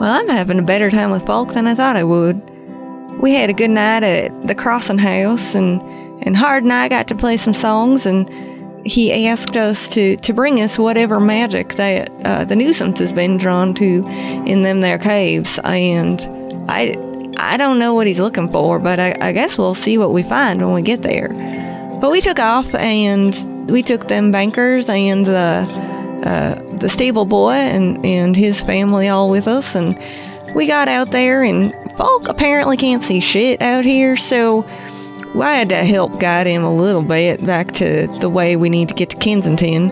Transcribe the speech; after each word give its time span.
Well, 0.00 0.14
I'm 0.14 0.28
having 0.28 0.58
a 0.58 0.62
better 0.62 0.90
time 0.90 1.10
with 1.10 1.26
Falk 1.26 1.52
than 1.52 1.66
I 1.66 1.74
thought 1.74 1.94
I 1.94 2.04
would. 2.04 2.40
We 3.20 3.34
had 3.34 3.50
a 3.50 3.52
good 3.52 3.68
night 3.68 4.02
at 4.02 4.46
the 4.46 4.54
Crossing 4.54 4.96
House, 4.96 5.54
and, 5.54 5.82
and 6.22 6.34
Hard 6.34 6.62
and 6.62 6.72
I 6.72 6.88
got 6.88 7.06
to 7.08 7.14
play 7.14 7.36
some 7.36 7.52
songs, 7.52 8.06
and 8.06 8.26
he 8.86 9.12
asked 9.26 9.58
us 9.58 9.88
to, 9.88 10.16
to 10.16 10.32
bring 10.32 10.62
us 10.62 10.78
whatever 10.78 11.20
magic 11.20 11.74
that 11.74 12.10
uh, 12.24 12.46
the 12.46 12.56
nuisance 12.56 12.98
has 12.98 13.12
been 13.12 13.36
drawn 13.36 13.74
to 13.74 14.02
in 14.46 14.62
them 14.62 14.80
there 14.80 14.96
caves. 14.96 15.58
And 15.64 16.22
I, 16.66 16.96
I 17.36 17.58
don't 17.58 17.78
know 17.78 17.92
what 17.92 18.06
he's 18.06 18.20
looking 18.20 18.50
for, 18.50 18.78
but 18.78 18.98
I, 18.98 19.14
I 19.20 19.32
guess 19.32 19.58
we'll 19.58 19.74
see 19.74 19.98
what 19.98 20.14
we 20.14 20.22
find 20.22 20.64
when 20.64 20.72
we 20.72 20.80
get 20.80 21.02
there. 21.02 21.28
But 22.00 22.10
we 22.10 22.22
took 22.22 22.38
off, 22.38 22.74
and 22.74 23.68
we 23.70 23.82
took 23.82 24.08
them 24.08 24.32
bankers 24.32 24.88
and 24.88 25.26
the 25.26 25.89
uh, 26.24 26.62
the 26.78 26.88
stable 26.88 27.24
boy 27.24 27.52
and, 27.52 28.04
and 28.04 28.36
his 28.36 28.60
family 28.60 29.08
all 29.08 29.30
with 29.30 29.48
us. 29.48 29.74
And 29.74 29.98
we 30.54 30.66
got 30.66 30.88
out 30.88 31.10
there, 31.10 31.42
and 31.42 31.74
Falk 31.96 32.28
apparently 32.28 32.76
can't 32.76 33.02
see 33.02 33.20
shit 33.20 33.62
out 33.62 33.84
here, 33.84 34.16
so 34.16 34.64
I 35.38 35.54
had 35.54 35.68
to 35.68 35.76
help 35.76 36.18
guide 36.18 36.46
him 36.46 36.64
a 36.64 36.74
little 36.74 37.02
bit 37.02 37.44
back 37.46 37.72
to 37.72 38.08
the 38.20 38.28
way 38.28 38.56
we 38.56 38.68
need 38.68 38.88
to 38.88 38.94
get 38.94 39.10
to 39.10 39.16
Kensington. 39.16 39.90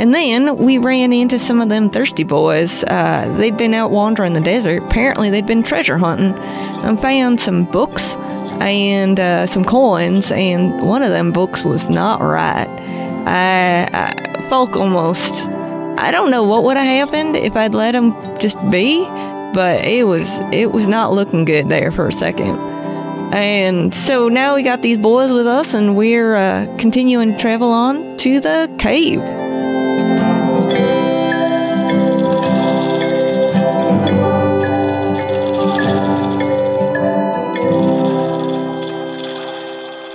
And 0.00 0.14
then 0.14 0.56
we 0.56 0.78
ran 0.78 1.12
into 1.12 1.38
some 1.38 1.60
of 1.60 1.68
them 1.68 1.90
thirsty 1.90 2.24
boys. 2.24 2.82
Uh, 2.84 3.32
they'd 3.38 3.56
been 3.56 3.74
out 3.74 3.90
wandering 3.90 4.32
the 4.32 4.40
desert. 4.40 4.82
Apparently, 4.82 5.30
they'd 5.30 5.46
been 5.46 5.62
treasure 5.62 5.98
hunting 5.98 6.34
and 6.34 7.00
found 7.00 7.40
some 7.40 7.66
books 7.66 8.14
and 8.60 9.20
uh, 9.20 9.46
some 9.46 9.64
coins. 9.64 10.32
And 10.32 10.88
one 10.88 11.02
of 11.02 11.10
them 11.10 11.32
books 11.32 11.64
was 11.64 11.88
not 11.88 12.20
right. 12.20 12.68
I, 13.26 13.88
I 13.92 14.48
Falk 14.48 14.74
almost 14.74 15.46
I 16.02 16.10
don't 16.10 16.30
know 16.30 16.44
what 16.44 16.64
would 16.64 16.78
have 16.78 16.86
happened 16.86 17.36
if 17.36 17.54
I'd 17.54 17.74
let 17.74 17.94
him 17.94 18.12
just 18.38 18.58
be, 18.70 19.04
but 19.52 19.84
it 19.84 20.04
was 20.04 20.38
it 20.50 20.72
was 20.72 20.88
not 20.88 21.12
looking 21.12 21.44
good 21.44 21.68
there 21.68 21.92
for 21.92 22.08
a 22.08 22.12
second. 22.12 22.58
And 23.34 23.94
so 23.94 24.30
now 24.30 24.54
we 24.54 24.62
got 24.62 24.80
these 24.80 24.96
boys 24.96 25.30
with 25.30 25.46
us, 25.46 25.74
and 25.74 25.98
we're 25.98 26.36
uh, 26.36 26.74
continuing 26.78 27.32
to 27.32 27.38
travel 27.38 27.70
on 27.70 28.16
to 28.16 28.40
the 28.40 28.74
cave. 28.78 29.20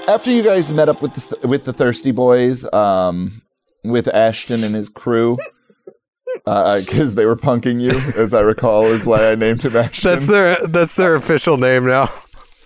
After 0.08 0.32
you 0.32 0.42
guys 0.42 0.72
met 0.72 0.90
up 0.90 1.04
with 1.04 1.14
the 1.14 1.48
with 1.48 1.66
the 1.66 1.74
thirsty 1.74 2.12
boys, 2.12 2.66
um, 2.74 3.44
with 3.84 4.08
Ashton 4.08 4.64
and 4.64 4.74
his 4.74 4.90
crew, 4.90 5.38
because 6.44 7.14
uh, 7.14 7.16
they 7.16 7.26
were 7.26 7.36
punking 7.36 7.82
you, 7.82 7.98
as 8.16 8.34
I 8.34 8.42
recall, 8.42 8.86
is 8.88 9.08
why 9.08 9.32
I 9.32 9.36
named 9.36 9.64
him 9.64 9.76
Ashton. 9.76 10.12
That's 10.12 10.26
their 10.26 10.68
that's 10.68 10.94
their 10.94 11.16
official 11.16 11.58
name 11.58 11.86
now. 11.86 12.12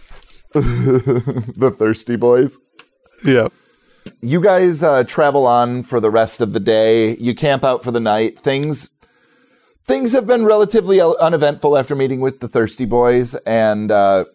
the 0.54 1.74
Thirsty 1.78 2.16
Boys. 2.16 2.58
Yep. 3.24 3.54
You 4.22 4.42
guys 4.42 4.82
uh, 4.82 5.04
travel 5.04 5.46
on 5.46 5.84
for 5.84 6.00
the 6.00 6.10
rest 6.10 6.42
of 6.42 6.54
the 6.54 6.60
day. 6.60 7.16
You 7.18 7.36
camp 7.36 7.64
out 7.64 7.84
for 7.84 7.92
the 7.92 8.00
night. 8.00 8.40
Things 8.40 8.90
things 9.86 10.12
have 10.12 10.28
been 10.28 10.46
relatively 10.46 11.02
uneventful 11.02 11.78
after 11.78 11.96
meeting 11.96 12.20
with 12.20 12.40
the 12.40 12.48
Thirsty 12.48 12.86
Boys, 12.86 13.36
and 13.46 13.92
uh, 13.92 14.26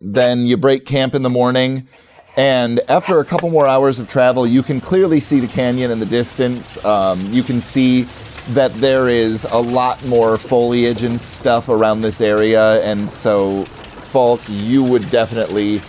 then 0.00 0.46
you 0.46 0.56
break 0.56 0.84
camp 0.86 1.14
in 1.14 1.22
the 1.22 1.30
morning. 1.30 1.88
And 2.36 2.80
after 2.88 3.20
a 3.20 3.24
couple 3.24 3.48
more 3.50 3.66
hours 3.66 4.00
of 4.00 4.08
travel, 4.08 4.46
you 4.46 4.62
can 4.62 4.80
clearly 4.80 5.20
see 5.20 5.38
the 5.38 5.46
canyon 5.46 5.90
in 5.90 6.00
the 6.00 6.06
distance. 6.06 6.84
Um, 6.84 7.32
you 7.32 7.44
can 7.44 7.60
see 7.60 8.08
that 8.48 8.74
there 8.74 9.08
is 9.08 9.44
a 9.44 9.58
lot 9.58 10.04
more 10.04 10.36
foliage 10.36 11.02
and 11.02 11.20
stuff 11.20 11.68
around 11.68 12.00
this 12.00 12.20
area, 12.20 12.82
and 12.82 13.10
so 13.10 13.64
Falk, 14.00 14.40
you 14.48 14.82
would 14.82 15.10
definitely 15.10 15.80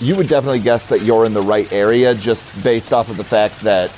you 0.00 0.16
would 0.16 0.28
definitely 0.28 0.58
guess 0.58 0.88
that 0.88 1.02
you're 1.02 1.24
in 1.24 1.32
the 1.32 1.42
right 1.42 1.72
area 1.72 2.14
just 2.14 2.44
based 2.62 2.92
off 2.92 3.08
of 3.08 3.16
the 3.16 3.24
fact 3.24 3.60
that 3.60 3.92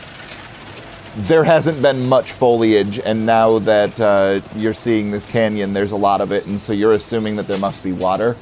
there 1.16 1.42
hasn't 1.42 1.80
been 1.80 2.06
much 2.06 2.32
foliage, 2.32 2.98
and 2.98 3.24
now 3.24 3.58
that 3.60 3.98
uh, 3.98 4.40
you're 4.54 4.74
seeing 4.74 5.10
this 5.10 5.24
canyon, 5.24 5.72
there's 5.72 5.92
a 5.92 5.96
lot 5.96 6.20
of 6.20 6.30
it, 6.30 6.44
and 6.46 6.60
so 6.60 6.72
you're 6.72 6.92
assuming 6.92 7.34
that 7.36 7.46
there 7.46 7.58
must 7.58 7.82
be 7.82 7.92
water. 7.92 8.36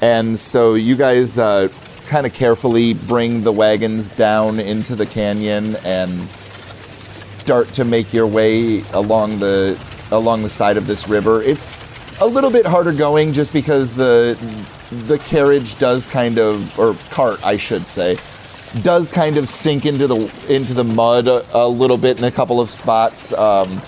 And 0.00 0.38
so 0.38 0.74
you 0.74 0.96
guys 0.96 1.38
uh, 1.38 1.68
kind 2.10 2.26
of 2.26 2.34
carefully 2.34 2.92
bring 2.92 3.42
the 3.42 3.52
wagons 3.52 4.08
down 4.08 4.58
into 4.58 4.96
the 4.96 5.06
canyon 5.06 5.76
and 5.84 6.28
start 6.98 7.72
to 7.72 7.84
make 7.84 8.12
your 8.12 8.26
way 8.26 8.80
along 8.90 9.38
the 9.38 9.80
along 10.10 10.42
the 10.42 10.50
side 10.50 10.76
of 10.76 10.88
this 10.88 11.06
river. 11.06 11.40
It's 11.40 11.76
a 12.20 12.26
little 12.26 12.50
bit 12.50 12.66
harder 12.66 12.92
going 12.92 13.32
just 13.32 13.52
because 13.52 13.94
the 13.94 14.36
the 15.06 15.18
carriage 15.20 15.78
does 15.78 16.04
kind 16.04 16.36
of 16.36 16.76
or 16.80 16.94
cart 17.10 17.38
I 17.46 17.56
should 17.56 17.86
say 17.86 18.18
does 18.82 19.08
kind 19.08 19.36
of 19.36 19.48
sink 19.48 19.86
into 19.86 20.08
the 20.08 20.32
into 20.48 20.74
the 20.74 20.84
mud 20.84 21.28
a, 21.28 21.46
a 21.56 21.68
little 21.68 21.96
bit 21.96 22.18
in 22.18 22.24
a 22.24 22.30
couple 22.32 22.60
of 22.60 22.70
spots. 22.70 23.32
Um, 23.34 23.80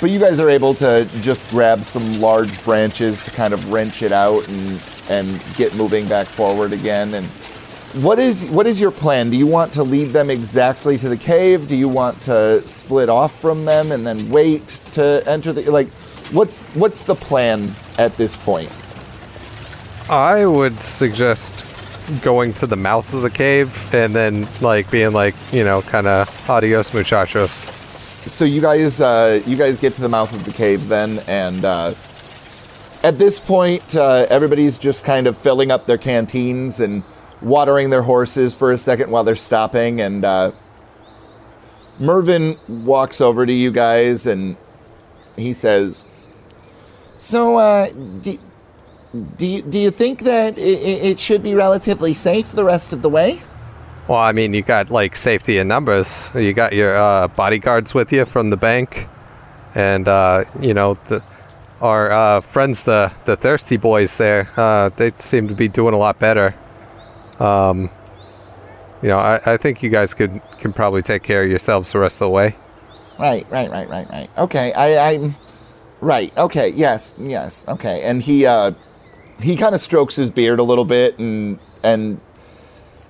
but 0.00 0.10
you 0.10 0.18
guys 0.18 0.40
are 0.40 0.50
able 0.50 0.74
to 0.74 1.04
just 1.20 1.40
grab 1.50 1.84
some 1.84 2.20
large 2.20 2.64
branches 2.64 3.20
to 3.20 3.30
kind 3.30 3.54
of 3.54 3.70
wrench 3.70 4.02
it 4.02 4.10
out 4.10 4.48
and 4.48 4.82
and 5.08 5.40
get 5.54 5.76
moving 5.76 6.08
back 6.08 6.26
forward 6.26 6.72
again 6.72 7.14
and 7.14 7.28
what 7.94 8.20
is 8.20 8.44
what 8.46 8.66
is 8.66 8.78
your 8.78 8.92
plan? 8.92 9.30
Do 9.30 9.36
you 9.36 9.48
want 9.48 9.72
to 9.74 9.82
lead 9.82 10.12
them 10.12 10.30
exactly 10.30 10.96
to 10.98 11.08
the 11.08 11.16
cave? 11.16 11.66
Do 11.66 11.74
you 11.74 11.88
want 11.88 12.22
to 12.22 12.66
split 12.66 13.08
off 13.08 13.38
from 13.40 13.64
them 13.64 13.90
and 13.90 14.06
then 14.06 14.30
wait 14.30 14.80
to 14.92 15.22
enter 15.26 15.52
the 15.52 15.68
like 15.70 15.88
what's 16.30 16.64
what's 16.74 17.02
the 17.02 17.16
plan 17.16 17.74
at 17.98 18.16
this 18.16 18.36
point? 18.36 18.70
I 20.08 20.46
would 20.46 20.80
suggest 20.80 21.66
going 22.22 22.54
to 22.54 22.66
the 22.66 22.76
mouth 22.76 23.12
of 23.12 23.22
the 23.22 23.30
cave 23.30 23.94
and 23.94 24.14
then 24.14 24.48
like 24.60 24.88
being 24.90 25.12
like, 25.12 25.34
you 25.52 25.64
know, 25.64 25.82
kind 25.82 26.06
of 26.06 26.28
adios 26.48 26.92
muchachos. 26.94 27.66
So 28.26 28.44
you 28.44 28.60
guys 28.60 29.00
uh 29.00 29.42
you 29.46 29.56
guys 29.56 29.80
get 29.80 29.94
to 29.94 30.00
the 30.00 30.08
mouth 30.08 30.32
of 30.32 30.44
the 30.44 30.52
cave 30.52 30.88
then 30.88 31.18
and 31.26 31.64
uh 31.64 31.94
at 33.02 33.18
this 33.18 33.40
point, 33.40 33.96
uh, 33.96 34.26
everybody's 34.28 34.76
just 34.76 35.04
kind 35.04 35.26
of 35.26 35.36
filling 35.38 35.70
up 35.70 35.86
their 35.86 35.96
canteens 35.96 36.80
and 36.80 37.02
watering 37.42 37.90
their 37.90 38.02
horses 38.02 38.54
for 38.54 38.72
a 38.72 38.78
second 38.78 39.10
while 39.10 39.24
they're 39.24 39.36
stopping. 39.36 40.00
And 40.00 40.24
uh, 40.24 40.52
Mervin 41.98 42.58
walks 42.68 43.20
over 43.20 43.46
to 43.46 43.52
you 43.52 43.70
guys 43.70 44.26
and 44.26 44.56
he 45.36 45.52
says, 45.52 46.04
So, 47.16 47.56
uh, 47.56 47.90
do, 48.20 48.38
do, 49.36 49.46
you, 49.46 49.62
do 49.62 49.78
you 49.78 49.90
think 49.90 50.20
that 50.20 50.58
it, 50.58 50.62
it 50.62 51.20
should 51.20 51.42
be 51.42 51.54
relatively 51.54 52.14
safe 52.14 52.52
the 52.52 52.64
rest 52.64 52.92
of 52.92 53.02
the 53.02 53.08
way? 53.08 53.40
Well, 54.08 54.18
I 54.18 54.32
mean, 54.32 54.54
you 54.54 54.62
got 54.62 54.90
like 54.90 55.14
safety 55.14 55.58
in 55.58 55.68
numbers. 55.68 56.30
You 56.34 56.52
got 56.52 56.72
your 56.72 56.96
uh, 56.96 57.28
bodyguards 57.28 57.94
with 57.94 58.12
you 58.12 58.24
from 58.24 58.50
the 58.50 58.56
bank, 58.56 59.06
and 59.76 60.08
uh, 60.08 60.44
you 60.60 60.74
know 60.74 60.94
the 61.06 61.22
our 61.80 62.10
uh, 62.10 62.40
friends, 62.40 62.82
the 62.82 63.12
the 63.26 63.36
thirsty 63.36 63.76
boys 63.76 64.16
there. 64.16 64.48
Uh, 64.56 64.88
they 64.96 65.12
seem 65.18 65.46
to 65.46 65.54
be 65.54 65.68
doing 65.68 65.94
a 65.94 65.96
lot 65.96 66.18
better. 66.18 66.54
Um, 67.40 67.90
you 69.02 69.08
know, 69.08 69.18
I, 69.18 69.40
I 69.54 69.56
think 69.56 69.82
you 69.82 69.90
guys 69.90 70.14
could 70.14 70.40
can 70.58 70.72
probably 70.72 71.02
take 71.02 71.22
care 71.22 71.42
of 71.42 71.50
yourselves 71.50 71.92
the 71.92 71.98
rest 71.98 72.16
of 72.16 72.20
the 72.20 72.30
way. 72.30 72.54
Right, 73.18 73.46
right, 73.50 73.70
right, 73.70 73.88
right, 73.88 74.08
right. 74.10 74.30
Okay, 74.38 74.72
I, 74.72 75.12
I'm 75.12 75.34
right. 76.00 76.36
Okay, 76.36 76.68
yes, 76.68 77.14
yes. 77.18 77.64
Okay, 77.66 78.02
and 78.02 78.22
he 78.22 78.46
uh, 78.46 78.72
he 79.40 79.56
kind 79.56 79.74
of 79.74 79.80
strokes 79.80 80.16
his 80.16 80.30
beard 80.30 80.58
a 80.58 80.62
little 80.62 80.84
bit, 80.84 81.18
and 81.18 81.58
and 81.82 82.20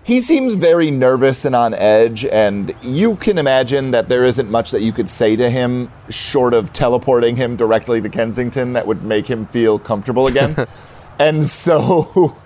he 0.05 0.21
seems 0.21 0.55
very 0.55 0.91
nervous 0.91 1.45
and 1.45 1.55
on 1.55 1.75
edge. 1.75 2.25
And 2.25 2.75
you 2.83 3.17
can 3.17 3.39
imagine 3.39 3.91
that 3.91 4.09
there 4.09 4.25
isn't 4.25 4.51
much 4.51 4.71
that 4.71 4.83
you 4.83 4.93
could 4.93 5.11
say 5.11 5.37
to 5.37 5.51
him 5.51 5.91
short 6.09 6.55
of 6.55 6.73
teleporting 6.73 7.37
him 7.37 7.57
directly 7.57 8.01
to 8.01 8.09
Kensington 8.09 8.73
that 8.73 8.87
would 8.87 9.03
make 9.03 9.27
him 9.27 9.47
feel 9.47 9.79
comfortable 9.79 10.27
again. 10.27 10.67
and 11.19 11.45
so 11.45 12.37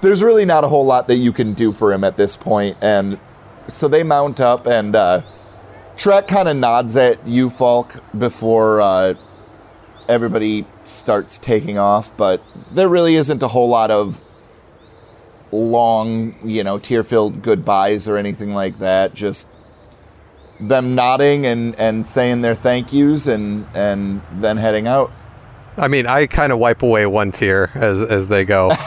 there's 0.00 0.22
really 0.22 0.44
not 0.44 0.64
a 0.64 0.68
whole 0.68 0.84
lot 0.84 1.08
that 1.08 1.16
you 1.16 1.32
can 1.32 1.54
do 1.54 1.72
for 1.72 1.92
him 1.92 2.04
at 2.04 2.16
this 2.16 2.36
point. 2.36 2.76
And 2.80 3.18
so 3.68 3.88
they 3.88 4.02
mount 4.02 4.40
up, 4.40 4.66
and 4.66 4.94
uh, 4.94 5.22
Trek 5.96 6.28
kind 6.28 6.48
of 6.48 6.56
nods 6.56 6.96
at 6.96 7.26
you, 7.26 7.50
Falk, 7.50 8.02
before 8.16 8.80
uh, 8.80 9.14
everybody 10.08 10.66
starts 10.84 11.38
taking 11.38 11.78
off. 11.78 12.16
But 12.16 12.42
there 12.70 12.88
really 12.88 13.16
isn't 13.16 13.42
a 13.42 13.48
whole 13.48 13.68
lot 13.68 13.90
of 13.90 14.20
long, 15.52 16.36
you 16.44 16.62
know, 16.62 16.78
tear 16.78 17.02
filled 17.02 17.42
goodbyes 17.42 18.06
or 18.06 18.16
anything 18.16 18.52
like 18.54 18.78
that. 18.78 19.14
Just 19.14 19.48
them 20.60 20.94
nodding 20.94 21.46
and, 21.46 21.78
and 21.78 22.06
saying 22.06 22.40
their 22.40 22.54
thank 22.54 22.92
yous 22.92 23.26
and, 23.26 23.66
and 23.74 24.22
then 24.32 24.56
heading 24.56 24.86
out. 24.86 25.12
I 25.76 25.88
mean, 25.88 26.06
I 26.06 26.26
kind 26.26 26.52
of 26.52 26.58
wipe 26.58 26.82
away 26.82 27.04
one 27.06 27.30
tear 27.30 27.70
as, 27.74 28.00
as 28.00 28.28
they 28.28 28.44
go. 28.44 28.70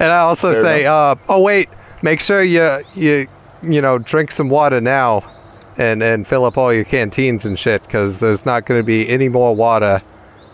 and 0.00 0.02
I 0.02 0.18
also 0.18 0.52
Fair 0.52 0.62
say, 0.62 0.86
uh, 0.86 1.14
"Oh 1.28 1.40
wait, 1.40 1.68
make 2.02 2.20
sure 2.20 2.42
you 2.42 2.80
you 2.94 3.26
you 3.62 3.80
know 3.80 3.98
drink 3.98 4.32
some 4.32 4.48
water 4.48 4.80
now, 4.80 5.24
and 5.76 6.02
and 6.02 6.26
fill 6.26 6.44
up 6.44 6.58
all 6.58 6.72
your 6.72 6.84
canteens 6.84 7.46
and 7.46 7.58
shit 7.58 7.82
because 7.82 8.20
there's 8.20 8.44
not 8.44 8.66
going 8.66 8.80
to 8.80 8.84
be 8.84 9.08
any 9.08 9.28
more 9.28 9.54
water 9.54 10.02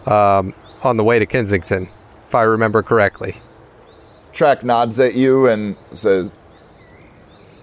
um, 0.07 0.55
on 0.83 0.97
the 0.97 1.05
way 1.05 1.19
to 1.19 1.27
Kensington, 1.27 1.89
if 2.29 2.35
I 2.35 2.43
remember 2.43 2.83
correctly. 2.83 3.37
Track 4.33 4.63
nods 4.63 5.01
at 5.01 5.15
you 5.15 5.47
and 5.49 5.77
says, 5.91 6.31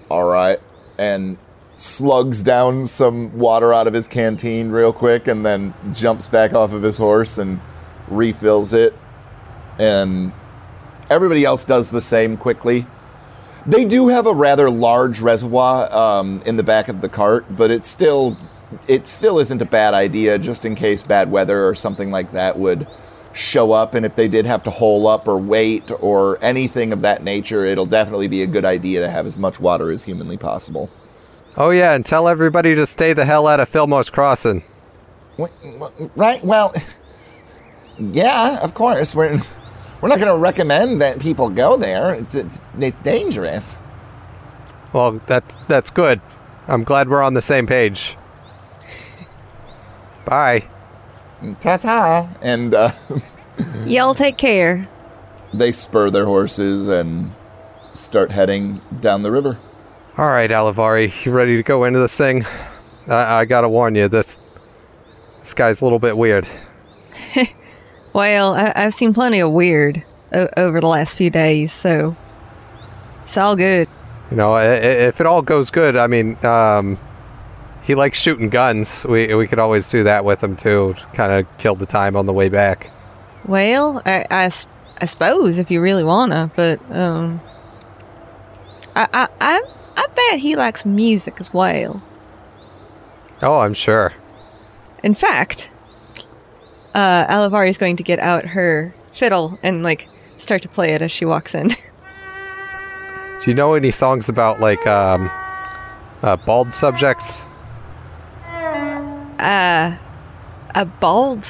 All 0.10 0.26
right. 0.28 0.60
And 0.98 1.38
slugs 1.78 2.42
down 2.42 2.86
some 2.86 3.38
water 3.38 3.74
out 3.74 3.88
of 3.88 3.94
his 3.94 4.08
canteen 4.08 4.70
real 4.70 4.94
quick 4.94 5.28
and 5.28 5.46
then 5.46 5.74
jumps 5.94 6.30
back 6.30 6.54
off 6.54 6.72
of 6.74 6.82
his 6.84 6.98
horse 6.98 7.38
and 7.38 7.60
refills 8.08 8.74
it. 8.74 8.94
And 9.80 10.32
everybody 11.10 11.44
else 11.44 11.66
does 11.66 11.92
the 11.92 12.02
same 12.02 12.38
quickly. 12.38 12.86
They 13.66 13.86
do 13.86 14.10
have 14.10 14.28
a 14.28 14.34
rather 14.34 14.70
large 14.70 15.20
reservoir 15.20 15.92
um, 15.94 16.42
in 16.46 16.56
the 16.56 16.64
back 16.64 16.88
of 16.88 17.02
the 17.02 17.10
cart, 17.10 17.46
but 17.50 17.72
it's 17.72 17.88
still 17.88 18.38
it 18.88 19.08
still 19.08 19.40
isn't 19.40 19.62
a 19.62 19.66
bad 19.66 19.94
idea 19.94 20.38
just 20.38 20.66
in 20.66 20.76
case 20.76 21.02
bad 21.02 21.32
weather 21.32 21.68
or 21.68 21.76
something 21.76 22.12
like 22.12 22.32
that 22.32 22.58
would 22.58 22.88
show 23.34 23.72
up 23.72 23.94
and 23.94 24.06
if 24.06 24.16
they 24.16 24.28
did 24.28 24.46
have 24.46 24.64
to 24.64 24.70
hole 24.70 25.08
up 25.08 25.28
or 25.28 25.38
wait 25.38 25.92
or 26.00 26.38
anything 26.42 26.94
of 26.94 27.02
that 27.02 27.24
nature 27.24 27.66
it'll 27.66 27.86
definitely 27.86 28.28
be 28.28 28.42
a 28.42 28.48
good 28.48 28.64
idea 28.66 29.02
to 29.02 29.10
have 29.10 29.26
as 29.28 29.38
much 29.38 29.60
water 29.60 29.92
as 29.92 30.04
humanly 30.04 30.38
possible 30.38 30.90
Oh 31.58 31.70
yeah, 31.70 31.94
and 31.94 32.06
tell 32.06 32.28
everybody 32.28 32.76
to 32.76 32.86
stay 32.86 33.14
the 33.14 33.24
hell 33.24 33.48
out 33.48 33.62
of 33.62 33.70
Fillmore's 33.70 34.10
Crossing. 34.10 34.62
right 36.16 36.44
well 36.44 36.74
yeah 38.00 38.58
of 38.62 38.74
course 38.74 39.14
we're 39.14 39.40
we're 40.02 40.10
not 40.10 40.20
going 40.20 40.32
to 40.32 40.38
recommend 40.38 41.02
that 41.02 41.20
people 41.20 41.50
go 41.50 41.78
there 41.78 42.14
it's, 42.14 42.36
it's 42.36 42.62
it's 42.80 43.02
dangerous 43.02 43.76
Well, 44.94 45.20
that's 45.28 45.56
that's 45.68 45.90
good. 45.90 46.22
I'm 46.68 46.84
glad 46.84 47.10
we're 47.10 47.22
on 47.24 47.34
the 47.34 47.42
same 47.42 47.68
page. 47.68 48.16
Bye. 50.26 50.64
ta-ta 51.60 52.30
and 52.42 52.74
uh, 52.74 52.92
Y'all 53.86 54.14
take 54.16 54.38
care. 54.38 54.88
they 55.54 55.72
spur 55.72 56.10
their 56.10 56.26
horses 56.26 56.88
and 56.88 57.32
start 57.94 58.32
heading 58.32 58.82
down 59.02 59.22
the 59.22 59.32
river 59.32 59.58
All 60.18 60.28
right, 60.30 60.50
Alivari, 60.50 61.26
you 61.26 61.32
ready 61.32 61.56
to 61.58 61.64
go 61.64 61.84
into 61.86 62.00
this 62.00 62.18
thing? 62.18 62.46
I, 63.08 63.40
I 63.42 63.46
gotta 63.46 63.70
warn 63.70 63.96
you, 63.96 64.08
this 64.08 64.40
this 65.42 65.54
guy's 65.54 65.82
a 65.82 65.84
little 65.86 66.00
bit 66.00 66.18
weird. 66.18 66.48
Well, 68.16 68.54
I, 68.56 68.72
I've 68.78 68.94
seen 68.94 69.14
plenty 69.14 69.42
of 69.42 69.52
weird 69.52 70.02
o- 70.34 70.48
over 70.56 70.80
the 70.80 70.88
last 70.88 71.16
few 71.18 71.30
days, 71.30 71.74
so 71.74 72.16
it's 73.26 73.36
all 73.36 73.58
good. 73.58 73.90
You 74.32 74.38
know, 74.38 74.54
i- 74.54 74.64
i- 74.64 75.02
if 75.10 75.20
it 75.20 75.28
all 75.28 75.42
goes 75.42 75.70
good, 75.70 75.98
I 75.98 76.08
mean, 76.08 76.38
um, 76.46 76.98
he 77.82 77.94
likes 77.94 78.18
shooting 78.18 78.48
guns. 78.50 79.06
We 79.10 79.36
we 79.36 79.48
could 79.48 79.60
always 79.60 79.90
do 79.90 80.02
that 80.06 80.24
with 80.24 80.42
him 80.42 80.56
too, 80.56 80.96
kind 81.14 81.34
of 81.34 81.46
kill 81.58 81.76
the 81.76 81.86
time 81.86 82.16
on 82.16 82.26
the 82.26 82.32
way 82.32 82.48
back. 82.48 82.90
Well, 83.46 84.02
I 84.06 84.26
I 85.02 85.06
suppose 85.06 85.58
if 85.58 85.70
you 85.70 85.82
really 85.82 86.06
wanna, 86.06 86.50
but 86.56 86.80
um, 86.96 87.42
I, 88.96 89.08
I 89.14 89.28
I 89.42 89.62
I 89.98 90.06
bet 90.16 90.40
he 90.40 90.56
likes 90.56 90.86
music 90.86 91.42
as 91.42 91.54
well. 91.54 92.02
Oh, 93.44 93.60
I'm 93.60 93.74
sure. 93.74 94.14
In 95.04 95.14
fact, 95.16 95.70
uh, 96.96 97.28
Alivari 97.28 97.70
is 97.70 97.78
going 97.78 97.98
to 97.98 98.04
get 98.04 98.18
out 98.20 98.46
her 98.46 98.96
fiddle 99.12 99.60
and 99.62 99.84
like 99.84 100.08
start 100.38 100.64
to 100.64 100.70
play 100.70 100.94
it 100.94 101.02
as 101.02 101.12
she 101.12 101.26
walks 101.26 101.54
in. 101.54 101.68
Do 103.42 103.52
you 103.52 103.54
know 103.54 103.76
any 103.76 103.92
songs 103.92 104.30
about 104.30 104.60
like 104.60 104.88
um, 104.88 105.30
uh, 106.24 106.38
bald 106.38 106.74
subjects? 106.74 107.42
uh, 109.38 109.96
a 110.74 110.86
bald. 110.86 111.46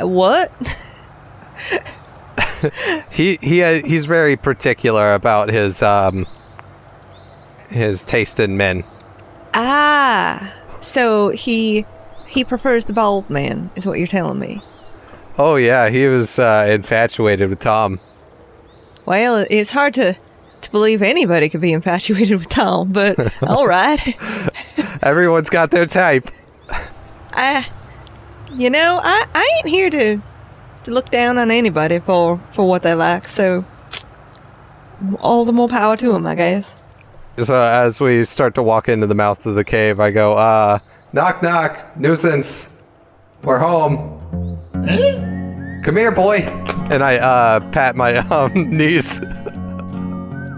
What? 0.00 0.52
He 3.10 3.38
he 3.42 3.62
uh, 3.62 3.86
he's 3.86 4.06
very 4.06 4.36
particular 4.36 5.12
about 5.12 5.50
his 5.50 5.82
um 5.82 6.26
his 7.68 8.04
taste 8.04 8.40
in 8.40 8.56
men. 8.56 8.84
Ah, 9.52 10.52
so 10.80 11.28
he 11.28 11.84
he 12.34 12.42
prefers 12.44 12.84
the 12.84 12.92
bald 12.92 13.30
man, 13.30 13.70
is 13.76 13.86
what 13.86 13.98
you're 13.98 14.08
telling 14.08 14.40
me. 14.40 14.60
Oh 15.38 15.54
yeah, 15.54 15.88
he 15.88 16.08
was 16.08 16.38
uh, 16.38 16.66
infatuated 16.68 17.48
with 17.48 17.60
Tom. 17.60 18.00
Well, 19.06 19.46
it's 19.48 19.70
hard 19.70 19.94
to 19.94 20.16
to 20.62 20.70
believe 20.70 21.00
anybody 21.00 21.48
could 21.48 21.60
be 21.60 21.72
infatuated 21.72 22.38
with 22.38 22.48
Tom, 22.48 22.92
but 22.92 23.32
all 23.42 23.66
right. 23.66 24.16
Everyone's 25.02 25.48
got 25.48 25.70
their 25.70 25.86
type. 25.86 26.28
I, 27.30 27.66
you 28.52 28.68
know, 28.68 29.00
I 29.02 29.26
I 29.32 29.50
ain't 29.58 29.68
here 29.68 29.90
to 29.90 30.22
to 30.84 30.90
look 30.90 31.10
down 31.10 31.38
on 31.38 31.50
anybody 31.50 32.00
for 32.00 32.40
for 32.52 32.66
what 32.66 32.82
they 32.82 32.94
like. 32.94 33.28
So 33.28 33.64
all 35.20 35.44
the 35.44 35.52
more 35.52 35.68
power 35.68 35.96
to 35.96 36.12
them, 36.12 36.26
I 36.26 36.34
guess. 36.34 36.78
So 37.42 37.60
as 37.60 38.00
we 38.00 38.24
start 38.24 38.54
to 38.56 38.62
walk 38.62 38.88
into 38.88 39.06
the 39.06 39.14
mouth 39.14 39.44
of 39.46 39.56
the 39.56 39.64
cave, 39.64 39.98
I 39.98 40.12
go, 40.12 40.34
uh, 40.34 40.78
knock 41.14 41.44
knock, 41.44 41.96
nuisance. 41.96 42.68
We're 43.44 43.58
home. 43.58 44.20
Come 45.84 45.96
here, 45.96 46.10
boy. 46.10 46.38
And 46.90 47.04
I 47.04 47.16
uh 47.16 47.60
pat 47.70 47.94
my 47.94 48.16
um 48.30 48.52
knees. 48.76 49.20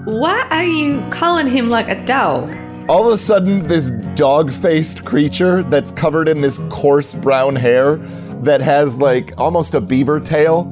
Why 0.07 0.47
are 0.51 0.65
you 0.65 1.07
calling 1.11 1.47
him 1.47 1.69
like 1.69 1.89
a 1.89 2.05
dog? 2.07 2.51
all 2.89 3.09
of 3.09 3.15
a 3.15 3.19
sudden 3.19 3.65
this 3.65 3.91
dog-faced 4.15 5.05
creature 5.05 5.65
that's 5.65 5.91
covered 5.91 6.29
in 6.29 6.41
this 6.41 6.61
coarse 6.69 7.15
brown 7.15 7.57
hair 7.57 7.97
that 8.45 8.61
has 8.61 8.97
like 8.97 9.33
almost 9.41 9.75
a 9.75 9.81
beaver 9.81 10.21
tail 10.21 10.63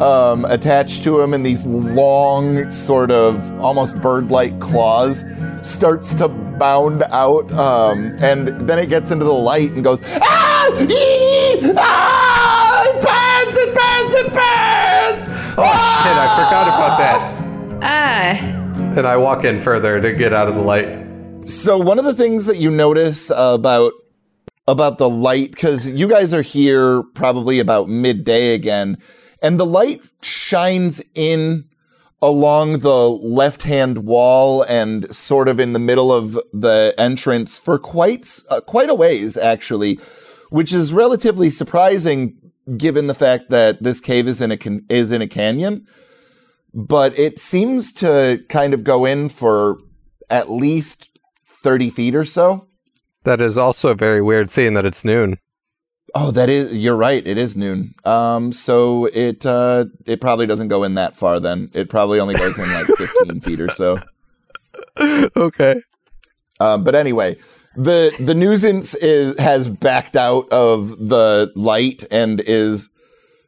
um, 0.00 0.44
attached 0.46 1.02
to 1.04 1.20
him 1.20 1.34
and 1.34 1.44
these 1.44 1.64
long 1.66 2.68
sort 2.70 3.10
of 3.10 3.60
almost 3.60 4.00
bird-like 4.00 4.58
claws 4.60 5.24
starts 5.62 6.14
to 6.14 6.28
bound 6.28 7.02
out 7.04 7.50
um, 7.52 8.16
and 8.20 8.48
then 8.68 8.78
it 8.78 8.88
gets 8.88 9.10
into 9.10 9.24
the 9.24 9.32
light 9.32 9.70
and 9.72 9.84
goes 9.84 10.00
ah! 10.20 10.68
Ee! 10.80 11.72
ah! 11.76 12.84
it 12.86 13.02
burns 13.02 13.58
it 13.58 13.74
burns 13.74 14.14
it 14.20 14.32
burns 14.32 15.34
Oh 15.56 15.62
shit, 15.62 16.16
I 16.16 16.26
forgot 16.34 16.66
about 16.66 16.98
that. 16.98 17.78
Ah, 17.80 18.98
And 18.98 19.06
I 19.06 19.16
walk 19.16 19.44
in 19.44 19.60
further 19.60 20.00
to 20.00 20.12
get 20.12 20.32
out 20.32 20.48
of 20.48 20.56
the 20.56 20.60
light. 20.60 20.88
So 21.48 21.78
one 21.78 22.00
of 22.00 22.04
the 22.04 22.12
things 22.12 22.46
that 22.46 22.56
you 22.56 22.72
notice 22.72 23.30
about 23.34 23.92
about 24.66 24.98
the 24.98 25.08
light 25.08 25.52
because 25.52 25.88
you 25.88 26.08
guys 26.08 26.34
are 26.34 26.42
here 26.42 27.02
probably 27.14 27.60
about 27.60 27.88
midday 27.88 28.54
again 28.54 28.98
and 29.44 29.60
the 29.60 29.66
light 29.66 30.10
shines 30.22 31.00
in 31.14 31.64
along 32.20 32.78
the 32.78 33.08
left-hand 33.08 33.98
wall 33.98 34.62
and 34.62 35.14
sort 35.14 35.46
of 35.46 35.60
in 35.60 35.74
the 35.74 35.78
middle 35.78 36.12
of 36.12 36.32
the 36.52 36.94
entrance 36.98 37.58
for 37.58 37.78
quite 37.78 38.40
uh, 38.50 38.60
quite 38.60 38.90
a 38.90 38.94
ways 38.94 39.36
actually 39.36 40.00
which 40.50 40.72
is 40.72 40.92
relatively 40.92 41.50
surprising 41.50 42.36
given 42.76 43.06
the 43.06 43.14
fact 43.14 43.50
that 43.50 43.82
this 43.82 44.00
cave 44.00 44.26
is 44.26 44.40
in 44.40 44.50
a 44.50 44.56
can- 44.56 44.84
is 44.88 45.12
in 45.12 45.22
a 45.22 45.28
canyon 45.28 45.86
but 46.74 47.16
it 47.16 47.38
seems 47.38 47.92
to 47.92 48.42
kind 48.48 48.74
of 48.74 48.82
go 48.82 49.04
in 49.04 49.28
for 49.28 49.78
at 50.28 50.50
least 50.50 51.10
30 51.46 51.90
feet 51.90 52.14
or 52.14 52.24
so. 52.24 52.66
That 53.22 53.40
is 53.40 53.56
also 53.56 53.94
very 53.94 54.20
weird 54.20 54.50
seeing 54.50 54.74
that 54.74 54.84
it's 54.84 55.04
noon. 55.04 55.38
Oh, 56.16 56.30
that 56.30 56.48
is 56.48 56.74
you're 56.74 56.96
right. 56.96 57.26
It 57.26 57.38
is 57.38 57.56
noon. 57.56 57.94
Um 58.04 58.52
so 58.52 59.06
it 59.06 59.44
uh 59.44 59.86
it 60.06 60.20
probably 60.20 60.46
doesn't 60.46 60.68
go 60.68 60.84
in 60.84 60.94
that 60.94 61.16
far 61.16 61.40
then. 61.40 61.70
It 61.74 61.88
probably 61.88 62.20
only 62.20 62.34
goes 62.34 62.58
in 62.58 62.72
like 62.72 62.86
15 62.86 63.40
feet 63.40 63.60
or 63.60 63.68
so. 63.68 63.98
okay. 65.36 65.82
Um 66.60 66.84
but 66.84 66.94
anyway, 66.94 67.36
the 67.76 68.14
the 68.20 68.34
nuisance 68.34 68.94
is 68.94 69.38
has 69.40 69.68
backed 69.68 70.14
out 70.14 70.48
of 70.52 71.08
the 71.08 71.50
light 71.56 72.04
and 72.10 72.40
is 72.42 72.88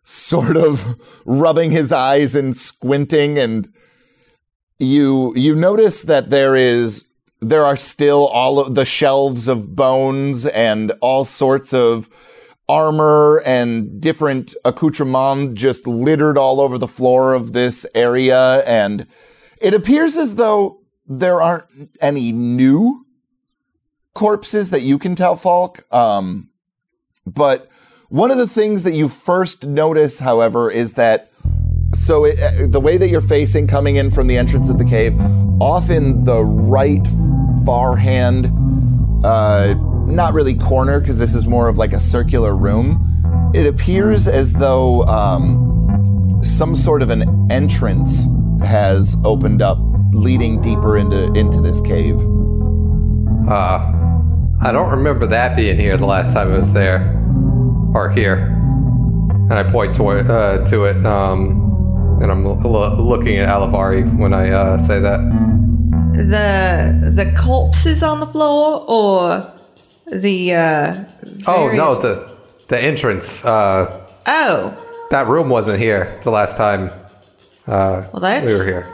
sort 0.03 0.57
of 0.57 0.97
rubbing 1.25 1.71
his 1.71 1.93
eyes 1.93 2.35
and 2.35 2.57
squinting 2.57 3.39
and 3.39 3.73
you 4.79 5.33
you 5.37 5.55
notice 5.55 6.03
that 6.03 6.31
there 6.31 6.57
is 6.57 7.07
there 7.41 7.65
are 7.65 7.77
still 7.77 8.27
all 8.27 8.59
of 8.59 8.75
the 8.75 8.85
shelves 8.85 9.47
of 9.47 9.77
bones 9.77 10.47
and 10.47 10.91
all 11.01 11.25
sorts 11.25 11.73
of 11.73 12.09
armor 12.69 13.43
and 13.45 14.01
different 14.01 14.55
accoutrements 14.65 15.55
just 15.55 15.87
littered 15.87 16.37
all 16.37 16.61
over 16.61 16.79
the 16.79 16.89
floor 16.89 17.35
of 17.35 17.53
this 17.53 17.87
area. 17.95 18.63
And 18.67 19.07
it 19.61 19.75
appears 19.75 20.17
as 20.17 20.37
though 20.37 20.81
there 21.07 21.41
aren't 21.41 21.91
any 22.01 22.33
new 22.33 23.07
corpses 24.15 24.71
that 24.71 24.83
you 24.83 24.99
can 24.99 25.15
tell 25.15 25.37
Falk. 25.37 25.85
Um 25.93 26.51
but 27.27 27.69
one 28.09 28.31
of 28.31 28.39
the 28.39 28.47
things 28.47 28.85
that 28.85 28.95
you 28.95 29.09
first 29.09 29.67
notice 29.67 30.19
however 30.21 30.71
is 30.71 30.95
that 30.95 31.31
so 31.95 32.25
it, 32.25 32.39
uh, 32.41 32.67
the 32.67 32.81
way 32.81 32.97
that 32.97 33.09
you're 33.09 33.21
facing 33.21 33.67
coming 33.67 33.97
in 33.97 34.11
from 34.11 34.27
the 34.27 34.37
entrance 34.37 34.69
of 34.69 34.79
the 34.79 34.85
cave, 34.85 35.19
off 35.61 35.91
in 35.91 36.25
the 36.25 36.45
right 36.45 37.07
far 37.65 37.97
hand 37.97 38.51
uh, 39.25 39.75
not 40.07 40.35
really 40.35 40.55
corner 40.55 41.01
because 41.01 41.19
this 41.19 41.35
is 41.35 41.47
more 41.47 41.69
of 41.69 41.77
like 41.77 41.93
a 41.93 42.01
circular 42.01 42.55
room. 42.57 43.03
It 43.55 43.67
appears 43.67 44.29
as 44.29 44.55
though 44.55 45.03
um, 45.05 46.41
some 46.43 46.75
sort 46.75 47.03
of 47.03 47.11
an 47.11 47.51
entrance 47.51 48.27
has 48.63 49.17
opened 49.25 49.63
up, 49.63 49.79
leading 50.13 50.61
deeper 50.61 50.97
into 50.97 51.33
into 51.33 51.61
this 51.61 51.81
cave. 51.81 52.19
Uh, 53.49 53.93
I 54.63 54.73
don't 54.73 54.91
remember 54.91 55.27
that 55.27 55.57
being 55.57 55.79
here 55.79 55.97
the 55.97 56.07
last 56.07 56.33
time 56.33 56.53
I 56.53 56.59
was 56.59 56.73
there, 56.73 57.01
or 57.95 58.11
here. 58.11 58.53
And 59.49 59.55
I 59.55 59.63
point 59.63 59.95
to 59.97 60.11
it, 60.11 60.29
uh, 60.29 60.65
to 60.67 60.85
it, 60.87 61.07
um, 61.07 62.19
and 62.21 62.33
I'm 62.33 62.45
l- 62.45 62.61
l- 62.65 63.05
looking 63.05 63.37
at 63.37 63.49
Alivari 63.49 64.03
when 64.19 64.33
I 64.33 64.51
uh, 64.51 64.79
say 64.79 64.99
that. 64.99 65.21
The 66.15 67.13
the 67.15 67.33
corpses 67.39 68.03
on 68.03 68.21
the 68.21 68.27
floor 68.27 68.85
or 68.89 69.53
the 70.11 70.55
uh 70.55 71.05
Oh 71.47 71.71
no, 71.73 72.01
the 72.01 72.37
the 72.69 72.83
entrance. 72.83 73.45
Uh, 73.45 74.03
Oh, 74.29 74.77
that 75.11 75.29
room 75.29 75.49
wasn't 75.49 75.79
here 75.79 76.21
the 76.25 76.31
last 76.33 76.57
time 76.57 76.91
uh, 77.69 78.09
well 78.13 78.21
that's 78.21 78.45
we 78.45 78.55
were 78.55 78.65
here. 78.65 78.93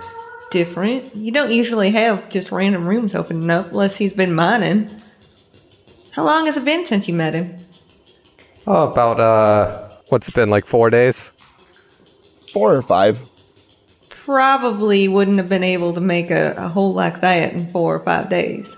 different. 0.51 1.15
You 1.17 1.31
don't 1.33 1.51
usually 1.53 1.91
have 1.91 2.29
just 2.29 2.53
random 2.53 2.87
rooms 2.87 3.15
opening 3.15 3.49
up 3.51 3.71
unless 3.71 3.97
he's 3.97 4.13
been 4.13 4.35
mining. 4.35 4.91
How 6.11 6.25
long 6.25 6.45
has 6.47 6.57
it 6.59 6.65
been 6.67 6.85
since 6.85 7.09
you 7.09 7.15
met 7.15 7.33
him? 7.35 7.57
Oh, 8.67 8.91
about 8.91 9.19
uh, 9.21 9.89
what's 10.11 10.29
it 10.29 10.35
been 10.35 10.51
like 10.51 10.67
four 10.67 10.91
days? 10.91 11.31
Four 12.53 12.75
or 12.75 12.83
five. 12.83 13.21
Probably 14.11 15.09
wouldn't 15.09 15.39
have 15.39 15.49
been 15.49 15.65
able 15.65 15.95
to 15.95 16.01
make 16.01 16.31
a, 16.31 16.55
a 16.57 16.69
hole 16.69 16.93
like 16.93 17.23
that 17.23 17.53
in 17.55 17.73
four 17.73 17.95
or 17.97 18.01
five 18.05 18.29
days. 18.29 18.75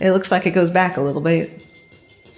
It 0.00 0.12
looks 0.12 0.30
like 0.30 0.46
it 0.46 0.50
goes 0.52 0.70
back 0.70 0.96
a 0.96 1.00
little 1.00 1.22
bit. 1.22 1.62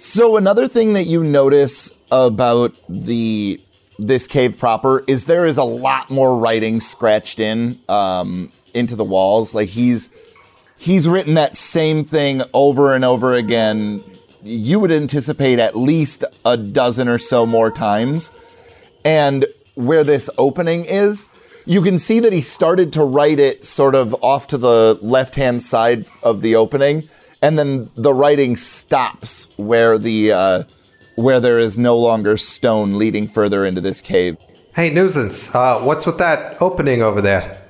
So 0.01 0.37
another 0.37 0.65
thing 0.69 0.93
that 0.93 1.07
you 1.07 1.25
notice 1.25 1.91
about 2.09 2.73
the 2.87 3.59
this 3.99 4.27
cave 4.27 4.57
proper 4.57 5.03
is 5.07 5.25
there 5.25 5.45
is 5.45 5.57
a 5.57 5.63
lot 5.63 6.09
more 6.09 6.37
writing 6.39 6.79
scratched 6.79 7.37
in 7.37 7.81
um, 7.89 8.49
into 8.73 8.95
the 8.95 9.03
walls. 9.03 9.53
Like 9.53 9.67
he's 9.67 10.09
he's 10.77 11.05
written 11.05 11.33
that 11.33 11.57
same 11.57 12.05
thing 12.05 12.43
over 12.53 12.95
and 12.95 13.03
over 13.03 13.33
again. 13.33 14.01
You 14.41 14.79
would 14.79 14.91
anticipate 14.91 15.59
at 15.59 15.75
least 15.75 16.23
a 16.45 16.55
dozen 16.55 17.09
or 17.09 17.19
so 17.19 17.45
more 17.45 17.69
times. 17.69 18.31
And 19.03 19.47
where 19.75 20.05
this 20.05 20.29
opening 20.37 20.85
is, 20.85 21.25
you 21.65 21.81
can 21.81 21.97
see 21.97 22.21
that 22.21 22.31
he 22.31 22.41
started 22.41 22.93
to 22.93 23.03
write 23.03 23.37
it 23.37 23.65
sort 23.65 23.95
of 23.95 24.15
off 24.23 24.47
to 24.47 24.57
the 24.57 24.97
left 25.01 25.35
hand 25.35 25.61
side 25.61 26.07
of 26.23 26.41
the 26.41 26.55
opening, 26.55 27.09
and 27.41 27.57
then 27.57 27.89
the 27.95 28.13
writing 28.13 28.55
stops 28.55 29.47
where 29.57 29.97
the 29.97 30.31
uh, 30.31 30.63
where 31.15 31.39
there 31.39 31.59
is 31.59 31.77
no 31.77 31.97
longer 31.97 32.37
stone 32.37 32.97
leading 32.97 33.27
further 33.27 33.65
into 33.65 33.81
this 33.81 34.01
cave. 34.01 34.37
Hey, 34.75 34.89
nuisance! 34.89 35.53
Uh, 35.53 35.79
what's 35.79 36.05
with 36.05 36.17
that 36.19 36.61
opening 36.61 37.01
over 37.01 37.21
there? 37.21 37.61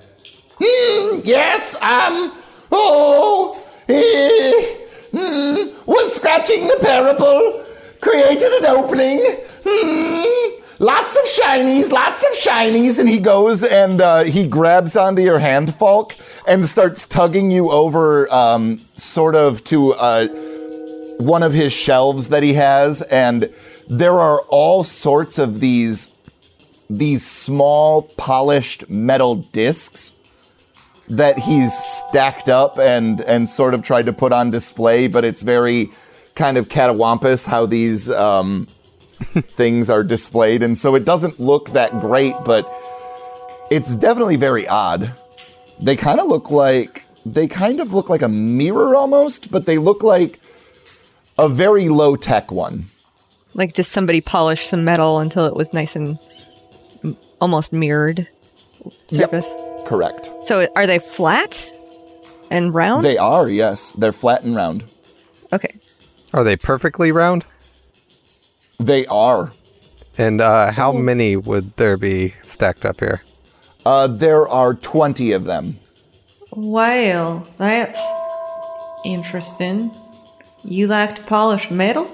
Yes, 0.60 1.76
um, 1.76 2.34
oh, 2.72 3.66
eh, 3.88 4.76
hmm, 5.12 5.90
was 5.90 6.16
scratching 6.16 6.68
the 6.68 6.78
parable, 6.82 7.66
created 8.02 8.52
an 8.54 8.66
opening, 8.66 9.20
hmm, 9.66 10.59
lots 10.80 11.16
of 11.18 11.24
shinies, 11.26 11.92
lots 11.92 12.24
of 12.24 12.32
shinies, 12.32 13.00
and 13.00 13.08
he 13.08 13.20
goes 13.20 13.64
and 13.64 14.02
uh, 14.02 14.24
he 14.24 14.48
grabs 14.48 14.96
onto 14.96 15.22
your 15.22 15.40
hand, 15.40 15.76
Falk, 15.76 16.16
and 16.48 16.66
starts 16.66 17.06
tugging 17.06 17.52
you 17.52 17.70
over, 17.70 18.34
um, 18.34 18.82
sort 18.96 19.36
of 19.36 19.64
to 19.66 19.94
uh, 19.94 20.28
one 21.20 21.44
of 21.44 21.54
his 21.54 21.74
shelves 21.74 22.30
that 22.30 22.44
he 22.44 22.54
has, 22.54 23.02
and 23.04 23.54
there 23.90 24.20
are 24.20 24.42
all 24.50 24.84
sorts 24.84 25.38
of 25.38 25.60
these 25.60 26.10
these 26.92 27.24
small 27.24 28.02
polished 28.18 28.90
metal 28.90 29.36
discs 29.36 30.12
that 31.08 31.38
he's 31.38 31.72
stacked 31.74 32.50
up 32.50 32.80
and 32.80 33.22
and 33.22 33.50
sort 33.50 33.74
of 33.74 33.84
tried 33.84 34.06
to 34.06 34.14
put 34.14 34.32
on 34.32 34.50
display, 34.50 35.08
but 35.08 35.24
it's 35.26 35.42
very 35.42 35.92
kind 36.36 36.58
of 36.58 36.70
catawampus 36.70 37.46
how 37.46 37.66
these 37.66 38.10
um, 38.10 38.68
things 39.56 39.90
are 39.90 40.04
displayed, 40.04 40.64
and 40.64 40.78
so 40.78 40.96
it 40.96 41.06
doesn't 41.06 41.40
look 41.40 41.70
that 41.72 42.00
great, 42.00 42.34
but 42.46 42.70
it's 43.70 43.96
definitely 43.96 44.36
very 44.36 44.68
odd. 44.68 45.14
They 45.82 45.96
kind 45.96 46.20
of 46.20 46.28
look 46.28 46.52
like 46.52 47.04
they 47.26 47.48
kind 47.48 47.80
of 47.80 47.94
look 47.94 48.10
like 48.10 48.22
a 48.22 48.30
mirror 48.30 48.96
almost, 48.96 49.52
but 49.52 49.66
they 49.66 49.78
look 49.78 50.04
like 50.04 50.40
a 51.38 51.48
very 51.48 51.90
low 51.90 52.16
tech 52.16 52.52
one. 52.52 52.86
Like 53.54 53.74
just 53.74 53.92
somebody 53.92 54.22
polished 54.22 54.70
some 54.70 54.84
metal 54.84 55.20
until 55.20 55.46
it 55.46 55.56
was 55.56 55.74
nice 55.74 55.96
and 55.96 56.18
almost 57.42 57.74
mirrored 57.74 58.28
surface. 59.10 59.48
Yep, 59.48 59.86
correct. 59.86 60.30
So 60.44 60.68
are 60.76 60.88
they 60.88 61.00
flat 61.00 61.72
and 62.50 62.74
round? 62.74 63.04
They 63.06 63.18
are, 63.18 63.50
yes. 63.50 63.94
They're 63.94 64.12
flat 64.12 64.44
and 64.44 64.56
round. 64.56 64.84
okay. 65.52 65.76
Are 66.32 66.44
they 66.44 66.56
perfectly 66.56 67.12
round? 67.12 67.44
They 68.80 69.06
are. 69.08 69.52
And 70.18 70.42
uh, 70.42 70.72
how 70.72 70.92
many 70.92 71.36
would 71.36 71.76
there 71.78 71.98
be 71.98 72.34
stacked 72.42 72.86
up 72.86 73.00
here? 73.00 73.22
Uh, 73.86 74.08
there 74.08 74.48
are 74.48 74.74
20 74.74 75.32
of 75.34 75.46
them. 75.46 75.78
Well, 76.52 77.48
that's 77.58 78.02
interesting. 79.06 79.92
You 80.64 80.88
like 80.88 81.16
to 81.16 81.22
polish 81.24 81.72
metal? 81.72 82.14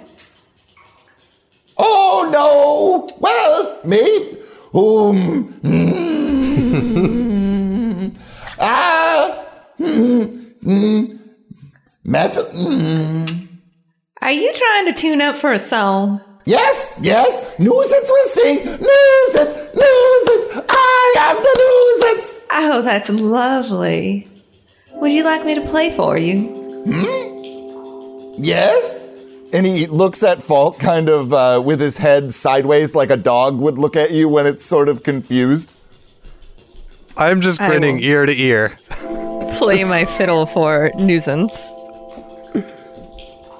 Oh 1.77 2.29
no! 2.31 3.10
Well, 3.19 3.79
me? 3.84 4.38
Um. 4.74 5.53
mm, 5.62 6.95
ah. 8.60 9.45
Mm, 9.79 10.53
mm, 10.63 11.19
metal. 12.03 12.45
Mm. 12.45 13.48
Are 14.22 14.31
you 14.31 14.53
trying 14.53 14.86
to 14.86 14.93
tune 14.93 15.22
up 15.22 15.38
for 15.38 15.51
a 15.51 15.60
song? 15.60 16.22
Yes, 16.45 16.95
yes. 17.01 17.57
Nuisance 17.59 18.07
will 18.09 18.29
sing. 18.29 18.57
Nuisance, 18.65 19.55
nuisance. 19.73 20.65
I 20.69 21.15
am 21.17 21.35
the 21.37 22.03
nuisance. 22.03 22.35
Oh, 22.51 22.81
that's 22.83 23.09
lovely. 23.09 24.27
Would 24.93 25.11
you 25.11 25.23
like 25.23 25.43
me 25.43 25.55
to 25.55 25.61
play 25.61 25.95
for 25.95 26.17
you? 26.17 26.47
Hmm? 26.85 28.33
Yes. 28.37 28.95
And 29.53 29.65
he 29.65 29.87
looks 29.87 30.21
at 30.21 30.43
Falk 30.43 30.77
kind 30.77 31.09
of 31.09 31.33
uh, 31.33 31.61
with 31.65 31.79
his 31.79 31.97
head 31.97 32.33
sideways, 32.33 32.93
like 32.93 33.09
a 33.09 33.17
dog 33.17 33.57
would 33.57 33.77
look 33.77 33.95
at 33.95 34.11
you 34.11 34.29
when 34.29 34.45
it's 34.45 34.65
sort 34.65 34.87
of 34.87 35.01
confused. 35.03 35.71
I'm 37.17 37.41
just 37.41 37.59
grinning 37.59 37.99
ear 38.01 38.25
to 38.25 38.37
ear. 38.37 38.77
Play 39.57 39.83
my 39.83 40.05
fiddle 40.05 40.45
for 40.45 40.91
nuisance. 40.95 41.55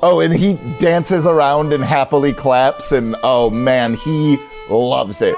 Oh, 0.04 0.20
and 0.20 0.34
he 0.34 0.54
dances 0.80 1.26
around 1.26 1.74
and 1.74 1.84
happily 1.84 2.34
claps, 2.34 2.92
and 2.92 3.16
oh 3.24 3.50
man, 3.50 3.96
he 3.96 4.38
loves 4.70 5.22
it. 5.22 5.36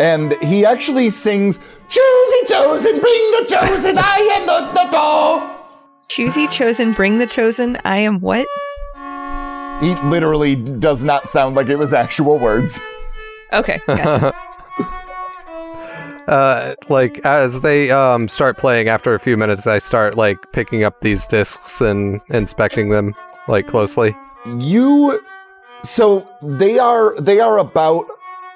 And 0.00 0.32
he 0.42 0.64
actually 0.64 1.10
sings, 1.10 1.58
Choosy 1.88 2.46
chosen, 2.46 3.00
bring 3.00 3.30
the 3.30 3.46
chosen, 3.48 3.98
I 3.98 4.16
am 4.32 4.46
the, 4.46 4.72
the 4.72 4.90
door. 4.90 5.58
Choosy 6.08 6.46
chosen, 6.48 6.92
bring 6.92 7.18
the 7.18 7.26
chosen. 7.26 7.78
I 7.84 7.98
am 7.98 8.20
what? 8.20 8.46
He 9.82 9.94
literally 10.08 10.56
does 10.56 11.04
not 11.04 11.28
sound 11.28 11.56
like 11.56 11.68
it 11.68 11.76
was 11.76 11.92
actual 11.92 12.38
words. 12.38 12.78
Okay. 13.52 13.80
Gotcha. 13.86 14.34
Uh, 16.28 16.76
like 16.88 17.18
as 17.26 17.62
they 17.62 17.90
um 17.90 18.28
start 18.28 18.56
playing 18.56 18.88
after 18.88 19.12
a 19.12 19.18
few 19.18 19.36
minutes, 19.36 19.66
I 19.66 19.80
start 19.80 20.16
like 20.16 20.52
picking 20.52 20.84
up 20.84 21.00
these 21.00 21.26
discs 21.26 21.80
and 21.80 22.20
inspecting 22.28 22.90
them 22.90 23.12
like 23.48 23.66
closely. 23.66 24.16
You 24.58 25.20
so 25.84 26.28
they 26.42 26.78
are 26.78 27.16
they 27.16 27.40
are 27.40 27.58
about 27.58 28.06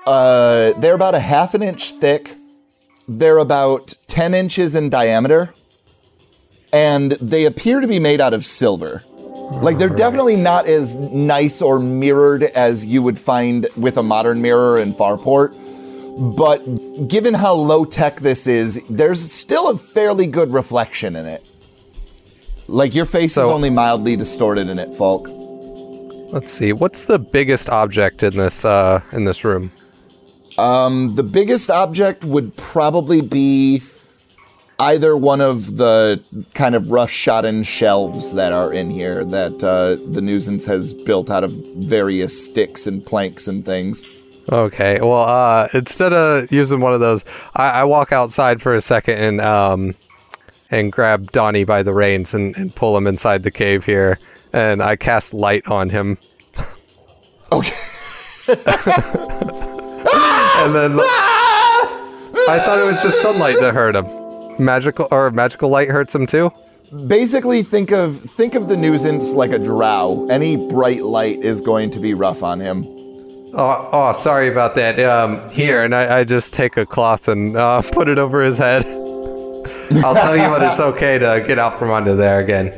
uh 0.06 0.72
they're 0.78 0.94
about 0.94 1.14
a 1.14 1.20
half 1.20 1.54
an 1.54 1.62
inch 1.62 1.92
thick. 1.92 2.30
They're 3.08 3.38
about 3.38 3.94
10 4.08 4.34
inches 4.34 4.74
in 4.74 4.90
diameter. 4.90 5.54
And 6.72 7.12
they 7.12 7.44
appear 7.44 7.80
to 7.80 7.86
be 7.86 8.00
made 8.00 8.20
out 8.20 8.34
of 8.34 8.44
silver. 8.44 9.04
Like 9.62 9.78
they're 9.78 9.88
definitely 9.88 10.34
not 10.34 10.66
as 10.66 10.96
nice 10.96 11.62
or 11.62 11.78
mirrored 11.78 12.42
as 12.42 12.84
you 12.84 13.00
would 13.02 13.16
find 13.16 13.68
with 13.76 13.96
a 13.96 14.02
modern 14.02 14.42
mirror 14.42 14.78
in 14.78 14.92
Farport. 14.92 15.54
But 16.36 17.08
given 17.08 17.32
how 17.32 17.54
low 17.54 17.84
tech 17.84 18.16
this 18.16 18.48
is, 18.48 18.82
there's 18.90 19.30
still 19.30 19.70
a 19.70 19.78
fairly 19.78 20.26
good 20.26 20.52
reflection 20.52 21.14
in 21.14 21.26
it. 21.26 21.45
Like 22.68 22.94
your 22.94 23.04
face 23.04 23.32
is 23.32 23.48
only 23.48 23.70
mildly 23.70 24.16
distorted 24.16 24.68
in 24.68 24.78
it, 24.78 24.94
Falk. 24.94 25.28
Let's 26.32 26.52
see, 26.52 26.72
what's 26.72 27.04
the 27.04 27.18
biggest 27.18 27.68
object 27.70 28.22
in 28.22 28.36
this 28.36 28.64
uh 28.64 29.00
in 29.12 29.24
this 29.24 29.44
room? 29.44 29.70
Um, 30.58 31.14
the 31.14 31.22
biggest 31.22 31.70
object 31.70 32.24
would 32.24 32.56
probably 32.56 33.20
be 33.20 33.82
either 34.78 35.16
one 35.16 35.40
of 35.40 35.76
the 35.76 36.22
kind 36.54 36.74
of 36.74 36.90
rough-shodden 36.90 37.64
shelves 37.64 38.32
that 38.32 38.52
are 38.52 38.72
in 38.72 38.90
here 38.90 39.24
that 39.24 39.62
uh, 39.62 39.96
the 40.12 40.20
nuisance 40.20 40.64
has 40.66 40.92
built 40.92 41.30
out 41.30 41.44
of 41.44 41.52
various 41.76 42.44
sticks 42.46 42.86
and 42.86 43.04
planks 43.04 43.48
and 43.48 43.64
things. 43.64 44.04
Okay. 44.50 45.00
Well, 45.00 45.22
uh, 45.22 45.68
instead 45.74 46.12
of 46.12 46.50
using 46.52 46.80
one 46.80 46.94
of 46.94 47.00
those, 47.00 47.24
I, 47.54 47.68
I 47.80 47.84
walk 47.84 48.12
outside 48.12 48.62
for 48.62 48.74
a 48.74 48.80
second 48.80 49.18
and 49.18 49.40
um, 49.40 49.94
and 50.70 50.92
grab 50.92 51.32
Donnie 51.32 51.64
by 51.64 51.82
the 51.82 51.92
reins 51.92 52.34
and, 52.34 52.56
and 52.56 52.74
pull 52.74 52.96
him 52.96 53.06
inside 53.06 53.42
the 53.42 53.50
cave 53.50 53.84
here, 53.84 54.18
and 54.52 54.82
I 54.82 54.96
cast 54.96 55.34
light 55.34 55.66
on 55.68 55.90
him, 55.90 56.18
Okay. 57.52 57.74
and 58.48 58.58
then 60.74 60.98
I 62.48 62.60
thought 62.64 62.78
it 62.78 62.86
was 62.90 63.02
just 63.02 63.22
sunlight 63.22 63.56
that 63.60 63.72
hurt 63.74 63.94
him. 63.94 64.06
Magical 64.64 65.06
or 65.10 65.30
magical 65.30 65.68
light 65.68 65.88
hurts 65.88 66.14
him 66.14 66.26
too. 66.26 66.50
Basically, 67.06 67.62
think 67.62 67.90
of 67.92 68.18
think 68.18 68.54
of 68.54 68.68
the 68.68 68.76
nuisance 68.76 69.32
like 69.32 69.52
a 69.52 69.58
drow. 69.58 70.26
Any 70.30 70.56
bright 70.56 71.02
light 71.02 71.40
is 71.42 71.60
going 71.60 71.90
to 71.90 72.00
be 72.00 72.14
rough 72.14 72.42
on 72.42 72.60
him. 72.60 72.84
Oh, 73.54 73.88
oh, 73.92 74.12
sorry 74.12 74.48
about 74.48 74.74
that. 74.76 74.98
Um, 75.00 75.48
here, 75.50 75.82
and 75.82 75.94
I, 75.94 76.20
I 76.20 76.24
just 76.24 76.52
take 76.52 76.76
a 76.76 76.84
cloth 76.86 77.28
and 77.28 77.56
uh, 77.56 77.82
put 77.92 78.08
it 78.08 78.18
over 78.18 78.42
his 78.42 78.58
head. 78.58 78.84
I'll 79.90 80.14
tell 80.14 80.36
you 80.36 80.50
when 80.50 80.62
it's 80.62 80.80
okay 80.80 81.18
to 81.18 81.44
get 81.46 81.58
out 81.58 81.78
from 81.78 81.90
under 81.90 82.14
there 82.14 82.40
again. 82.40 82.68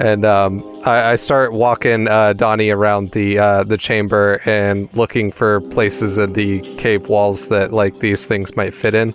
And 0.00 0.24
um, 0.24 0.62
I, 0.86 1.12
I 1.12 1.16
start 1.16 1.52
walking 1.52 2.08
uh, 2.08 2.32
Donnie 2.32 2.70
around 2.70 3.12
the 3.12 3.38
uh, 3.38 3.64
the 3.64 3.76
chamber 3.76 4.40
and 4.44 4.88
looking 4.94 5.32
for 5.32 5.60
places 5.60 6.18
in 6.18 6.34
the 6.34 6.60
cave 6.76 7.08
walls 7.08 7.48
that 7.48 7.72
like 7.72 7.98
these 7.98 8.24
things 8.24 8.56
might 8.56 8.74
fit 8.74 8.94
in. 8.94 9.14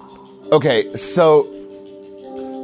Okay, 0.51 0.93
so 0.95 1.43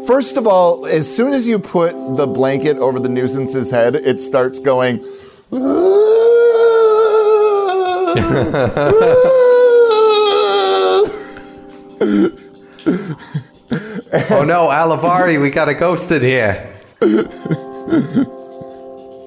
first 0.06 0.38
of 0.38 0.48
all, 0.48 0.86
as 0.86 1.14
soon 1.14 1.34
as 1.34 1.48
you 1.48 1.60
put 1.60 1.94
the 2.18 2.28
blanket 2.28 2.78
over 2.78 3.00
the 3.00 3.10
nuisance's 3.10 3.72
head, 3.72 3.96
it 3.96 4.22
starts 4.22 4.60
going. 4.60 5.04
oh 14.32 14.44
no, 14.44 14.68
Alivari, 14.70 15.40
we 15.42 15.50
got 15.50 15.70
a 15.70 15.74
ghost 15.74 16.12
in 16.12 16.22
here. 16.22 16.76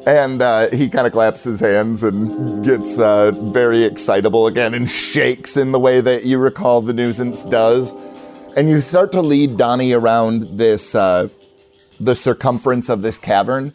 And 0.04 0.42
uh, 0.42 0.68
he 0.70 0.88
kind 0.88 1.06
of 1.06 1.12
claps 1.12 1.44
his 1.44 1.60
hands 1.60 2.02
and 2.02 2.64
gets 2.64 2.98
uh, 2.98 3.30
very 3.52 3.84
excitable 3.84 4.48
again 4.48 4.74
and 4.74 4.90
shakes 4.90 5.56
in 5.56 5.70
the 5.70 5.78
way 5.78 6.00
that 6.00 6.24
you 6.24 6.38
recall 6.38 6.82
the 6.82 6.92
nuisance 6.92 7.44
does. 7.44 7.92
And 8.56 8.68
you 8.68 8.80
start 8.80 9.12
to 9.12 9.22
lead 9.22 9.56
Donnie 9.56 9.92
around 9.92 10.58
this, 10.58 10.96
uh, 10.96 11.28
the 12.00 12.16
circumference 12.16 12.88
of 12.88 13.02
this 13.02 13.16
cavern. 13.16 13.74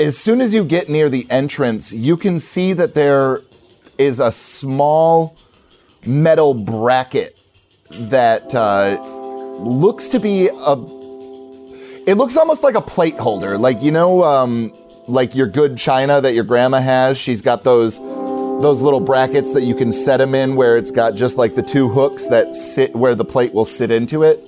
As 0.00 0.18
soon 0.18 0.40
as 0.40 0.52
you 0.52 0.64
get 0.64 0.88
near 0.88 1.08
the 1.08 1.30
entrance, 1.30 1.92
you 1.92 2.16
can 2.16 2.40
see 2.40 2.72
that 2.72 2.94
there 2.94 3.40
is 3.98 4.18
a 4.18 4.32
small 4.32 5.38
metal 6.04 6.54
bracket 6.54 7.38
that 7.88 8.52
uh, 8.52 9.21
looks 9.62 10.08
to 10.08 10.20
be 10.20 10.48
a 10.48 10.76
it 12.06 12.16
looks 12.16 12.36
almost 12.36 12.62
like 12.62 12.74
a 12.74 12.80
plate 12.80 13.18
holder, 13.18 13.56
like 13.56 13.82
you 13.82 13.92
know, 13.92 14.24
um, 14.24 14.72
like 15.06 15.34
your 15.34 15.46
good 15.46 15.76
china 15.78 16.20
that 16.20 16.34
your 16.34 16.44
grandma 16.44 16.80
has. 16.80 17.16
She's 17.16 17.42
got 17.42 17.64
those 17.64 17.98
those 17.98 18.82
little 18.82 19.00
brackets 19.00 19.52
that 19.52 19.62
you 19.62 19.74
can 19.74 19.92
set 19.92 20.18
them 20.18 20.34
in, 20.34 20.56
where 20.56 20.76
it's 20.76 20.90
got 20.90 21.14
just 21.14 21.36
like 21.36 21.54
the 21.54 21.62
two 21.62 21.88
hooks 21.88 22.26
that 22.26 22.56
sit 22.56 22.94
where 22.94 23.14
the 23.14 23.24
plate 23.24 23.52
will 23.54 23.64
sit 23.64 23.90
into 23.90 24.22
it. 24.22 24.42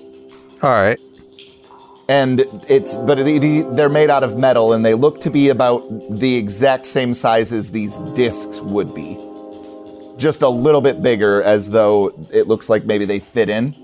All 0.62 0.71
right. 0.71 0.99
And 2.09 2.44
it's 2.68 2.97
but 2.97 3.18
the, 3.18 3.38
the, 3.38 3.62
they're 3.73 3.88
made 3.88 4.11
out 4.11 4.25
of 4.25 4.37
metal, 4.37 4.73
and 4.73 4.85
they 4.85 4.94
look 4.94 5.21
to 5.23 5.30
be 5.30 5.49
about 5.49 5.85
the 6.11 6.35
exact 6.35 6.87
same 6.87 7.14
size 7.14 7.52
as 7.52 7.71
these 7.71 7.99
discs 8.14 8.61
would 8.61 8.94
be, 8.94 9.16
just 10.18 10.42
a 10.42 10.49
little 10.49 10.80
bit 10.83 11.02
bigger, 11.02 11.42
as 11.42 11.71
though 11.71 12.12
it 12.33 12.47
looks 12.47 12.68
like 12.68 12.85
maybe 12.85 13.05
they 13.05 13.20
fit 13.20 13.48
in 13.48 13.74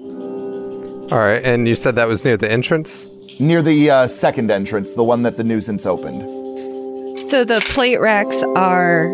All 1.11 1.19
right. 1.19 1.43
And 1.45 1.67
you 1.67 1.75
said 1.75 1.95
that 1.97 2.07
was 2.09 2.25
near 2.25 2.37
the 2.37 2.51
entrance. 2.51 3.07
near 3.39 3.63
the 3.63 3.91
uh, 3.91 4.07
second 4.07 4.51
entrance, 4.51 4.95
the 4.95 5.05
one 5.05 5.23
that 5.23 5.37
the 5.37 5.45
nuisance 5.45 5.87
opened. 5.87 6.21
So 7.31 7.45
the 7.45 7.61
plate 7.67 7.99
racks 8.01 8.43
are 8.55 9.07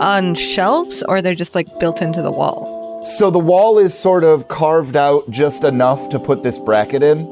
on 0.00 0.34
shelves 0.34 1.02
or 1.04 1.22
they're 1.22 1.34
just 1.34 1.54
like 1.54 1.66
built 1.78 2.02
into 2.02 2.22
the 2.22 2.30
wall? 2.30 3.04
So 3.06 3.30
the 3.30 3.38
wall 3.38 3.78
is 3.78 3.96
sort 3.96 4.24
of 4.24 4.48
carved 4.48 4.96
out 4.96 5.30
just 5.30 5.62
enough 5.64 6.08
to 6.10 6.18
put 6.18 6.42
this 6.42 6.58
bracket 6.58 7.02
in, 7.02 7.26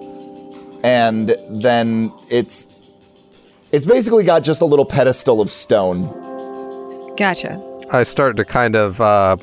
and 0.83 1.37
then 1.51 2.13
it's 2.31 2.69
it's 3.73 3.87
basically 3.87 4.25
got 4.25 4.45
just 4.45 4.63
a 4.63 4.65
little 4.65 4.87
pedestal 4.87 5.41
of 5.41 5.51
stone. 5.51 6.07
Gotcha. 7.17 7.61
I 7.93 8.03
start 8.05 8.37
to 8.39 8.45
kind 8.45 8.77
of 8.77 9.01
uh, 9.01 9.37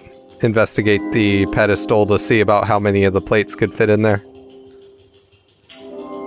investigate 0.45 1.01
the 1.11 1.45
pedestal 1.47 2.05
to 2.07 2.17
see 2.17 2.39
about 2.39 2.65
how 2.65 2.79
many 2.79 3.03
of 3.03 3.13
the 3.13 3.21
plates 3.21 3.55
could 3.55 3.73
fit 3.73 3.89
in 3.89 4.01
there. 4.03 4.23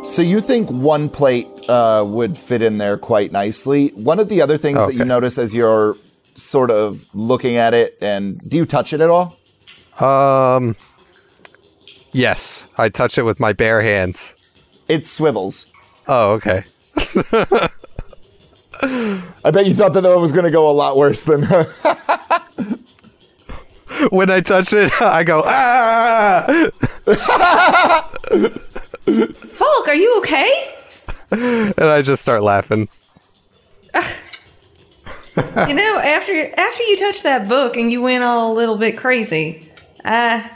So 0.04 0.22
you 0.22 0.40
think 0.40 0.70
one 0.70 1.08
plate 1.10 1.48
uh, 1.68 2.04
would 2.06 2.36
fit 2.36 2.62
in 2.62 2.78
there 2.78 2.96
quite 2.96 3.30
nicely. 3.30 3.88
One 3.88 4.18
of 4.18 4.28
the 4.28 4.40
other 4.40 4.56
things 4.56 4.78
that 4.78 4.94
you 4.94 5.04
notice 5.04 5.38
as 5.38 5.52
you're 5.54 5.96
sort 6.34 6.70
of 6.70 7.06
looking 7.14 7.56
at 7.56 7.74
it, 7.74 7.98
and 8.00 8.40
do 8.48 8.56
you 8.56 8.66
touch 8.66 8.92
it 8.92 9.00
at 9.00 9.10
all? 9.10 9.38
Um. 10.00 10.76
Yes, 12.12 12.64
I 12.78 12.88
touch 12.88 13.18
it 13.18 13.22
with 13.22 13.38
my 13.38 13.52
bare 13.52 13.82
hands. 13.82 14.34
It 14.88 15.04
swivels. 15.06 15.66
Oh, 16.06 16.32
okay. 16.32 16.64
I 18.80 19.50
bet 19.50 19.66
you 19.66 19.74
thought 19.74 19.92
that 19.92 20.00
that 20.02 20.18
was 20.18 20.32
going 20.32 20.46
to 20.46 20.50
go 20.50 20.70
a 20.70 20.72
lot 20.72 20.96
worse 20.96 21.24
than. 21.24 21.46
When 24.10 24.30
I 24.30 24.40
touch 24.40 24.72
it, 24.72 24.90
I 25.02 25.24
go 25.24 25.42
ah, 25.44 26.46
Falk, 29.52 29.88
are 29.88 29.94
you 29.94 30.18
okay? 30.18 30.74
and 31.30 31.80
I 31.80 32.02
just 32.02 32.22
start 32.22 32.42
laughing. 32.42 32.88
you 33.94 35.74
know, 35.74 35.98
after 35.98 36.54
after 36.56 36.82
you 36.82 36.96
touched 36.96 37.22
that 37.22 37.48
book 37.48 37.76
and 37.76 37.90
you 37.92 38.02
went 38.02 38.24
all 38.24 38.52
a 38.52 38.54
little 38.54 38.76
bit 38.76 38.96
crazy, 38.96 39.70
uh, 40.04 40.42
I, 40.42 40.48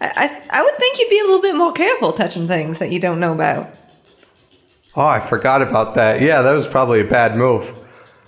I 0.00 0.42
I 0.50 0.62
would 0.62 0.76
think 0.78 0.98
you'd 0.98 1.10
be 1.10 1.20
a 1.20 1.24
little 1.24 1.42
bit 1.42 1.54
more 1.56 1.72
careful 1.72 2.12
touching 2.12 2.48
things 2.48 2.78
that 2.78 2.90
you 2.92 3.00
don't 3.00 3.20
know 3.20 3.32
about. 3.32 3.74
Oh, 4.94 5.06
I 5.06 5.20
forgot 5.20 5.60
about 5.60 5.94
that. 5.96 6.22
Yeah, 6.22 6.40
that 6.42 6.52
was 6.52 6.66
probably 6.66 7.00
a 7.00 7.04
bad 7.04 7.36
move. 7.36 7.72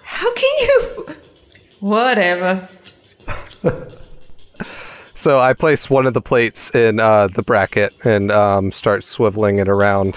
How 0.02 0.33
can 0.35 0.50
you? 0.61 1.14
Whatever. 1.81 2.68
So 5.18 5.40
I 5.40 5.52
place 5.52 5.90
one 5.90 6.07
of 6.07 6.14
the 6.14 6.20
plates 6.20 6.72
in 6.76 7.00
uh, 7.00 7.26
the 7.26 7.42
bracket 7.42 7.92
and 8.04 8.31
um, 8.31 8.70
start 8.70 9.00
swiveling 9.00 9.61
it 9.61 9.68
around. 9.68 10.16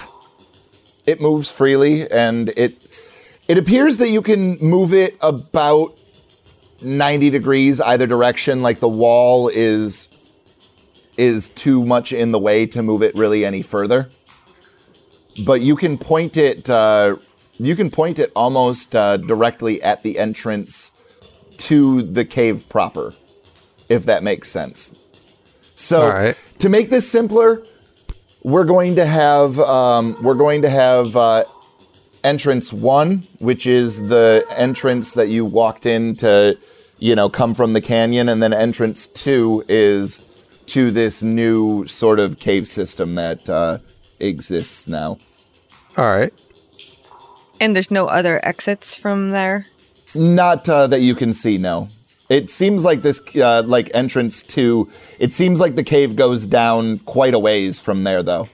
it 1.06 1.20
moves 1.20 1.50
freely 1.50 2.08
and 2.08 2.50
it 2.50 3.00
it 3.48 3.58
appears 3.58 3.96
that 3.96 4.10
you 4.10 4.22
can 4.22 4.58
move 4.60 4.94
it 4.94 5.16
about 5.20 5.98
90 6.82 7.30
degrees 7.30 7.80
either 7.80 8.06
direction 8.06 8.62
like 8.62 8.78
the 8.78 8.88
wall 8.88 9.48
is 9.48 10.06
is 11.16 11.48
too 11.48 11.84
much 11.84 12.12
in 12.12 12.30
the 12.30 12.38
way 12.38 12.64
to 12.64 12.80
move 12.80 13.02
it 13.02 13.12
really 13.16 13.44
any 13.44 13.60
further 13.60 14.08
but 15.44 15.62
you 15.62 15.74
can 15.74 15.98
point 15.98 16.36
it 16.36 16.70
uh, 16.70 17.16
you 17.58 17.74
can 17.74 17.90
point 17.90 18.20
it 18.20 18.30
almost 18.36 18.94
uh, 18.94 19.16
directly 19.16 19.82
at 19.82 20.04
the 20.04 20.20
entrance 20.20 20.92
to 21.56 22.02
the 22.02 22.24
cave 22.24 22.68
proper 22.68 23.12
if 23.88 24.04
that 24.06 24.22
makes 24.22 24.48
sense 24.50 24.94
so 25.74 26.02
All 26.02 26.08
right. 26.08 26.36
to 26.58 26.68
make 26.68 26.90
this 26.90 27.10
simpler 27.10 27.64
we're 28.44 28.64
going 28.64 28.96
to 28.96 29.06
have 29.06 29.58
um, 29.60 30.16
we're 30.22 30.34
going 30.34 30.62
to 30.62 30.70
have 30.70 31.14
uh, 31.16 31.44
entrance 32.24 32.72
one, 32.72 33.26
which 33.38 33.66
is 33.66 34.08
the 34.08 34.44
entrance 34.50 35.14
that 35.14 35.28
you 35.28 35.44
walked 35.44 35.86
in 35.86 36.16
to, 36.16 36.58
you 36.98 37.14
know, 37.14 37.28
come 37.28 37.54
from 37.54 37.72
the 37.72 37.80
canyon, 37.80 38.28
and 38.28 38.42
then 38.42 38.52
entrance 38.52 39.06
two 39.06 39.64
is 39.68 40.22
to 40.66 40.90
this 40.90 41.22
new 41.22 41.86
sort 41.86 42.20
of 42.20 42.38
cave 42.38 42.66
system 42.68 43.14
that 43.16 43.48
uh, 43.48 43.78
exists 44.20 44.86
now. 44.86 45.18
All 45.96 46.06
right. 46.06 46.32
And 47.60 47.76
there's 47.76 47.90
no 47.90 48.06
other 48.06 48.44
exits 48.44 48.96
from 48.96 49.30
there. 49.30 49.66
Not 50.14 50.68
uh, 50.68 50.86
that 50.88 51.00
you 51.00 51.14
can 51.14 51.32
see, 51.32 51.58
no. 51.58 51.88
It 52.32 52.48
seems 52.48 52.82
like 52.82 53.02
this, 53.02 53.20
uh, 53.36 53.62
like 53.66 53.90
entrance 53.92 54.42
two. 54.42 54.90
It 55.18 55.34
seems 55.34 55.60
like 55.60 55.74
the 55.76 55.82
cave 55.84 56.16
goes 56.16 56.46
down 56.46 56.98
quite 57.00 57.34
a 57.34 57.38
ways 57.38 57.78
from 57.78 58.04
there, 58.04 58.22
though. 58.22 58.48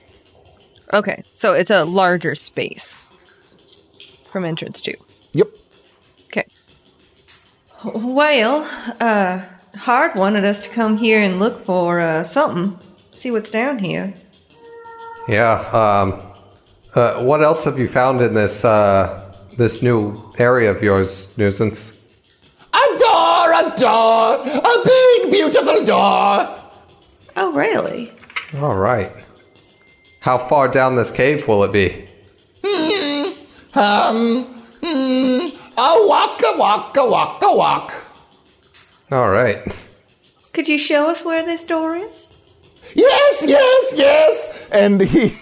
Okay, 0.91 1.23
so 1.33 1.53
it's 1.53 1.71
a 1.71 1.85
larger 1.85 2.35
space 2.35 3.09
from 4.31 4.43
entrance 4.43 4.81
two. 4.81 4.95
Yep. 5.31 5.47
Okay. 6.25 6.45
Well, 7.85 8.67
uh, 8.99 9.41
Hard 9.75 10.17
wanted 10.17 10.43
us 10.43 10.63
to 10.63 10.69
come 10.69 10.97
here 10.97 11.21
and 11.21 11.39
look 11.39 11.65
for 11.65 12.01
uh, 12.01 12.25
something, 12.25 12.77
see 13.13 13.31
what's 13.31 13.51
down 13.51 13.79
here. 13.79 14.13
Yeah. 15.27 15.53
Um, 15.71 16.21
Uh, 16.95 17.21
what 17.21 17.43
else 17.43 17.63
have 17.65 17.77
you 17.77 17.87
found 17.87 18.19
in 18.19 18.33
this 18.33 18.65
uh, 18.65 19.31
this 19.57 19.83
new 19.83 20.17
area 20.39 20.71
of 20.71 20.81
yours, 20.81 21.31
nuisance? 21.37 21.98
A 23.59 23.77
door, 23.77 24.35
a 24.45 24.75
big, 24.85 25.31
beautiful 25.31 25.83
door. 25.83 26.55
Oh, 27.35 27.51
really? 27.51 28.13
All 28.57 28.77
right. 28.77 29.11
How 30.21 30.37
far 30.37 30.69
down 30.69 30.95
this 30.95 31.11
cave 31.11 31.45
will 31.45 31.65
it 31.65 31.73
be? 31.73 32.07
Um, 33.73 34.45
hmm, 34.81 35.49
a 35.77 36.07
walk, 36.07 36.41
a 36.41 36.57
walk, 36.57 36.95
a 36.95 37.05
walk, 37.05 37.41
a 37.43 37.53
walk. 37.53 37.93
All 39.11 39.29
right. 39.29 39.75
Could 40.53 40.69
you 40.69 40.77
show 40.77 41.09
us 41.09 41.25
where 41.25 41.43
this 41.43 41.65
door 41.65 41.95
is? 41.97 42.29
Yes, 42.95 43.43
yes, 43.45 43.93
yes. 43.93 44.67
And 44.71 45.01
he 45.01 45.35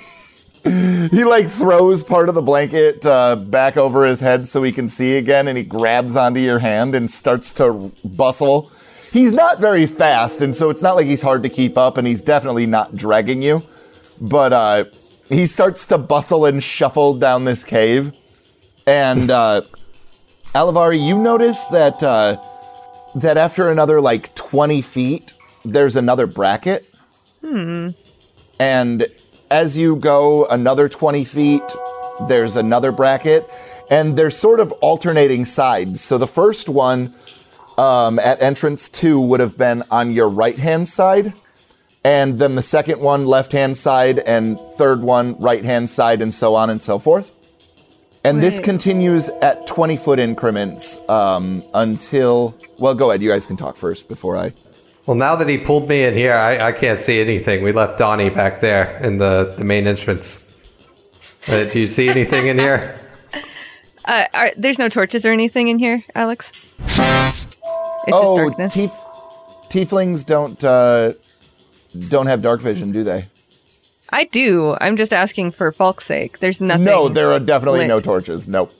he 0.68 1.24
like 1.24 1.48
throws 1.48 2.04
part 2.04 2.30
of 2.30 2.36
the 2.36 2.42
blanket 2.42 3.06
uh, 3.06 3.36
back 3.36 3.78
over 3.78 4.06
his 4.06 4.20
head 4.20 4.48
so 4.48 4.64
he 4.64 4.72
can 4.72 4.90
see 4.90 5.18
again, 5.18 5.48
and 5.48 5.58
he 5.58 5.64
grabs 5.64 6.16
onto 6.16 6.40
your 6.40 6.60
hand 6.60 6.96
and 6.96 7.10
starts 7.10 7.54
to 7.54 7.92
bustle. 8.04 8.72
He's 9.12 9.34
not 9.34 9.60
very 9.60 9.86
fast, 9.86 10.42
and 10.42 10.56
so 10.56 10.70
it's 10.70 10.82
not 10.82 10.96
like 10.96 11.08
he's 11.08 11.22
hard 11.22 11.44
to 11.44 11.50
keep 11.50 11.78
up, 11.78 11.98
and 11.98 12.06
he's 12.06 12.22
definitely 12.22 12.66
not 12.66 12.96
dragging 12.96 13.42
you. 13.42 13.64
But 14.20 14.54
uh, 14.54 14.86
he 15.30 15.46
starts 15.46 15.86
to 15.88 15.98
bustle 15.98 16.46
and 16.46 16.62
shuffle 16.62 17.14
down 17.14 17.46
this 17.46 17.64
cave, 17.64 18.12
and 18.86 19.32
uh, 19.32 19.62
Alivari, 20.54 21.00
you 21.06 21.18
notice 21.18 21.66
that 21.66 22.02
uh, 22.04 22.38
that 23.16 23.38
after 23.38 23.70
another 23.70 24.02
like 24.02 24.34
twenty 24.36 24.82
feet, 24.82 25.34
there's 25.64 25.96
another 25.96 26.28
bracket. 26.28 26.86
Hmm. 27.42 27.90
And 28.60 29.08
as 29.50 29.78
you 29.78 29.96
go 29.96 30.46
another 30.46 30.90
20 30.90 31.24
feet, 31.24 31.62
there's 32.28 32.56
another 32.56 32.92
bracket, 32.92 33.50
and 33.90 34.18
they're 34.18 34.32
sort 34.32 34.60
of 34.60 34.72
alternating 34.74 35.46
sides. 35.46 36.02
So 36.02 36.18
the 36.18 36.28
first 36.28 36.70
one 36.70 37.14
um, 37.78 38.20
at 38.20 38.42
entrance 38.42 38.90
two 38.90 39.20
would 39.22 39.40
have 39.40 39.58
been 39.58 39.84
on 39.92 40.12
your 40.12 40.30
right 40.30 40.58
hand 40.58 40.88
side, 40.88 41.34
and 42.04 42.40
then 42.40 42.56
the 42.56 42.64
second 42.64 43.02
one 43.02 43.26
left 43.26 43.52
hand 43.52 43.78
side, 43.78 44.20
and 44.20 44.60
third 44.78 45.02
one 45.02 45.40
right 45.40 45.64
hand 45.64 45.90
side, 45.90 46.22
and 46.22 46.34
so 46.34 46.56
on 46.56 46.70
and 46.70 46.82
so 46.82 47.00
forth. 47.00 47.32
And 48.24 48.44
this 48.44 48.60
continues 48.60 49.30
at 49.30 49.66
20 49.68 49.96
foot 49.96 50.20
increments 50.20 51.00
um, 51.08 51.64
until. 51.74 52.58
Well, 52.78 52.94
go 52.94 53.10
ahead. 53.10 53.22
You 53.22 53.30
guys 53.30 53.46
can 53.46 53.56
talk 53.56 53.78
first 53.78 54.10
before 54.10 54.36
I. 54.36 54.54
Well, 55.08 55.16
now 55.16 55.38
that 55.38 55.48
he 55.48 55.58
pulled 55.58 55.88
me 55.88 56.04
in 56.04 56.14
here, 56.14 56.34
I, 56.34 56.68
I 56.68 56.72
can't 56.74 57.00
see 57.00 57.22
anything. 57.22 57.64
We 57.64 57.72
left 57.72 57.98
Donnie 57.98 58.30
back 58.30 58.60
there 58.60 58.98
in 58.98 59.18
the, 59.18 59.56
the 59.58 59.64
main 59.64 59.88
entrance. 59.88 60.44
Uh, 61.48 61.64
do 61.64 61.80
you 61.80 61.88
see 61.88 62.10
anything 62.10 62.48
in 62.48 62.60
here? 62.60 63.00
Uh, 64.06 64.24
are, 64.34 64.52
there's 64.56 64.80
no 64.80 64.88
torches 64.88 65.26
or 65.26 65.34
anything 65.34 65.68
in 65.68 65.78
here, 65.78 66.02
Alex? 66.16 66.54
It's 66.80 66.98
oh, 68.08 68.38
just 68.38 68.38
darkness. 68.38 68.74
tief- 68.74 68.92
tieflings 69.68 70.26
don't 70.26 70.64
uh, 70.64 71.12
don't 72.08 72.28
have 72.28 72.42
dark 72.42 72.62
vision, 72.62 72.94
do 72.94 73.04
they? 73.04 73.28
I 74.12 74.24
do. 74.24 74.78
I'm 74.80 74.96
just 74.96 75.12
asking 75.12 75.52
for 75.52 75.74
Falk's 75.74 76.06
sake. 76.06 76.40
There's 76.40 76.62
nothing. 76.62 76.86
No, 76.86 77.10
there 77.10 77.34
are 77.34 77.40
definitely 77.42 77.80
lit. 77.80 77.90
no 77.90 78.00
torches. 78.00 78.48
Nope. 78.48 78.74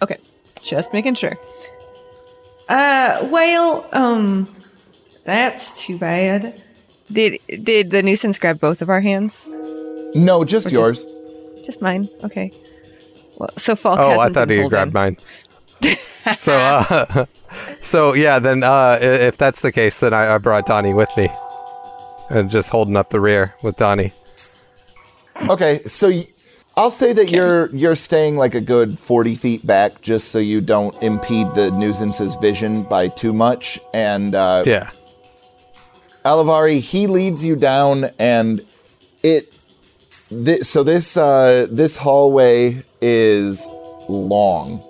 Okay, 0.00 0.18
just 0.62 0.92
making 0.92 1.16
sure. 1.16 1.36
Uh, 2.68 3.26
well, 3.32 3.84
um, 3.92 4.46
that's 5.24 5.78
too 5.80 5.98
bad. 5.98 6.60
Did 7.10 7.38
did 7.62 7.90
the 7.90 8.02
nuisance 8.02 8.38
grab 8.38 8.60
both 8.60 8.82
of 8.82 8.88
our 8.88 9.00
hands? 9.00 9.46
No, 10.14 10.44
just 10.44 10.64
just- 10.66 10.72
yours. 10.72 11.06
Just 11.64 11.80
mine. 11.80 12.08
Okay. 12.24 12.50
Well, 13.36 13.50
so 13.56 13.76
Falk. 13.76 13.98
Oh, 14.00 14.02
I 14.02 14.10
hasn't 14.14 14.34
thought 14.34 14.48
been 14.48 14.56
he 14.58 14.62
pulled 14.62 14.70
grabbed 14.70 14.88
in. 14.88 14.92
mine. 14.94 15.16
so, 16.36 16.58
uh, 16.58 17.26
so 17.82 18.14
yeah, 18.14 18.38
then 18.40 18.62
uh, 18.64 18.98
i- 19.00 19.04
if 19.04 19.38
that's 19.38 19.60
the 19.60 19.70
case, 19.72 19.98
then 20.00 20.12
I, 20.12 20.34
I 20.34 20.38
brought 20.38 20.66
Donnie 20.66 20.92
with 20.94 21.08
me, 21.16 21.28
and 22.30 22.50
just 22.50 22.68
holding 22.68 22.96
up 22.96 23.10
the 23.10 23.20
rear 23.20 23.54
with 23.62 23.76
Donnie. 23.76 24.12
Okay, 25.48 25.82
so 25.86 26.08
y- 26.08 26.26
I'll 26.76 26.90
say 26.90 27.12
that 27.12 27.30
you're 27.30 27.68
you're 27.74 27.96
staying 27.96 28.36
like 28.36 28.54
a 28.54 28.60
good 28.60 28.98
forty 28.98 29.34
feet 29.36 29.64
back, 29.66 30.00
just 30.02 30.28
so 30.32 30.38
you 30.38 30.60
don't 30.60 31.00
impede 31.02 31.54
the 31.54 31.70
nuisance's 31.70 32.34
vision 32.36 32.82
by 32.84 33.08
too 33.08 33.32
much. 33.32 33.78
And 33.94 34.34
uh, 34.34 34.64
Yeah. 34.66 34.90
Alivari, 36.24 36.80
he 36.80 37.06
leads 37.06 37.44
you 37.44 37.56
down, 37.56 38.10
and 38.18 38.64
it. 39.22 39.52
Thi- 40.28 40.62
so 40.62 40.82
this 40.82 41.16
uh, 41.16 41.66
this 41.70 41.96
hallway 41.96 42.84
is 43.00 43.66
long. 44.08 44.82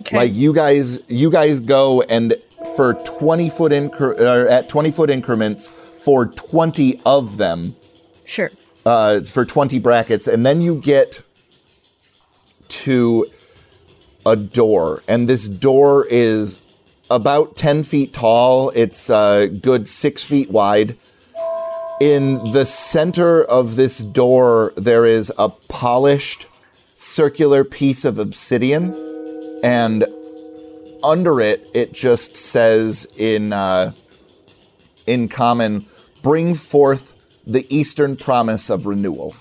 Okay. 0.00 0.16
Like 0.16 0.34
you 0.34 0.52
guys, 0.54 1.00
you 1.08 1.30
guys 1.30 1.60
go 1.60 2.02
and 2.02 2.36
for 2.76 2.94
twenty 3.04 3.50
foot 3.50 3.72
incre- 3.72 4.18
or 4.18 4.48
at 4.48 4.68
twenty 4.68 4.90
foot 4.90 5.10
increments 5.10 5.70
for 6.04 6.26
twenty 6.26 7.00
of 7.04 7.36
them, 7.36 7.74
sure. 8.24 8.50
uh, 8.86 9.20
for 9.24 9.44
twenty 9.44 9.78
brackets, 9.78 10.26
and 10.28 10.46
then 10.46 10.60
you 10.60 10.80
get 10.80 11.20
to 12.68 13.26
a 14.24 14.36
door, 14.36 15.02
and 15.08 15.28
this 15.28 15.48
door 15.48 16.06
is 16.08 16.60
about 17.10 17.56
ten 17.56 17.82
feet 17.82 18.12
tall. 18.12 18.70
It's 18.70 19.10
a 19.10 19.48
good 19.48 19.88
six 19.88 20.24
feet 20.24 20.50
wide. 20.50 20.96
In 22.00 22.52
the 22.52 22.64
center 22.64 23.42
of 23.42 23.76
this 23.76 23.98
door, 23.98 24.72
there 24.76 25.04
is 25.04 25.32
a 25.36 25.48
polished 25.68 26.46
circular 26.94 27.64
piece 27.64 28.04
of 28.04 28.18
obsidian, 28.18 28.94
and 29.64 30.06
under 31.02 31.40
it, 31.40 31.68
it 31.74 31.92
just 31.92 32.36
says 32.36 33.06
in 33.16 33.52
uh, 33.52 33.92
in 35.06 35.28
common, 35.28 35.86
"Bring 36.22 36.54
forth 36.54 37.14
the 37.46 37.66
Eastern 37.74 38.16
promise 38.16 38.70
of 38.70 38.86
renewal." 38.86 39.34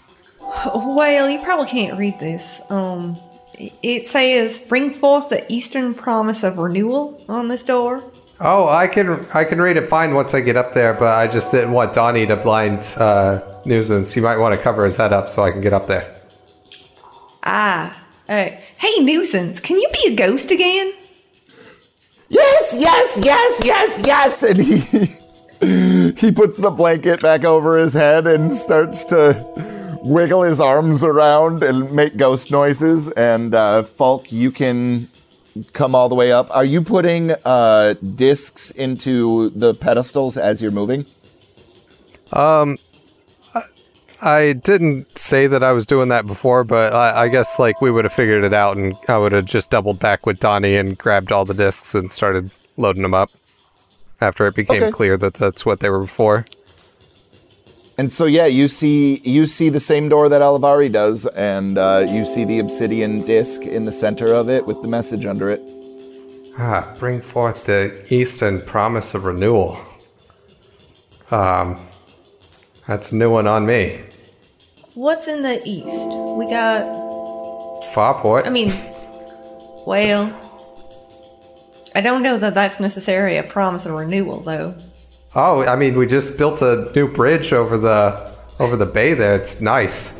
Well, 0.73 1.29
you 1.29 1.39
probably 1.43 1.67
can't 1.67 1.97
read 1.99 2.19
this. 2.19 2.61
Um, 2.69 3.17
it 3.57 4.07
says, 4.07 4.59
"Bring 4.59 4.93
forth 4.93 5.29
the 5.29 5.51
Eastern 5.51 5.93
promise 5.93 6.43
of 6.43 6.57
renewal" 6.57 7.21
on 7.27 7.47
this 7.47 7.63
door. 7.63 8.03
Oh, 8.39 8.69
I 8.69 8.87
can 8.87 9.25
I 9.33 9.43
can 9.43 9.59
read 9.59 9.77
it 9.77 9.87
fine 9.87 10.13
once 10.13 10.33
I 10.33 10.41
get 10.41 10.55
up 10.55 10.73
there, 10.73 10.93
but 10.93 11.17
I 11.17 11.27
just 11.27 11.51
didn't 11.51 11.71
want 11.71 11.93
Donnie 11.93 12.27
to 12.27 12.35
blind 12.35 12.81
uh, 12.97 13.41
nuisance. 13.65 14.15
You 14.15 14.21
might 14.21 14.37
want 14.37 14.55
to 14.55 14.61
cover 14.61 14.85
his 14.85 14.95
head 14.95 15.11
up 15.11 15.29
so 15.29 15.43
I 15.43 15.51
can 15.51 15.61
get 15.61 15.73
up 15.73 15.87
there. 15.87 16.13
Ah, 17.43 17.97
uh, 18.29 18.49
hey, 18.77 18.99
nuisance, 18.99 19.59
can 19.59 19.77
you 19.77 19.89
be 19.91 20.13
a 20.13 20.15
ghost 20.15 20.51
again? 20.51 20.93
Yes, 22.29 22.75
yes, 22.77 23.19
yes, 23.23 23.61
yes, 23.63 24.01
yes, 24.05 24.43
and 24.43 24.57
he 24.59 26.11
he 26.15 26.31
puts 26.31 26.57
the 26.57 26.69
blanket 26.69 27.21
back 27.21 27.43
over 27.43 27.77
his 27.77 27.93
head 27.93 28.27
and 28.27 28.53
starts 28.53 29.03
to 29.05 29.76
wiggle 30.07 30.43
his 30.43 30.59
arms 30.59 31.03
around 31.03 31.63
and 31.63 31.91
make 31.91 32.17
ghost 32.17 32.49
noises. 32.51 33.09
And 33.09 33.53
uh, 33.53 33.83
Falk, 33.83 34.31
you 34.31 34.51
can 34.51 35.09
come 35.73 35.95
all 35.95 36.09
the 36.09 36.15
way 36.15 36.31
up. 36.31 36.47
Are 36.55 36.65
you 36.65 36.81
putting 36.81 37.31
uh, 37.45 37.95
discs 38.15 38.71
into 38.71 39.49
the 39.51 39.73
pedestals 39.73 40.37
as 40.37 40.61
you're 40.61 40.71
moving? 40.71 41.05
Um, 42.31 42.77
I 44.21 44.53
didn't 44.53 45.17
say 45.17 45.47
that 45.47 45.61
I 45.61 45.71
was 45.73 45.85
doing 45.85 46.09
that 46.09 46.25
before, 46.25 46.63
but 46.63 46.93
I, 46.93 47.23
I 47.23 47.27
guess 47.27 47.59
like 47.59 47.81
we 47.81 47.91
would 47.91 48.03
have 48.05 48.13
figured 48.13 48.43
it 48.43 48.53
out, 48.53 48.75
and 48.75 48.95
I 49.07 49.17
would 49.17 49.31
have 49.31 49.45
just 49.45 49.69
doubled 49.69 49.99
back 49.99 50.25
with 50.25 50.39
Donnie 50.39 50.75
and 50.75 50.97
grabbed 50.97 51.31
all 51.31 51.45
the 51.45 51.53
discs 51.53 51.93
and 51.93 52.11
started 52.11 52.51
loading 52.77 53.03
them 53.03 53.13
up 53.13 53.29
after 54.19 54.47
it 54.47 54.55
became 54.55 54.83
Okay. 54.83 54.91
clear 54.91 55.17
that 55.17 55.35
that's 55.35 55.65
what 55.65 55.79
they 55.79 55.89
were 55.89 56.07
for. 56.07 56.45
And 57.99 58.13
so, 58.13 58.25
yeah, 58.25 58.45
you 58.45 58.67
see 58.67 59.21
you 59.23 59.47
see 59.47 59.69
the 59.69 59.79
same 59.79 60.07
door 60.07 60.29
that 60.29 60.41
Alivari 60.41 60.91
does, 60.91 61.25
and 61.25 61.79
uh, 61.79 62.05
you 62.07 62.25
see 62.25 62.45
the 62.45 62.59
obsidian 62.59 63.25
disc 63.25 63.63
in 63.63 63.85
the 63.85 63.91
center 63.91 64.31
of 64.31 64.49
it 64.49 64.67
with 64.67 64.81
the 64.83 64.87
message 64.87 65.25
under 65.25 65.49
it. 65.49 65.61
Ah, 66.59 66.95
bring 66.99 67.21
forth 67.21 67.65
the 67.65 68.05
Eastern 68.13 68.61
promise 68.61 69.15
of 69.15 69.25
renewal. 69.25 69.79
Um, 71.31 71.79
that's 72.87 73.11
a 73.11 73.15
new 73.15 73.31
one 73.31 73.47
on 73.47 73.65
me. 73.65 74.01
What's 74.93 75.27
in 75.27 75.41
the 75.41 75.61
east? 75.67 76.07
We 76.37 76.47
got. 76.49 76.85
Farport. 77.93 78.45
I 78.45 78.49
mean, 78.49 78.69
well, 79.87 80.33
I 81.95 82.01
don't 82.01 82.21
know 82.21 82.37
that 82.37 82.53
that's 82.53 82.79
necessarily 82.79 83.37
a 83.37 83.43
promise 83.43 83.85
of 83.87 83.93
renewal, 83.93 84.41
though. 84.41 84.75
Oh, 85.39 85.63
I 85.63 85.75
mean, 85.75 85.95
we 85.95 86.07
just 86.07 86.35
built 86.35 86.63
a 86.63 86.91
new 86.95 87.07
bridge 87.07 87.53
over 87.53 87.77
the 87.77 88.33
over 88.59 88.75
the 88.75 88.87
bay 88.87 89.13
there. 89.13 89.35
It's 89.35 89.61
nice, 89.61 90.11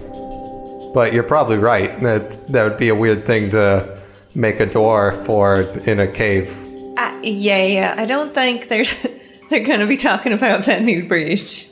but 0.93 1.11
you're 1.11 1.23
probably 1.23 1.57
right. 1.57 1.99
That 2.03 2.47
that 2.53 2.63
would 2.63 2.77
be 2.77 2.89
a 2.89 2.95
weird 2.95 3.25
thing 3.25 3.49
to 3.49 3.99
make 4.35 4.59
a 4.59 4.67
door 4.67 5.13
for 5.25 5.61
in 5.61 5.99
a 5.99 6.07
cave. 6.07 6.55
I, 6.97 7.19
yeah, 7.23 7.63
yeah, 7.63 7.95
I 7.97 8.05
don't 8.05 8.35
think 8.35 8.67
there's 8.67 8.93
they're 9.49 9.63
going 9.63 9.79
to 9.79 9.87
be 9.87 9.97
talking 9.97 10.33
about 10.33 10.65
that 10.65 10.83
new 10.83 11.07
bridge. 11.07 11.67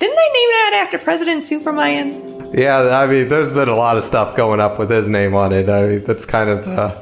Didn't 0.00 0.16
they 0.16 0.32
name 0.32 0.50
that 0.50 0.82
after 0.84 0.98
President 0.98 1.44
Superman? 1.44 2.50
Yeah, 2.54 2.98
I 2.98 3.06
mean, 3.06 3.28
there's 3.28 3.52
been 3.52 3.68
a 3.68 3.76
lot 3.76 3.96
of 3.96 4.02
stuff 4.02 4.36
going 4.36 4.58
up 4.58 4.80
with 4.80 4.90
his 4.90 5.08
name 5.08 5.36
on 5.36 5.52
it. 5.52 5.70
I 5.70 5.86
mean, 5.86 6.04
that's 6.04 6.26
kind 6.26 6.50
of 6.50 6.64
the 6.66 7.00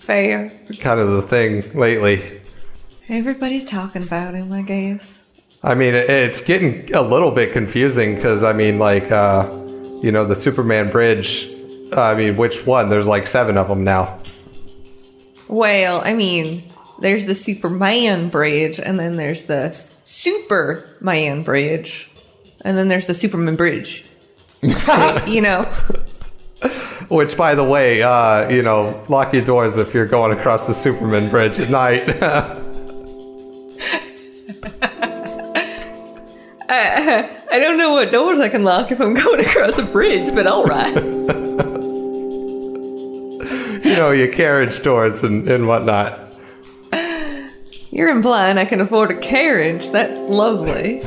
Fair. 0.00 0.52
kind 0.80 1.00
of 1.00 1.12
the 1.12 1.22
thing 1.22 1.72
lately. 1.72 2.39
Everybody's 3.10 3.64
talking 3.64 4.04
about 4.04 4.34
him, 4.34 4.52
I 4.52 4.62
guess. 4.62 5.20
I 5.64 5.74
mean, 5.74 5.94
it's 5.94 6.40
getting 6.40 6.94
a 6.94 7.02
little 7.02 7.32
bit 7.32 7.52
confusing 7.52 8.14
because 8.14 8.44
I 8.44 8.52
mean, 8.52 8.78
like, 8.78 9.10
uh, 9.10 9.50
you 10.00 10.12
know, 10.12 10.24
the 10.24 10.36
Superman 10.36 10.90
bridge. 10.92 11.50
I 11.92 12.14
mean, 12.14 12.36
which 12.36 12.64
one? 12.66 12.88
There's 12.88 13.08
like 13.08 13.26
seven 13.26 13.58
of 13.58 13.66
them 13.66 13.82
now. 13.82 14.22
Well, 15.48 16.02
I 16.04 16.14
mean, 16.14 16.72
there's 17.00 17.26
the 17.26 17.34
Superman 17.34 18.28
bridge, 18.28 18.78
and 18.78 18.98
then 18.98 19.16
there's 19.16 19.46
the 19.46 19.76
Superman 20.04 21.42
bridge, 21.42 22.08
and 22.60 22.76
then 22.76 22.86
there's 22.86 23.08
the 23.08 23.14
Superman 23.14 23.56
bridge. 23.56 24.04
you 25.26 25.40
know, 25.40 25.64
Which, 27.08 27.36
by 27.36 27.56
the 27.56 27.64
way, 27.64 28.02
uh, 28.02 28.48
you 28.48 28.62
know, 28.62 29.04
lock 29.08 29.32
your 29.32 29.44
doors 29.44 29.76
if 29.78 29.94
you're 29.94 30.06
going 30.06 30.36
across 30.38 30.68
the 30.68 30.74
Superman 30.74 31.28
bridge 31.28 31.58
at 31.58 31.70
night. 31.70 32.06
I 37.50 37.58
don't 37.58 37.78
know 37.78 37.92
what 37.92 38.12
doors 38.12 38.38
I 38.38 38.48
can 38.48 38.62
lock 38.62 38.92
if 38.92 39.00
I'm 39.00 39.14
going 39.14 39.40
across 39.46 39.76
a 39.78 39.82
bridge, 39.82 40.32
but 40.34 40.46
all 40.46 40.64
right. 40.64 40.94
you 43.84 43.96
know, 43.96 44.12
your 44.12 44.28
carriage 44.28 44.80
doors 44.82 45.24
and, 45.24 45.48
and 45.48 45.66
whatnot. 45.66 46.18
You're 47.90 48.10
implying 48.10 48.56
I 48.56 48.64
can 48.64 48.80
afford 48.80 49.10
a 49.10 49.18
carriage. 49.18 49.90
That's 49.90 50.20
lovely. 50.20 51.00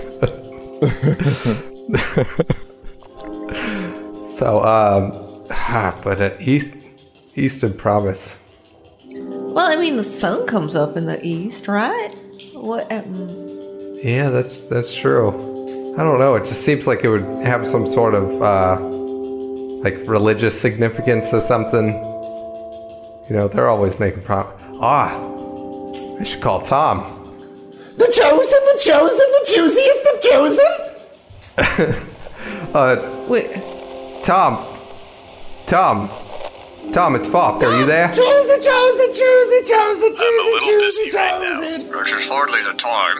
So, 4.35 4.57
um, 4.63 5.45
ah, 5.51 5.97
but 6.03 6.19
at 6.19 6.41
East 6.41 6.73
Easton 7.35 7.73
Promise. 7.73 8.35
Well, 9.13 9.71
I 9.71 9.77
mean, 9.77 9.95
the 9.95 10.03
sun 10.03 10.45
comes 10.47 10.75
up 10.75 10.97
in 10.97 11.05
the 11.05 11.25
east, 11.25 11.67
right? 11.67 12.13
What? 12.53 12.91
Um, 12.91 13.29
Yeah, 14.03 14.29
that's 14.31 14.61
that's 14.61 14.93
true. 14.93 15.52
I 15.97 16.03
don't 16.03 16.19
know. 16.19 16.35
It 16.35 16.45
just 16.45 16.63
seems 16.63 16.87
like 16.87 17.03
it 17.03 17.09
would 17.09 17.23
have 17.45 17.67
some 17.67 17.85
sort 17.85 18.15
of 18.15 18.41
uh, 18.41 18.79
like 19.83 19.95
religious 20.07 20.59
significance 20.59 21.33
or 21.33 21.41
something. 21.41 21.87
You 23.29 23.35
know, 23.35 23.47
they're 23.47 23.69
always 23.69 23.99
making 23.99 24.23
prom. 24.23 24.47
Ah, 24.81 25.11
I 26.19 26.23
should 26.23 26.41
call 26.41 26.61
Tom. 26.61 27.03
The 27.97 28.07
chosen, 28.11 28.59
the 28.73 28.79
chosen, 28.83 29.17
the 29.17 29.51
juiciest 29.53 30.05
of 30.13 30.21
chosen. 30.21 32.09
Uh, 32.73 33.25
wait, 33.29 33.53
Tom, 34.23 34.65
Tom, 35.67 36.09
Tom, 36.91 37.15
it's 37.15 37.27
Falk. 37.27 37.61
Are 37.61 37.79
you 37.79 37.85
there? 37.85 38.07
Chosen, 38.11 38.61
chosen, 38.63 39.13
chosen, 39.13 39.65
chosen, 39.67 40.15
I'm 40.17 40.39
a 40.39 40.43
little 40.43 40.59
chosen, 40.59 40.79
busy 40.79 41.11
right 41.11 41.39
chosen. 41.39 41.91
now. 41.91 42.03
There's 42.03 42.27
hardly 42.29 42.61
the 42.63 42.73
time. 42.73 43.19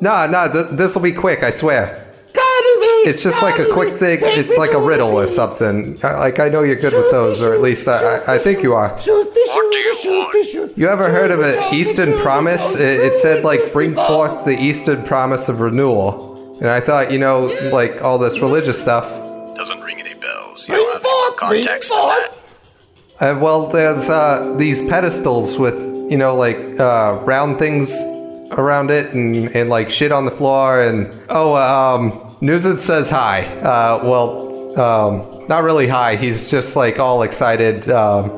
No, 0.00 0.26
no, 0.26 0.52
th- 0.52 0.76
this 0.76 0.96
will 0.96 1.02
be 1.02 1.12
quick. 1.12 1.44
I 1.44 1.50
swear. 1.50 2.07
Ganymede, 2.34 3.06
It's 3.08 3.22
just 3.22 3.42
like 3.42 3.58
a 3.58 3.66
quick 3.72 3.98
thing. 3.98 4.20
Ganymede, 4.20 4.44
It's 4.46 4.56
like 4.58 4.72
a 4.72 4.80
riddle 4.80 5.18
or 5.18 5.26
something. 5.26 5.98
I- 6.02 6.18
Like 6.18 6.38
I 6.38 6.48
know 6.48 6.62
you're 6.62 6.76
good 6.76 6.92
with 6.92 7.10
those, 7.10 7.40
or 7.42 7.54
at 7.54 7.60
least 7.60 7.88
I, 7.88 8.16
I, 8.16 8.34
I 8.34 8.38
think 8.38 8.62
you 8.62 8.74
are. 8.74 8.98
Shoes, 8.98 9.26
the 9.30 9.50
shoes, 9.52 10.04
you 10.04 10.28
the 10.32 10.44
shoes. 10.44 10.76
You 10.78 10.88
ever 10.88 11.08
heard 11.10 11.30
of 11.30 11.40
Chosen, 11.40 11.62
it? 11.64 11.72
Eastern 11.72 12.18
Promise? 12.18 12.74
It, 12.76 13.00
it 13.00 13.18
said 13.18 13.44
like 13.44 13.72
bring 13.72 13.94
forth 13.94 14.44
the 14.44 14.56
Eastern 14.58 15.02
Promise 15.04 15.48
of 15.48 15.60
renewal, 15.60 16.56
and 16.60 16.68
I 16.68 16.80
thought 16.80 17.10
you 17.12 17.18
know 17.18 17.46
like 17.72 18.02
all 18.02 18.18
this 18.18 18.40
religious 18.40 18.80
stuff. 18.80 19.08
Doesn't 19.56 19.80
ring 19.80 19.98
any 20.00 20.14
bells. 20.14 20.68
You 20.68 20.74
Bring 20.74 20.84
don't 20.84 20.92
have 20.94 21.02
more 21.02 21.26
forth, 21.28 21.36
context 21.36 21.88
than 21.90 21.98
forth. 21.98 22.34
that. 23.20 23.36
Uh, 23.36 23.38
well, 23.40 23.66
there's 23.68 24.08
uh, 24.08 24.54
these 24.58 24.82
pedestals 24.82 25.58
with 25.58 25.74
you 26.10 26.16
know 26.16 26.36
like 26.36 26.58
uh, 26.78 27.18
round 27.24 27.58
things 27.58 27.90
around 28.52 28.90
it, 28.90 29.12
and, 29.14 29.48
and 29.54 29.68
like 29.68 29.90
shit 29.90 30.12
on 30.12 30.24
the 30.24 30.30
floor, 30.30 30.82
and 30.82 31.10
oh, 31.28 31.56
um, 31.56 32.36
Nuisance 32.40 32.84
says 32.84 33.10
hi. 33.10 33.44
Uh, 33.58 34.00
well, 34.04 34.80
um, 34.80 35.46
not 35.48 35.64
really 35.64 35.88
hi. 35.88 36.16
He's 36.16 36.50
just 36.50 36.76
like 36.76 36.98
all 36.98 37.22
excited 37.22 37.90
um, 37.90 38.28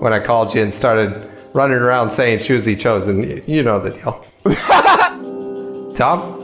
when 0.00 0.12
I 0.12 0.20
called 0.20 0.54
you 0.54 0.62
and 0.62 0.72
started 0.72 1.30
running 1.54 1.78
around 1.78 2.10
saying 2.10 2.40
choosy 2.40 2.76
chosen. 2.76 3.42
You 3.46 3.62
know 3.62 3.80
the 3.80 3.90
deal. 3.90 4.24
Tom? 5.94 6.38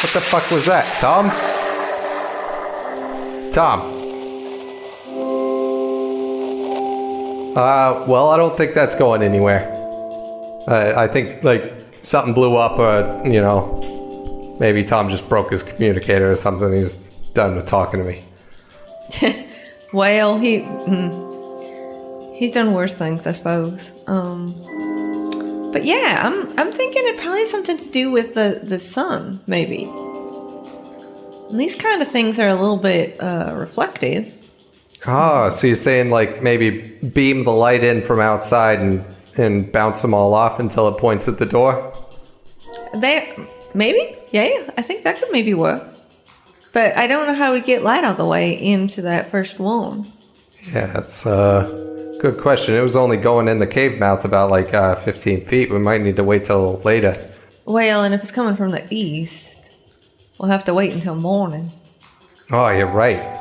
What 0.00 0.12
the 0.12 0.20
fuck 0.20 0.50
was 0.50 0.66
that? 0.66 0.84
Tom? 1.00 1.30
Tom? 3.52 3.96
Uh, 7.56 8.04
well, 8.06 8.30
I 8.30 8.36
don't 8.36 8.56
think 8.56 8.74
that's 8.74 8.94
going 8.94 9.22
anywhere. 9.22 9.77
Uh, 10.68 10.92
I 10.96 11.08
think, 11.08 11.42
like, 11.42 11.72
something 12.02 12.34
blew 12.34 12.56
up, 12.56 12.78
or, 12.78 13.22
you 13.24 13.40
know, 13.40 14.56
maybe 14.60 14.84
Tom 14.84 15.08
just 15.08 15.28
broke 15.28 15.50
his 15.50 15.62
communicator 15.62 16.30
or 16.30 16.36
something. 16.36 16.72
He's 16.72 16.96
done 17.32 17.56
with 17.56 17.66
talking 17.66 18.00
to 18.00 18.06
me. 18.06 18.24
well, 19.92 20.38
he 20.38 20.60
mm, 20.60 22.36
he's 22.36 22.52
done 22.52 22.74
worse 22.74 22.94
things, 22.94 23.26
I 23.26 23.32
suppose. 23.32 23.92
Um, 24.06 24.52
but 25.72 25.84
yeah, 25.84 26.22
I'm 26.24 26.58
I'm 26.58 26.72
thinking 26.72 27.02
it 27.06 27.16
probably 27.16 27.40
has 27.40 27.50
something 27.50 27.78
to 27.78 27.88
do 27.90 28.10
with 28.10 28.34
the 28.34 28.60
the 28.62 28.78
sun, 28.78 29.40
maybe. 29.46 29.84
And 31.50 31.58
these 31.58 31.74
kind 31.74 32.02
of 32.02 32.08
things 32.08 32.38
are 32.38 32.48
a 32.48 32.54
little 32.54 32.76
bit 32.76 33.18
uh, 33.20 33.54
reflective. 33.56 34.30
Oh, 35.06 35.48
so 35.48 35.66
you're 35.66 35.76
saying, 35.76 36.10
like, 36.10 36.42
maybe 36.42 36.98
beam 37.14 37.44
the 37.44 37.52
light 37.52 37.84
in 37.84 38.02
from 38.02 38.20
outside 38.20 38.80
and, 38.80 39.04
and 39.38 39.70
bounce 39.70 40.02
them 40.02 40.14
all 40.14 40.34
off 40.34 40.60
until 40.60 40.88
it 40.88 40.98
points 40.98 41.28
at 41.28 41.38
the 41.38 41.46
door? 41.46 41.94
They 42.94 43.36
maybe, 43.74 44.16
yeah, 44.30 44.70
I 44.76 44.82
think 44.82 45.04
that 45.04 45.18
could 45.18 45.30
maybe 45.30 45.54
work. 45.54 45.82
But 46.72 46.96
I 46.96 47.06
don't 47.06 47.26
know 47.26 47.34
how 47.34 47.52
we 47.52 47.60
get 47.60 47.82
light 47.82 48.04
all 48.04 48.14
the 48.14 48.26
way 48.26 48.52
into 48.52 49.02
that 49.02 49.30
first 49.30 49.58
one. 49.58 50.12
Yeah, 50.72 50.86
that's 50.92 51.24
a 51.24 52.18
good 52.20 52.38
question. 52.40 52.74
It 52.74 52.82
was 52.82 52.96
only 52.96 53.16
going 53.16 53.48
in 53.48 53.58
the 53.58 53.66
cave 53.66 53.98
mouth 53.98 54.24
about, 54.24 54.50
like, 54.50 54.74
uh, 54.74 54.96
15 54.96 55.46
feet. 55.46 55.70
We 55.70 55.78
might 55.78 56.02
need 56.02 56.16
to 56.16 56.24
wait 56.24 56.44
till 56.44 56.80
later. 56.80 57.16
Well, 57.64 58.04
and 58.04 58.14
if 58.14 58.22
it's 58.22 58.30
coming 58.30 58.56
from 58.56 58.70
the 58.72 58.86
east, 58.90 59.70
we'll 60.38 60.50
have 60.50 60.64
to 60.64 60.74
wait 60.74 60.92
until 60.92 61.14
morning. 61.14 61.70
Oh, 62.50 62.68
you're 62.68 62.86
right. 62.86 63.36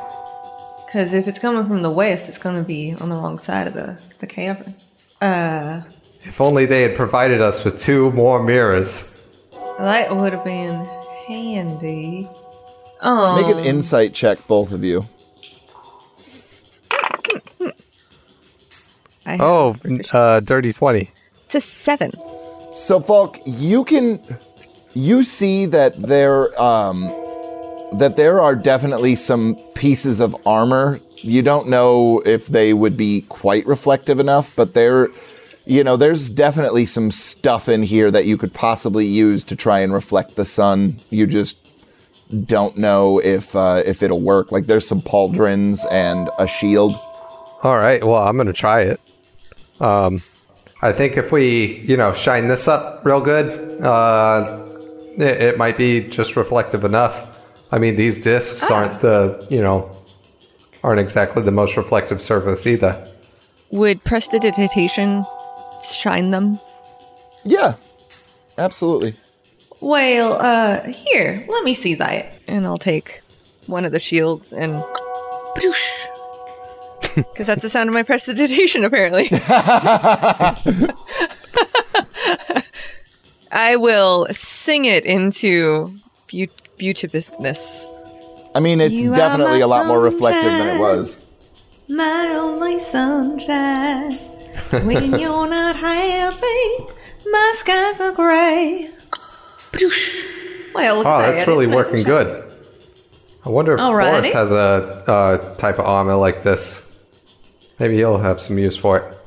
Because 0.85 1.13
if 1.13 1.27
it's 1.27 1.39
coming 1.39 1.67
from 1.67 1.81
the 1.81 1.91
west, 1.91 2.29
it's 2.29 2.37
going 2.37 2.55
to 2.55 2.63
be 2.63 2.95
on 3.01 3.09
the 3.09 3.15
wrong 3.15 3.39
side 3.39 3.67
of 3.67 3.73
the, 3.73 3.99
the 4.19 4.27
cavern. 4.27 4.75
Uh, 5.21 5.81
If 6.23 6.39
only 6.41 6.65
they 6.65 6.81
had 6.83 6.95
provided 6.95 7.41
us 7.41 7.63
with 7.63 7.79
two 7.79 8.11
more 8.11 8.41
mirrors. 8.43 9.13
that 9.79 10.15
would 10.15 10.33
have 10.33 10.43
been 10.43 10.85
handy. 11.27 12.29
Oh, 13.01 13.35
Make 13.41 13.55
an 13.55 13.63
insight 13.65 14.13
check, 14.13 14.39
both 14.47 14.71
of 14.71 14.83
you. 14.83 15.05
I 19.25 19.37
Oh, 19.39 19.75
uh, 20.13 20.39
dirty 20.39 20.71
20. 20.73 21.09
it's 21.45 21.55
a 21.55 21.61
seven. 21.61 22.11
So, 22.75 22.99
Falk, 22.99 23.39
you 23.45 23.83
can 23.83 24.21
you 24.93 25.23
see 25.23 25.65
that 25.65 25.95
there 26.01 26.59
um, 26.61 27.01
that 27.93 28.15
there 28.15 28.39
are 28.39 28.55
definitely 28.55 29.15
some 29.15 29.55
pieces 29.75 30.19
of 30.19 30.35
armor. 30.45 30.99
You 31.21 31.41
don't 31.41 31.67
know 31.67 32.21
if 32.25 32.47
they 32.47 32.73
would 32.73 32.95
be 32.95 33.21
quite 33.21 33.65
reflective 33.65 34.19
enough, 34.19 34.55
but 34.55 34.73
there, 34.73 35.09
you 35.65 35.83
know, 35.83 35.97
there's 35.97 36.29
definitely 36.29 36.85
some 36.85 37.11
stuff 37.11 37.67
in 37.67 37.83
here 37.83 38.11
that 38.11 38.25
you 38.25 38.37
could 38.37 38.53
possibly 38.53 39.05
use 39.05 39.43
to 39.45 39.55
try 39.55 39.79
and 39.79 39.93
reflect 39.93 40.35
the 40.35 40.45
sun. 40.45 40.99
You 41.09 41.27
just 41.27 41.57
don't 42.45 42.77
know 42.77 43.19
if 43.19 43.55
uh, 43.55 43.81
if 43.85 44.03
it'll 44.03 44.21
work. 44.21 44.51
Like 44.51 44.67
there's 44.67 44.87
some 44.87 45.01
pauldrons 45.01 45.85
and 45.91 46.29
a 46.37 46.47
shield. 46.47 46.99
All 47.63 47.77
right, 47.77 48.03
well, 48.03 48.21
I'm 48.21 48.35
going 48.35 48.47
to 48.47 48.53
try 48.53 48.81
it. 48.81 49.01
Um, 49.79 50.19
I 50.81 50.91
think 50.91 51.17
if 51.17 51.31
we, 51.31 51.79
you 51.79 51.97
know, 51.97 52.13
shine 52.13 52.47
this 52.47 52.67
up 52.67 53.03
real 53.03 53.21
good, 53.21 53.81
uh, 53.81 54.63
it, 55.17 55.41
it 55.41 55.57
might 55.57 55.77
be 55.77 56.01
just 56.01 56.35
reflective 56.35 56.83
enough. 56.83 57.27
I 57.71 57.79
mean, 57.79 57.95
these 57.95 58.19
discs 58.19 58.69
aren't 58.69 59.01
the, 59.01 59.45
you 59.49 59.61
know, 59.61 59.96
aren't 60.83 60.99
exactly 60.99 61.41
the 61.43 61.51
most 61.51 61.77
reflective 61.77 62.21
surface 62.21 62.65
either. 62.65 63.07
Would 63.71 64.03
prestidigitation 64.03 65.25
shine 65.81 66.31
them? 66.31 66.59
Yeah, 67.43 67.73
absolutely. 68.57 69.13
Well, 69.81 70.33
uh, 70.33 70.83
here, 70.83 71.45
let 71.47 71.63
me 71.63 71.73
see 71.73 71.93
that. 71.95 72.33
And 72.47 72.65
I'll 72.65 72.77
take 72.77 73.21
one 73.67 73.85
of 73.85 73.91
the 73.91 73.99
shields 73.99 74.53
and. 74.53 74.83
Because 77.15 77.47
that's 77.47 77.63
the 77.63 77.69
sound 77.69 77.89
of 77.89 77.95
my 77.95 78.03
prestidigitation, 78.03 78.83
apparently. 78.83 79.27
I 83.51 83.75
will 83.75 84.27
sing 84.31 84.85
it 84.85 85.03
into 85.03 85.97
beau- 86.31 86.45
beauteousness. 86.77 87.87
I 88.57 88.59
mean, 88.59 88.81
it's 88.81 88.95
You 88.95 89.13
definitely 89.13 89.61
a 89.61 89.67
lot 89.67 89.85
more 89.85 90.01
reflective 90.01 90.43
than 90.51 90.75
it 90.75 90.79
was. 90.79 91.23
My 91.87 92.29
only 92.29 92.79
sunshine. 92.79 94.13
when 94.83 95.11
you're 95.19 95.47
not 95.47 95.75
happy, 95.75 96.85
my 97.31 97.53
skies 97.57 98.01
are 98.01 98.11
gray. 98.13 98.89
Well, 100.73 100.95
look 100.97 101.05
Oh, 101.05 101.09
at 101.19 101.19
that. 101.27 101.31
that's 101.35 101.47
really 101.47 101.67
working 101.67 102.01
good. 102.03 102.43
I 103.45 103.49
wonder 103.49 103.75
if 103.75 103.79
Alrighty. 103.79 104.21
Boris 104.21 104.31
has 104.33 104.51
a 104.51 105.03
uh, 105.07 105.55
type 105.57 105.77
of 105.77 105.85
armor 105.85 106.15
like 106.15 106.41
this. 106.41 106.83
Maybe 107.79 107.95
he'll 107.97 108.17
have 108.17 108.41
some 108.41 108.57
use 108.57 108.75
for 108.75 108.97
it. 108.97 109.17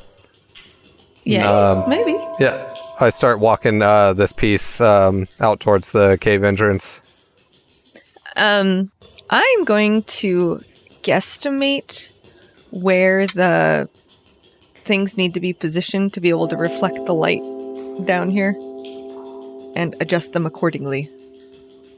Yeah, 1.22 1.48
Um, 1.48 1.88
maybe. 1.88 2.18
Yeah. 2.40 2.66
I 2.98 3.10
start 3.10 3.38
walking 3.38 3.80
uh, 3.80 4.12
this 4.12 4.32
piece 4.32 4.80
um, 4.80 5.28
out 5.40 5.60
towards 5.60 5.92
the 5.92 6.18
cave 6.20 6.42
entrance. 6.42 7.00
Um, 8.36 8.90
I'm 9.30 9.64
going 9.64 10.02
to 10.02 10.60
guesstimate 11.02 12.10
where 12.70 13.28
the 13.28 13.88
things 14.84 15.16
need 15.16 15.34
to 15.34 15.40
be 15.40 15.52
positioned 15.52 16.12
to 16.14 16.20
be 16.20 16.30
able 16.30 16.48
to 16.48 16.56
reflect 16.56 17.06
the 17.06 17.14
light 17.14 17.42
down 18.06 18.28
here 18.28 18.56
and 19.76 19.94
adjust 20.00 20.32
them 20.32 20.46
accordingly. 20.46 21.08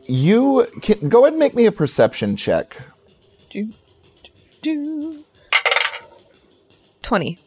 You 0.07 0.67
can 0.83 1.09
go 1.09 1.23
ahead 1.25 1.33
and 1.33 1.41
make 1.41 1.55
me 1.55 1.65
a 1.65 1.73
perception 1.73 2.37
check. 2.37 2.77
Do, 3.49 3.73
do. 4.61 5.25
20. 7.01 7.39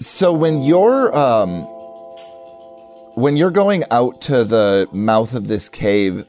So 0.00 0.32
when 0.32 0.62
you're 0.62 1.16
um 1.16 1.62
when 3.14 3.36
you're 3.36 3.50
going 3.50 3.84
out 3.90 4.20
to 4.22 4.44
the 4.44 4.86
mouth 4.92 5.34
of 5.34 5.48
this 5.48 5.68
cave, 5.68 6.24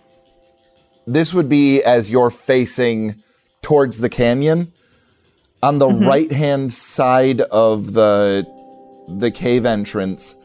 this 1.13 1.33
would 1.33 1.49
be 1.49 1.81
as 1.83 2.09
you're 2.09 2.29
facing 2.29 3.21
towards 3.61 3.99
the 3.99 4.09
canyon. 4.09 4.71
On 5.61 5.79
the 5.79 5.89
right-hand 5.89 6.73
side 6.73 7.41
of 7.41 7.93
the 7.93 8.47
the 9.07 9.31
cave 9.31 9.65
entrance, 9.65 10.35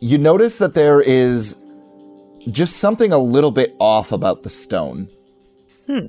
you 0.00 0.16
notice 0.16 0.58
that 0.58 0.74
there 0.74 1.00
is 1.00 1.56
just 2.50 2.76
something 2.76 3.12
a 3.12 3.18
little 3.18 3.50
bit 3.50 3.76
off 3.78 4.10
about 4.10 4.42
the 4.42 4.50
stone. 4.50 5.08
Hmm. 5.86 6.08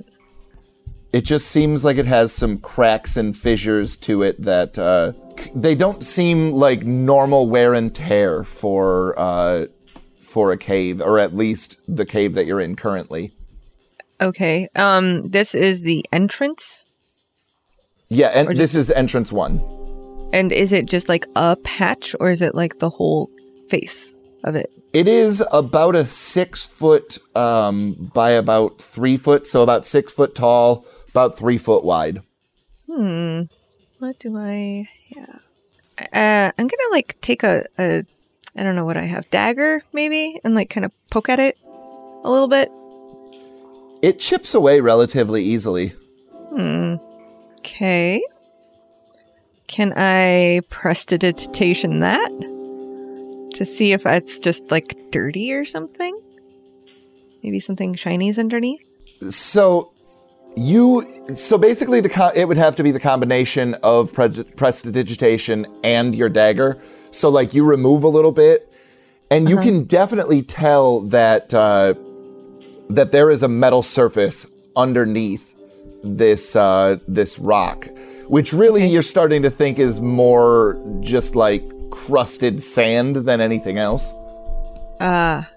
It 1.12 1.22
just 1.22 1.48
seems 1.48 1.84
like 1.84 1.98
it 1.98 2.06
has 2.06 2.32
some 2.32 2.58
cracks 2.58 3.16
and 3.16 3.36
fissures 3.36 3.96
to 3.98 4.22
it 4.22 4.40
that 4.42 4.78
uh, 4.78 5.12
they 5.54 5.74
don't 5.74 6.02
seem 6.02 6.52
like 6.52 6.84
normal 6.84 7.48
wear 7.48 7.74
and 7.74 7.94
tear 7.94 8.42
for 8.42 9.14
uh, 9.18 9.66
for 10.18 10.50
a 10.50 10.56
cave, 10.56 11.00
or 11.00 11.18
at 11.18 11.36
least 11.36 11.76
the 11.86 12.06
cave 12.06 12.34
that 12.34 12.46
you're 12.46 12.60
in 12.60 12.74
currently. 12.74 13.34
Okay. 14.20 14.68
Um, 14.76 15.28
this 15.30 15.54
is 15.54 15.82
the 15.82 16.04
entrance. 16.12 16.86
Yeah, 18.08 18.28
and 18.28 18.48
Or 18.48 18.54
this 18.54 18.74
is 18.74 18.90
entrance 18.90 19.32
one. 19.32 19.60
And 20.32 20.52
is 20.52 20.72
it 20.72 20.86
just 20.86 21.08
like 21.08 21.26
a 21.36 21.56
patch 21.56 22.14
or 22.20 22.30
is 22.30 22.42
it 22.42 22.54
like 22.54 22.78
the 22.78 22.90
whole 22.90 23.30
face 23.68 24.12
of 24.44 24.54
it? 24.56 24.70
It 24.92 25.06
is 25.06 25.42
about 25.52 25.94
a 25.94 26.04
six 26.04 26.66
foot 26.66 27.18
um, 27.36 28.10
by 28.12 28.30
about 28.30 28.80
three 28.80 29.16
foot, 29.16 29.46
so 29.46 29.62
about 29.62 29.86
six 29.86 30.12
foot 30.12 30.34
tall, 30.34 30.84
about 31.10 31.38
three 31.38 31.58
foot 31.58 31.84
wide. 31.84 32.22
Hmm. 32.90 33.42
What 34.00 34.18
do 34.18 34.36
I 34.36 34.88
Yeah. 35.08 35.36
Uh, 36.00 36.50
I'm 36.58 36.66
gonna 36.66 36.90
like 36.90 37.16
take 37.20 37.42
a, 37.42 37.64
a, 37.78 38.04
I 38.56 38.62
don't 38.62 38.74
know 38.74 38.84
what 38.84 38.96
I 38.96 39.04
have, 39.04 39.30
dagger 39.30 39.82
maybe, 39.92 40.40
and 40.42 40.54
like 40.54 40.70
kind 40.70 40.84
of 40.84 40.92
poke 41.10 41.28
at 41.28 41.38
it 41.38 41.56
a 42.24 42.30
little 42.30 42.48
bit. 42.48 42.70
It 44.02 44.18
chips 44.18 44.54
away 44.54 44.80
relatively 44.80 45.42
easily. 45.42 45.94
Hmm. 46.50 46.96
Okay. 47.58 48.22
Can 49.66 49.92
I 49.96 50.62
prestidigitation 50.68 52.00
that 52.00 52.30
to 53.54 53.64
see 53.64 53.92
if 53.92 54.04
it's 54.06 54.38
just 54.38 54.70
like 54.70 54.96
dirty 55.10 55.52
or 55.52 55.64
something? 55.64 56.18
Maybe 57.42 57.60
something 57.60 57.94
shiny's 57.94 58.38
underneath. 58.38 58.82
So 59.28 59.92
you 60.56 61.36
so 61.36 61.56
basically 61.56 62.00
the 62.00 62.08
co- 62.08 62.32
it 62.34 62.46
would 62.46 62.56
have 62.56 62.74
to 62.76 62.82
be 62.82 62.90
the 62.90 63.00
combination 63.00 63.74
of 63.82 64.12
pre- 64.12 64.44
prestidigitation 64.56 65.66
and 65.84 66.14
your 66.14 66.28
dagger. 66.28 66.80
So 67.12 67.28
like 67.28 67.54
you 67.54 67.64
remove 67.64 68.02
a 68.02 68.08
little 68.08 68.32
bit, 68.32 68.72
and 69.30 69.48
you 69.48 69.58
can 69.58 69.84
definitely 69.84 70.42
tell 70.42 71.00
that 71.02 71.52
uh, 71.54 71.94
that 72.90 73.12
there 73.12 73.30
is 73.30 73.42
a 73.42 73.48
metal 73.48 73.82
surface 73.82 74.46
underneath 74.76 75.54
this 76.02 76.56
uh, 76.56 76.98
this 77.08 77.38
rock, 77.38 77.88
which 78.28 78.52
really 78.52 78.86
you're 78.86 79.02
starting 79.02 79.42
to 79.42 79.50
think 79.50 79.78
is 79.78 80.00
more 80.00 80.80
just 81.00 81.34
like 81.34 81.62
crusted 81.90 82.62
sand 82.62 83.16
than 83.16 83.40
anything 83.40 83.78
else. 83.78 84.12
Ah, 85.00 85.48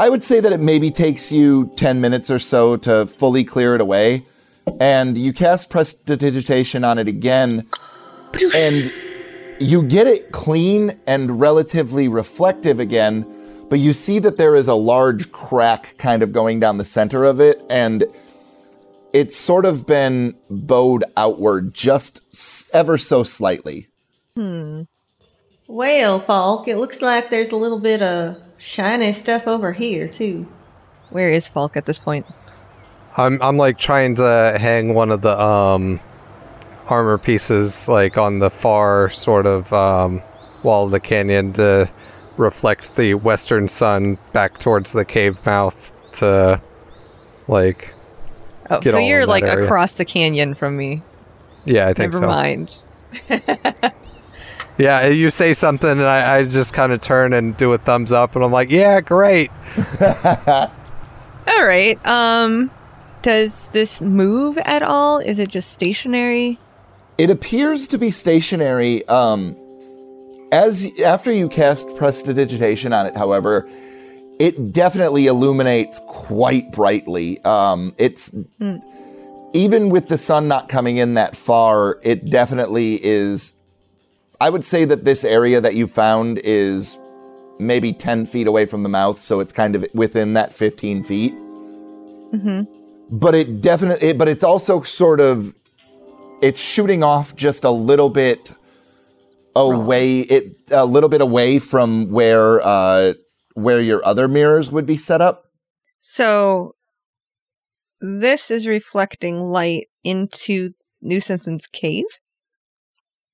I 0.00 0.08
would 0.08 0.22
say 0.22 0.38
that 0.40 0.52
it 0.52 0.60
maybe 0.60 0.92
takes 0.92 1.32
you 1.32 1.72
10 1.74 2.00
minutes 2.00 2.30
or 2.30 2.38
so 2.38 2.76
to 2.78 3.06
fully 3.06 3.42
clear 3.42 3.74
it 3.74 3.80
away. 3.80 4.26
And 4.80 5.18
you 5.18 5.32
cast 5.32 5.70
prestidigitation 5.70 6.84
on 6.84 6.98
it 6.98 7.08
again, 7.08 7.66
and 8.54 8.92
you 9.58 9.82
get 9.82 10.06
it 10.06 10.30
clean 10.30 11.00
and 11.06 11.40
relatively 11.40 12.06
reflective 12.06 12.78
again. 12.78 13.26
But 13.68 13.80
you 13.80 13.92
see 13.92 14.18
that 14.20 14.36
there 14.36 14.54
is 14.54 14.68
a 14.68 14.74
large 14.74 15.30
crack 15.32 15.96
kind 15.98 16.22
of 16.22 16.32
going 16.32 16.60
down 16.60 16.78
the 16.78 16.84
center 16.84 17.24
of 17.24 17.40
it, 17.40 17.62
and 17.68 18.04
it's 19.12 19.36
sort 19.36 19.66
of 19.66 19.86
been 19.86 20.34
bowed 20.48 21.04
outward 21.16 21.74
just 21.74 22.20
ever 22.72 22.96
so 22.98 23.22
slightly. 23.22 23.88
Hmm. 24.34 24.82
Well, 25.66 26.20
Falk, 26.20 26.66
it 26.66 26.78
looks 26.78 27.02
like 27.02 27.28
there's 27.28 27.52
a 27.52 27.56
little 27.56 27.80
bit 27.80 28.00
of 28.00 28.36
shiny 28.56 29.12
stuff 29.12 29.46
over 29.46 29.72
here, 29.72 30.08
too. 30.08 30.46
Where 31.10 31.30
is 31.30 31.46
Falk 31.46 31.76
at 31.76 31.84
this 31.84 31.98
point? 31.98 32.26
I'm 33.16 33.40
I'm 33.42 33.56
like 33.56 33.78
trying 33.78 34.14
to 34.16 34.56
hang 34.60 34.94
one 34.94 35.10
of 35.10 35.22
the 35.22 35.38
um 35.38 36.00
armor 36.86 37.18
pieces 37.18 37.88
like 37.88 38.16
on 38.16 38.38
the 38.38 38.48
far 38.48 39.10
sort 39.10 39.44
of 39.44 39.72
um 39.72 40.22
wall 40.62 40.86
of 40.86 40.92
the 40.92 41.00
canyon 41.00 41.52
to 41.54 41.90
reflect 42.38 42.94
the 42.96 43.14
western 43.14 43.68
sun 43.68 44.16
back 44.32 44.58
towards 44.58 44.92
the 44.92 45.04
cave 45.04 45.44
mouth 45.44 45.92
to 46.12 46.60
like 47.48 47.94
Oh, 48.70 48.80
Get 48.80 48.90
so 48.92 48.98
all 48.98 49.04
you're 49.04 49.24
like 49.26 49.44
area. 49.44 49.64
across 49.64 49.92
the 49.94 50.04
canyon 50.04 50.54
from 50.54 50.76
me. 50.76 51.02
yeah 51.64 51.86
I 51.88 51.94
think 51.94 52.12
Never 52.12 52.24
so 52.24 52.28
mind. 52.28 52.82
yeah 54.78 55.06
you 55.06 55.30
say 55.30 55.52
something 55.54 55.90
and 55.90 56.02
I, 56.02 56.36
I 56.38 56.44
just 56.44 56.72
kind 56.74 56.92
of 56.92 57.00
turn 57.00 57.32
and 57.32 57.56
do 57.56 57.72
a 57.72 57.78
thumbs 57.78 58.12
up 58.12 58.36
and 58.36 58.44
I'm 58.44 58.52
like 58.52 58.70
yeah 58.70 59.00
great 59.00 59.50
All 61.48 61.64
right. 61.64 61.98
Um, 62.06 62.70
does 63.22 63.68
this 63.70 64.02
move 64.02 64.58
at 64.58 64.82
all? 64.82 65.18
Is 65.18 65.38
it 65.38 65.48
just 65.48 65.70
stationary? 65.72 66.58
It 67.16 67.30
appears 67.30 67.88
to 67.88 67.96
be 67.98 68.10
stationary. 68.10 69.08
Um, 69.08 69.56
as 70.52 70.90
after 71.00 71.32
you 71.32 71.48
cast 71.48 71.94
prestidigitation 71.96 72.92
on 72.92 73.06
it, 73.06 73.16
however, 73.16 73.68
it 74.38 74.72
definitely 74.72 75.26
illuminates 75.26 76.00
quite 76.06 76.72
brightly. 76.72 77.42
Um, 77.44 77.94
it's 77.98 78.32
even 79.52 79.90
with 79.90 80.08
the 80.08 80.18
sun 80.18 80.48
not 80.48 80.68
coming 80.68 80.96
in 80.98 81.14
that 81.14 81.36
far, 81.36 81.98
it 82.02 82.30
definitely 82.30 83.04
is. 83.04 83.52
I 84.40 84.50
would 84.50 84.64
say 84.64 84.84
that 84.84 85.04
this 85.04 85.24
area 85.24 85.60
that 85.60 85.74
you 85.74 85.86
found 85.86 86.38
is 86.38 86.96
maybe 87.58 87.92
10 87.92 88.26
feet 88.26 88.46
away 88.46 88.66
from 88.66 88.84
the 88.84 88.88
mouth, 88.88 89.18
so 89.18 89.40
it's 89.40 89.52
kind 89.52 89.74
of 89.74 89.84
within 89.94 90.34
that 90.34 90.52
15 90.54 91.02
feet. 91.02 91.34
But 93.10 93.34
it 93.34 93.60
definitely, 93.60 94.12
but 94.12 94.28
it's 94.28 94.44
also 94.44 94.82
sort 94.82 95.18
of 95.20 95.54
it's 96.40 96.60
shooting 96.60 97.02
off 97.02 97.34
just 97.34 97.64
a 97.64 97.70
little 97.70 98.10
bit 98.10 98.52
away 99.58 100.20
it 100.20 100.56
a 100.70 100.84
little 100.86 101.08
bit 101.08 101.20
away 101.20 101.58
from 101.58 102.10
where 102.10 102.60
uh 102.60 103.14
where 103.54 103.80
your 103.80 104.04
other 104.04 104.28
mirrors 104.28 104.70
would 104.70 104.86
be 104.86 104.96
set 104.96 105.20
up 105.20 105.44
So 106.00 106.74
this 108.00 108.50
is 108.50 108.66
reflecting 108.66 109.40
light 109.40 109.88
into 110.04 110.70
Nuisance's 111.02 111.66
cave. 111.66 112.04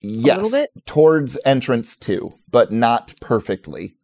yes 0.01 0.37
little 0.41 0.51
bit? 0.51 0.71
towards 0.87 1.39
entrance 1.45 1.97
2 1.97 2.35
but 2.51 2.73
not 2.73 3.15
perfectly 3.21 3.95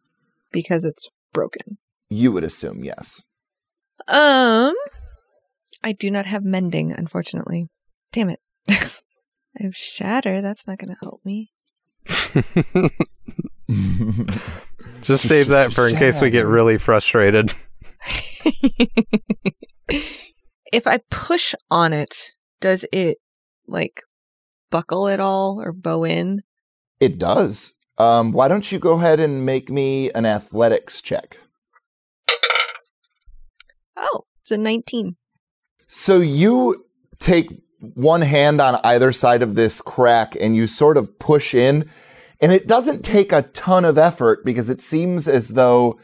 because 0.51 0.83
it's 0.83 1.07
broken. 1.33 1.77
you 2.09 2.31
would 2.31 2.43
assume 2.43 2.83
yes 2.83 3.21
Um, 4.07 4.73
I 5.83 5.91
do 5.93 6.11
not 6.11 6.25
have 6.25 6.43
mending, 6.43 6.91
unfortunately. 6.91 7.69
Damn 8.11 8.29
it. 8.29 8.39
I 8.69 9.63
have 9.63 9.75
shatter. 9.75 10.41
That's 10.41 10.67
not 10.67 10.77
going 10.79 10.89
to 10.93 10.97
help 11.01 11.21
me. 11.23 11.51
just 15.01 15.27
save 15.27 15.47
that 15.47 15.73
for 15.73 15.87
in 15.87 15.95
case 15.95 16.21
we 16.21 16.29
get 16.29 16.45
really 16.45 16.77
frustrated 16.77 17.51
If 20.71 20.87
I 20.87 20.99
push 21.09 21.53
on 21.69 21.91
it, 21.91 22.15
does 22.61 22.85
it 22.93 23.17
like 23.67 24.01
buckle 24.69 25.09
at 25.09 25.19
all 25.19 25.61
or 25.61 25.73
bow 25.73 26.05
in? 26.05 26.43
It 26.99 27.19
does. 27.19 27.73
Um, 27.97 28.31
why 28.31 28.47
don't 28.47 28.71
you 28.71 28.79
go 28.79 28.93
ahead 28.93 29.19
and 29.19 29.45
make 29.45 29.69
me 29.69 30.09
an 30.11 30.25
athletics 30.25 31.01
check? 31.01 31.37
Oh, 33.97 34.25
it's 34.39 34.51
a 34.51 34.57
19. 34.57 35.17
So 35.87 36.19
you 36.19 36.85
take 37.19 37.49
one 37.79 38.21
hand 38.21 38.61
on 38.61 38.79
either 38.83 39.11
side 39.11 39.41
of 39.41 39.55
this 39.55 39.81
crack 39.81 40.37
and 40.39 40.55
you 40.55 40.67
sort 40.67 40.95
of 40.95 41.19
push 41.19 41.53
in, 41.53 41.89
and 42.41 42.51
it 42.51 42.67
doesn't 42.67 43.03
take 43.03 43.31
a 43.31 43.43
ton 43.43 43.85
of 43.85 43.97
effort 43.97 44.43
because 44.43 44.69
it 44.69 44.81
seems 44.81 45.27
as 45.27 45.49
though 45.49 45.99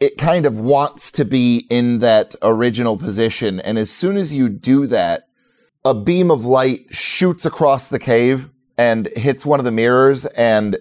it 0.00 0.18
kind 0.18 0.44
of 0.44 0.58
wants 0.58 1.10
to 1.12 1.24
be 1.24 1.66
in 1.70 2.00
that 2.00 2.34
original 2.42 2.96
position. 2.96 3.60
And 3.60 3.78
as 3.78 3.90
soon 3.90 4.16
as 4.16 4.34
you 4.34 4.48
do 4.48 4.86
that, 4.88 5.28
a 5.84 5.94
beam 5.94 6.30
of 6.30 6.44
light 6.44 6.86
shoots 6.90 7.46
across 7.46 7.88
the 7.88 7.98
cave 7.98 8.50
and 8.76 9.06
hits 9.16 9.46
one 9.46 9.60
of 9.60 9.64
the 9.64 9.70
mirrors 9.70 10.26
and 10.26 10.76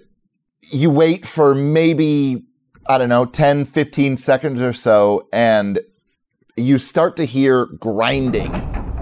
you 0.61 0.89
wait 0.89 1.25
for 1.25 1.53
maybe 1.53 2.43
I 2.87 2.97
don't 2.97 3.09
know 3.09 3.25
10 3.25 3.65
15 3.65 4.17
seconds 4.17 4.59
or 4.61 4.73
so 4.73 5.29
and 5.31 5.79
you 6.57 6.79
start 6.79 7.15
to 7.17 7.25
hear 7.25 7.67
grinding 7.67 8.51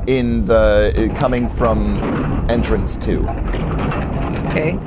in 0.07 0.43
the 0.45 1.11
coming 1.15 1.47
from 1.47 2.45
entrance 2.49 2.97
2. 2.97 3.25
Okay. 4.49 4.77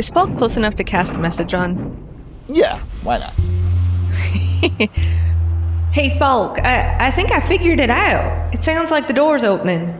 Is 0.00 0.08
Falk 0.08 0.34
close 0.34 0.56
enough 0.56 0.76
to 0.76 0.82
cast 0.82 1.12
a 1.12 1.18
message 1.18 1.52
on? 1.52 1.94
Yeah, 2.48 2.78
why 3.02 3.18
not? 3.18 3.34
Hey, 5.92 6.16
Falk, 6.18 6.58
I, 6.60 7.08
I 7.08 7.10
think 7.10 7.32
I 7.32 7.40
figured 7.40 7.80
it 7.80 7.90
out. 7.90 8.54
It 8.54 8.62
sounds 8.62 8.90
like 8.92 9.08
the 9.08 9.12
door's 9.12 9.42
opening. 9.42 9.92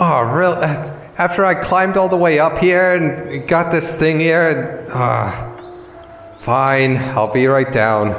Oh, 0.00 0.22
really? 0.22 0.64
After 1.18 1.44
I 1.44 1.54
climbed 1.54 1.98
all 1.98 2.08
the 2.08 2.16
way 2.16 2.38
up 2.38 2.56
here 2.56 2.94
and 2.94 3.46
got 3.46 3.70
this 3.70 3.94
thing 3.94 4.18
here, 4.18 4.84
ah, 4.94 5.52
fine, 6.40 6.96
I'll 6.96 7.32
be 7.32 7.46
right 7.46 7.70
down. 7.70 8.18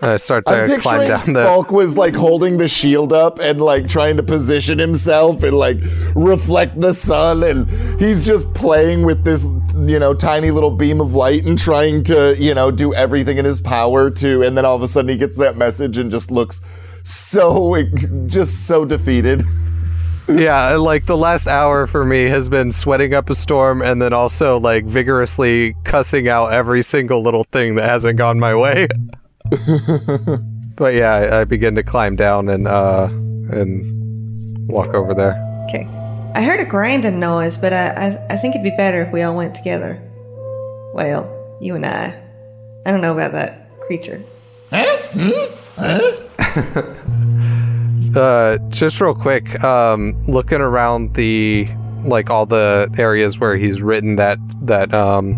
I 0.00 0.16
start 0.16 0.44
I'm 0.46 0.68
to 0.68 0.78
climb 0.78 1.00
picturing 1.00 1.08
down 1.08 1.32
the. 1.32 1.44
Falk 1.44 1.72
was 1.72 1.96
like 1.96 2.14
holding 2.14 2.58
the 2.58 2.68
shield 2.68 3.12
up 3.12 3.40
and 3.40 3.60
like 3.60 3.88
trying 3.88 4.16
to 4.16 4.22
position 4.22 4.78
himself 4.78 5.42
and 5.42 5.56
like 5.56 5.78
reflect 6.14 6.80
the 6.80 6.92
sun, 6.92 7.42
and 7.42 7.68
he's 8.00 8.24
just 8.24 8.52
playing 8.54 9.04
with 9.04 9.24
this, 9.24 9.44
you 9.76 9.98
know, 9.98 10.14
tiny 10.14 10.50
little 10.50 10.70
beam 10.70 11.00
of 11.00 11.14
light 11.14 11.44
and 11.44 11.58
trying 11.58 12.04
to, 12.04 12.36
you 12.38 12.54
know, 12.54 12.70
do 12.70 12.94
everything 12.94 13.38
in 13.38 13.44
his 13.44 13.60
power 13.60 14.10
to. 14.10 14.42
And 14.42 14.56
then 14.56 14.64
all 14.64 14.76
of 14.76 14.82
a 14.82 14.88
sudden 14.88 15.08
he 15.08 15.16
gets 15.16 15.36
that 15.38 15.56
message 15.56 15.98
and 15.98 16.10
just 16.10 16.30
looks 16.30 16.60
so, 17.02 17.82
just 18.26 18.66
so 18.66 18.84
defeated. 18.84 19.44
Yeah, 20.28 20.74
like 20.74 21.06
the 21.06 21.16
last 21.16 21.46
hour 21.46 21.86
for 21.86 22.04
me 22.04 22.24
has 22.24 22.50
been 22.50 22.70
sweating 22.70 23.14
up 23.14 23.30
a 23.30 23.34
storm 23.34 23.80
and 23.80 24.00
then 24.00 24.12
also 24.12 24.60
like 24.60 24.84
vigorously 24.84 25.74
cussing 25.84 26.28
out 26.28 26.52
every 26.52 26.82
single 26.82 27.22
little 27.22 27.44
thing 27.44 27.76
that 27.76 27.88
hasn't 27.88 28.18
gone 28.18 28.38
my 28.38 28.54
way. 28.54 28.86
but 30.76 30.94
yeah, 30.94 31.14
I, 31.14 31.40
I 31.40 31.44
begin 31.44 31.74
to 31.74 31.82
climb 31.82 32.16
down 32.16 32.48
and 32.48 32.68
uh 32.68 33.08
and 33.50 34.68
walk 34.68 34.94
over 34.94 35.14
there. 35.14 35.32
Okay. 35.68 35.86
I 36.34 36.42
heard 36.42 36.60
a 36.60 36.64
grinding 36.64 37.18
noise, 37.18 37.56
but 37.56 37.72
I, 37.72 37.88
I, 37.88 38.26
I 38.30 38.36
think 38.36 38.54
it'd 38.54 38.62
be 38.62 38.76
better 38.76 39.02
if 39.02 39.12
we 39.12 39.22
all 39.22 39.34
went 39.34 39.54
together. 39.54 40.00
Well, 40.94 41.34
you 41.60 41.74
and 41.74 41.86
I. 41.86 42.18
I 42.86 42.90
don't 42.90 43.00
know 43.00 43.12
about 43.12 43.32
that 43.32 43.70
creature. 43.80 44.22
Uh, 48.16 48.56
just 48.68 49.02
real 49.02 49.14
quick, 49.14 49.62
um, 49.62 50.20
looking 50.24 50.62
around 50.62 51.14
the 51.14 51.68
like 52.04 52.30
all 52.30 52.46
the 52.46 52.90
areas 52.96 53.38
where 53.38 53.56
he's 53.56 53.82
written 53.82 54.16
that 54.16 54.38
that 54.62 54.94
um 54.94 55.34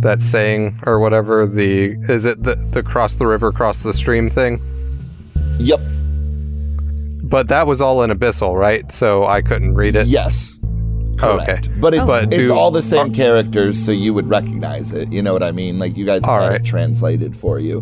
that 0.00 0.20
saying 0.20 0.80
or 0.86 1.00
whatever. 1.00 1.46
The 1.46 1.96
is 2.08 2.24
it 2.24 2.42
the 2.42 2.54
the 2.72 2.82
cross 2.82 3.16
the 3.16 3.26
river, 3.26 3.52
cross 3.52 3.82
the 3.82 3.92
stream 3.92 4.30
thing? 4.30 4.60
Yep. 5.58 5.80
But 7.24 7.48
that 7.48 7.66
was 7.66 7.80
all 7.80 8.02
in 8.02 8.10
abyssal, 8.10 8.58
right? 8.58 8.90
So 8.90 9.24
I 9.24 9.42
couldn't 9.42 9.74
read 9.74 9.96
it. 9.96 10.06
Yes. 10.06 10.58
Okay. 11.20 11.44
Correct. 11.44 11.80
But 11.80 11.94
it's, 11.94 12.06
But 12.06 12.32
it's 12.32 12.50
do- 12.50 12.54
all 12.54 12.70
the 12.70 12.82
same 12.82 13.12
characters, 13.12 13.84
so 13.84 13.90
you 13.92 14.14
would 14.14 14.28
recognize 14.28 14.92
it. 14.92 15.12
You 15.12 15.20
know 15.20 15.32
what 15.32 15.42
I 15.42 15.52
mean? 15.52 15.78
Like 15.78 15.96
you 15.96 16.06
guys 16.06 16.24
have 16.24 16.42
had 16.42 16.48
right. 16.48 16.60
it 16.60 16.64
translated 16.64 17.36
for 17.36 17.58
you. 17.58 17.78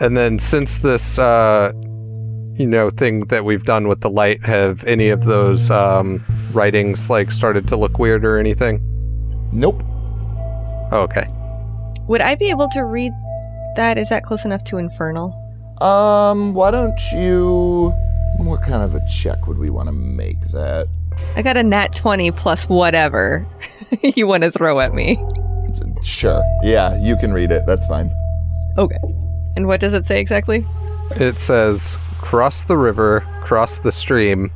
And 0.00 0.16
then 0.16 0.38
since 0.38 0.78
this 0.78 1.18
uh 1.18 1.72
you 2.56 2.66
know 2.66 2.90
thing 2.90 3.20
that 3.26 3.44
we've 3.44 3.64
done 3.64 3.88
with 3.88 4.00
the 4.00 4.10
light 4.10 4.44
have 4.44 4.84
any 4.84 5.08
of 5.08 5.24
those 5.24 5.70
um 5.70 6.24
writings 6.52 7.10
like 7.10 7.32
started 7.32 7.66
to 7.68 7.76
look 7.76 7.98
weird 7.98 8.24
or 8.24 8.38
anything? 8.38 8.80
Nope. 9.52 9.82
Oh, 10.94 11.00
okay. 11.02 11.26
Would 12.06 12.20
I 12.20 12.36
be 12.36 12.50
able 12.50 12.68
to 12.68 12.84
read 12.84 13.12
that? 13.74 13.98
Is 13.98 14.10
that 14.10 14.22
close 14.22 14.44
enough 14.44 14.62
to 14.64 14.76
Infernal? 14.76 15.34
Um, 15.80 16.54
why 16.54 16.70
don't 16.70 16.98
you? 17.12 17.92
What 18.38 18.62
kind 18.62 18.82
of 18.82 18.94
a 18.94 19.04
check 19.08 19.48
would 19.48 19.58
we 19.58 19.70
want 19.70 19.88
to 19.88 19.92
make 19.92 20.40
that? 20.52 20.86
I 21.34 21.42
got 21.42 21.56
a 21.56 21.64
nat 21.64 21.96
20 21.96 22.30
plus 22.30 22.68
whatever 22.68 23.44
you 24.02 24.28
want 24.28 24.44
to 24.44 24.52
throw 24.52 24.78
at 24.78 24.94
me. 24.94 25.22
Sure. 26.04 26.42
Yeah, 26.62 26.96
you 27.02 27.16
can 27.16 27.32
read 27.32 27.50
it. 27.50 27.64
That's 27.66 27.86
fine. 27.86 28.12
Okay. 28.78 28.98
And 29.56 29.66
what 29.66 29.80
does 29.80 29.94
it 29.94 30.06
say 30.06 30.20
exactly? 30.20 30.64
It 31.12 31.38
says, 31.40 31.98
Cross 32.18 32.64
the 32.64 32.76
river, 32.76 33.26
cross 33.42 33.78
the 33.80 33.92
stream, 33.92 34.50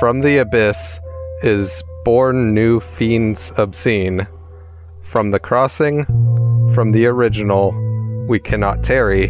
from 0.00 0.22
the 0.22 0.38
abyss 0.38 1.00
is 1.42 1.84
born 2.04 2.52
new 2.52 2.80
fiends 2.80 3.52
obscene. 3.56 4.26
From 5.08 5.30
the 5.30 5.40
crossing, 5.40 6.04
from 6.74 6.92
the 6.92 7.06
original, 7.06 7.72
we 8.28 8.38
cannot 8.38 8.84
tarry, 8.84 9.28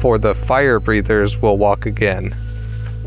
for 0.00 0.18
the 0.18 0.34
fire 0.34 0.80
breathers 0.80 1.38
will 1.38 1.58
walk 1.58 1.86
again. 1.86 2.36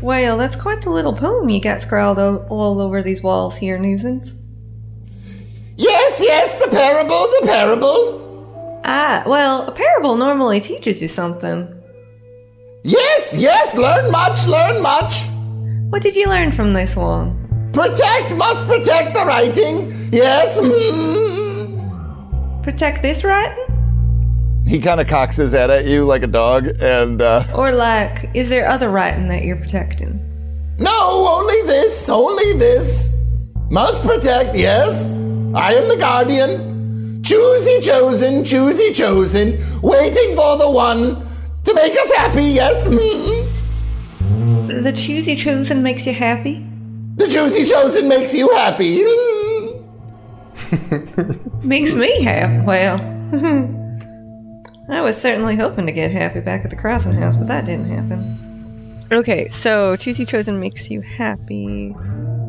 Well, 0.00 0.38
that's 0.38 0.56
quite 0.56 0.80
the 0.80 0.88
little 0.88 1.12
poem 1.12 1.50
you 1.50 1.60
got 1.60 1.82
scrawled 1.82 2.18
all, 2.18 2.38
all 2.48 2.80
over 2.80 3.02
these 3.02 3.22
walls 3.22 3.54
here, 3.54 3.78
Nuisance. 3.78 4.34
Yes, 5.76 6.22
yes, 6.22 6.58
the 6.64 6.70
parable, 6.70 7.26
the 7.40 7.48
parable. 7.48 8.80
Ah, 8.84 9.22
well, 9.26 9.66
a 9.66 9.72
parable 9.72 10.16
normally 10.16 10.62
teaches 10.62 11.02
you 11.02 11.08
something. 11.08 11.68
Yes, 12.82 13.34
yes, 13.36 13.74
learn 13.76 14.10
much, 14.10 14.46
learn 14.46 14.80
much. 14.80 15.22
What 15.90 16.00
did 16.00 16.16
you 16.16 16.28
learn 16.28 16.50
from 16.50 16.72
this 16.72 16.96
one? 16.96 17.70
Protect, 17.74 18.34
must 18.36 18.66
protect 18.66 19.12
the 19.12 19.24
writing. 19.26 20.08
Yes. 20.10 20.58
mm. 20.60 21.53
Protect 22.64 23.02
this 23.02 23.22
writing? 23.24 23.62
He 24.66 24.80
kind 24.80 24.98
of 24.98 25.06
cocks 25.06 25.36
his 25.36 25.52
head 25.52 25.70
at 25.70 25.84
you 25.84 26.04
like 26.06 26.22
a 26.22 26.26
dog, 26.26 26.66
and 26.80 27.20
uh, 27.20 27.44
Or, 27.54 27.72
like, 27.72 28.30
is 28.32 28.48
there 28.48 28.66
other 28.66 28.88
writing 28.90 29.28
that 29.28 29.44
you're 29.44 29.56
protecting? 29.56 30.18
no, 30.78 31.28
only 31.30 31.60
this, 31.66 32.08
only 32.08 32.54
this. 32.58 33.14
Must 33.70 34.02
protect, 34.02 34.56
yes. 34.56 35.06
I 35.54 35.74
am 35.74 35.88
the 35.88 35.96
guardian. 36.00 37.22
Choosy 37.22 37.80
chosen, 37.80 38.44
choosy 38.44 38.92
chosen, 38.92 39.80
waiting 39.82 40.34
for 40.34 40.56
the 40.56 40.68
one 40.70 41.16
to 41.64 41.74
make 41.74 41.92
us 41.92 42.10
happy, 42.16 42.44
yes. 42.44 42.86
mm. 42.88 44.82
The 44.82 44.92
choosy 44.92 45.36
chosen 45.36 45.82
makes 45.82 46.06
you 46.06 46.14
happy? 46.14 46.66
The 47.16 47.28
choosy 47.28 47.66
chosen 47.66 48.08
makes 48.08 48.34
you 48.34 48.50
happy. 48.54 49.02
mm. 49.04 49.43
Makes 51.62 51.94
me 51.94 52.22
happy. 52.22 52.64
Well, 52.64 53.00
I 54.90 55.00
was 55.00 55.16
certainly 55.16 55.56
hoping 55.56 55.86
to 55.86 55.92
get 55.92 56.10
happy 56.10 56.40
back 56.40 56.64
at 56.64 56.70
the 56.70 56.76
crossing 56.76 57.12
house, 57.12 57.36
but 57.36 57.48
that 57.48 57.64
didn't 57.64 57.88
happen. 57.88 59.04
Okay, 59.12 59.48
so 59.50 59.96
choosy 59.96 60.24
chosen 60.24 60.60
makes 60.60 60.90
you 60.90 61.00
happy. 61.00 61.94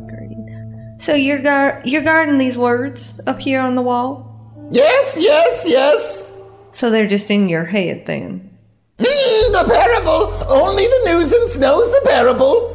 Guardian. 0.09 0.95
So 0.99 1.13
you're 1.13 1.41
gar- 1.41 1.81
you're 1.85 2.01
guarding 2.01 2.37
these 2.37 2.57
words 2.57 3.19
up 3.27 3.39
here 3.39 3.61
on 3.61 3.75
the 3.75 3.81
wall. 3.81 4.31
Yes, 4.71 5.15
yes, 5.19 5.63
yes. 5.65 6.23
So 6.71 6.89
they're 6.89 7.07
just 7.07 7.29
in 7.31 7.47
your 7.49 7.65
head 7.65 8.05
then. 8.05 8.49
Mm, 8.97 9.51
the 9.51 9.63
parable. 9.73 10.33
Only 10.51 10.85
the 10.85 11.01
nuisance 11.05 11.57
knows 11.57 11.91
the 11.91 12.01
parable. 12.05 12.71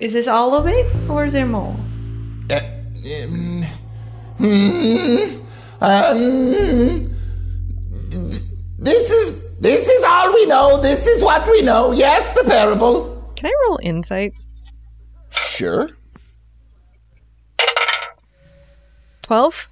Is 0.00 0.12
this 0.12 0.28
all 0.28 0.54
of 0.54 0.66
it, 0.66 0.86
or 1.10 1.24
is 1.24 1.32
there 1.32 1.46
more? 1.46 1.76
Uh, 2.50 2.60
um, 2.60 3.37
hmm, 4.38 5.40
um, 5.80 7.14
this 8.78 9.10
is 9.10 9.58
this 9.60 9.88
is 9.88 10.04
all 10.04 10.32
we 10.32 10.46
know. 10.46 10.80
This 10.80 11.06
is 11.06 11.22
what 11.22 11.46
we 11.46 11.62
know. 11.62 11.92
Yes, 11.92 12.32
the 12.32 12.44
parable. 12.44 13.32
Can 13.36 13.46
I 13.46 13.54
roll 13.66 13.78
insight? 13.82 14.32
Sure. 15.30 15.88
Twelve. 19.22 19.68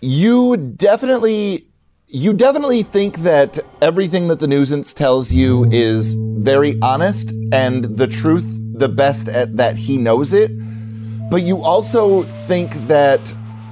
You 0.00 0.56
definitely 0.56 1.66
you 2.08 2.32
definitely 2.34 2.82
think 2.82 3.18
that 3.18 3.58
everything 3.80 4.28
that 4.28 4.38
the 4.38 4.46
nuisance 4.46 4.92
tells 4.92 5.32
you 5.32 5.64
is 5.70 6.12
very 6.14 6.74
honest 6.82 7.32
and 7.52 7.84
the 7.84 8.06
truth 8.06 8.44
the 8.74 8.88
best 8.88 9.28
at, 9.28 9.56
that 9.56 9.76
he 9.76 9.96
knows 9.96 10.32
it, 10.32 10.50
but 11.30 11.42
you 11.42 11.62
also 11.62 12.22
think 12.46 12.72
that 12.86 13.20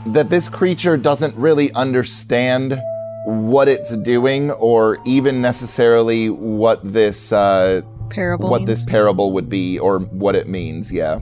that 0.07 0.31
this 0.31 0.49
creature 0.49 0.97
doesn't 0.97 1.35
really 1.37 1.73
understand 1.75 2.81
what 3.25 3.69
it's 3.69 3.97
doing 3.99 4.51
or 4.53 4.99
even 5.05 5.41
necessarily 5.43 6.31
what 6.31 6.81
this 6.83 7.33
uh, 7.33 7.83
Parable. 8.09 8.51
what 8.51 8.67
this 8.67 8.83
parable 8.85 9.33
would 9.33 9.49
be 9.49 9.79
or 9.79 10.01
what 10.01 10.35
it 10.35 10.49
means. 10.49 10.91
Yeah. 10.91 11.19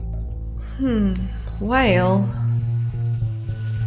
Hmm. 0.77 1.13
Well, 1.59 2.27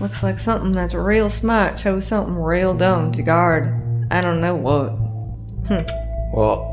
looks 0.01 0.23
like 0.23 0.39
something 0.39 0.73
that's 0.73 0.95
real 0.95 1.31
smart 1.31 1.79
chose 1.79 2.07
something 2.07 2.35
real 2.35 2.75
dumb 2.75 3.13
to 3.13 3.23
guard. 3.23 3.67
I 4.11 4.21
don't 4.21 4.41
know 4.41 4.55
what. 4.55 4.93
Well, 6.35 6.69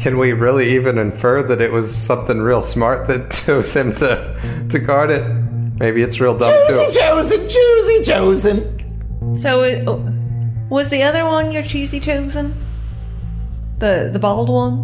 can 0.00 0.18
we 0.18 0.32
really 0.32 0.74
even 0.74 0.98
infer 0.98 1.42
that 1.42 1.60
it 1.60 1.72
was 1.72 1.94
something 1.94 2.38
real 2.40 2.62
smart 2.62 3.06
that 3.08 3.30
chose 3.46 3.74
him 3.74 3.94
to 3.96 4.66
to 4.70 4.78
guard 4.78 5.10
it? 5.10 5.47
Maybe 5.78 6.02
it's 6.02 6.18
real 6.20 6.36
dumb 6.36 6.52
Choosy 6.68 6.86
too. 6.86 6.98
chosen, 6.98 7.48
choosy 7.48 8.02
chosen. 8.04 9.36
So, 9.38 9.62
it, 9.62 9.86
oh, 9.86 10.02
was 10.68 10.88
the 10.88 11.02
other 11.02 11.24
one 11.24 11.52
your 11.52 11.62
choosy 11.62 12.00
chosen? 12.00 12.54
The 13.78 14.10
the 14.12 14.18
bald 14.18 14.48
one? 14.48 14.76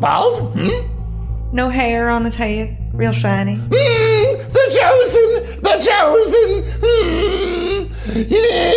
Bald? 0.00 0.52
Hmm? 0.56 1.52
No 1.54 1.68
hair 1.68 2.10
on 2.10 2.24
his 2.24 2.34
head, 2.34 2.76
real 2.92 3.12
shiny. 3.12 3.54
Hmm, 3.56 3.68
the 3.70 4.66
chosen, 4.78 5.60
the 5.62 5.74
chosen. 5.88 6.64
Hmm. 6.82 7.86
Yeah, 8.16 8.72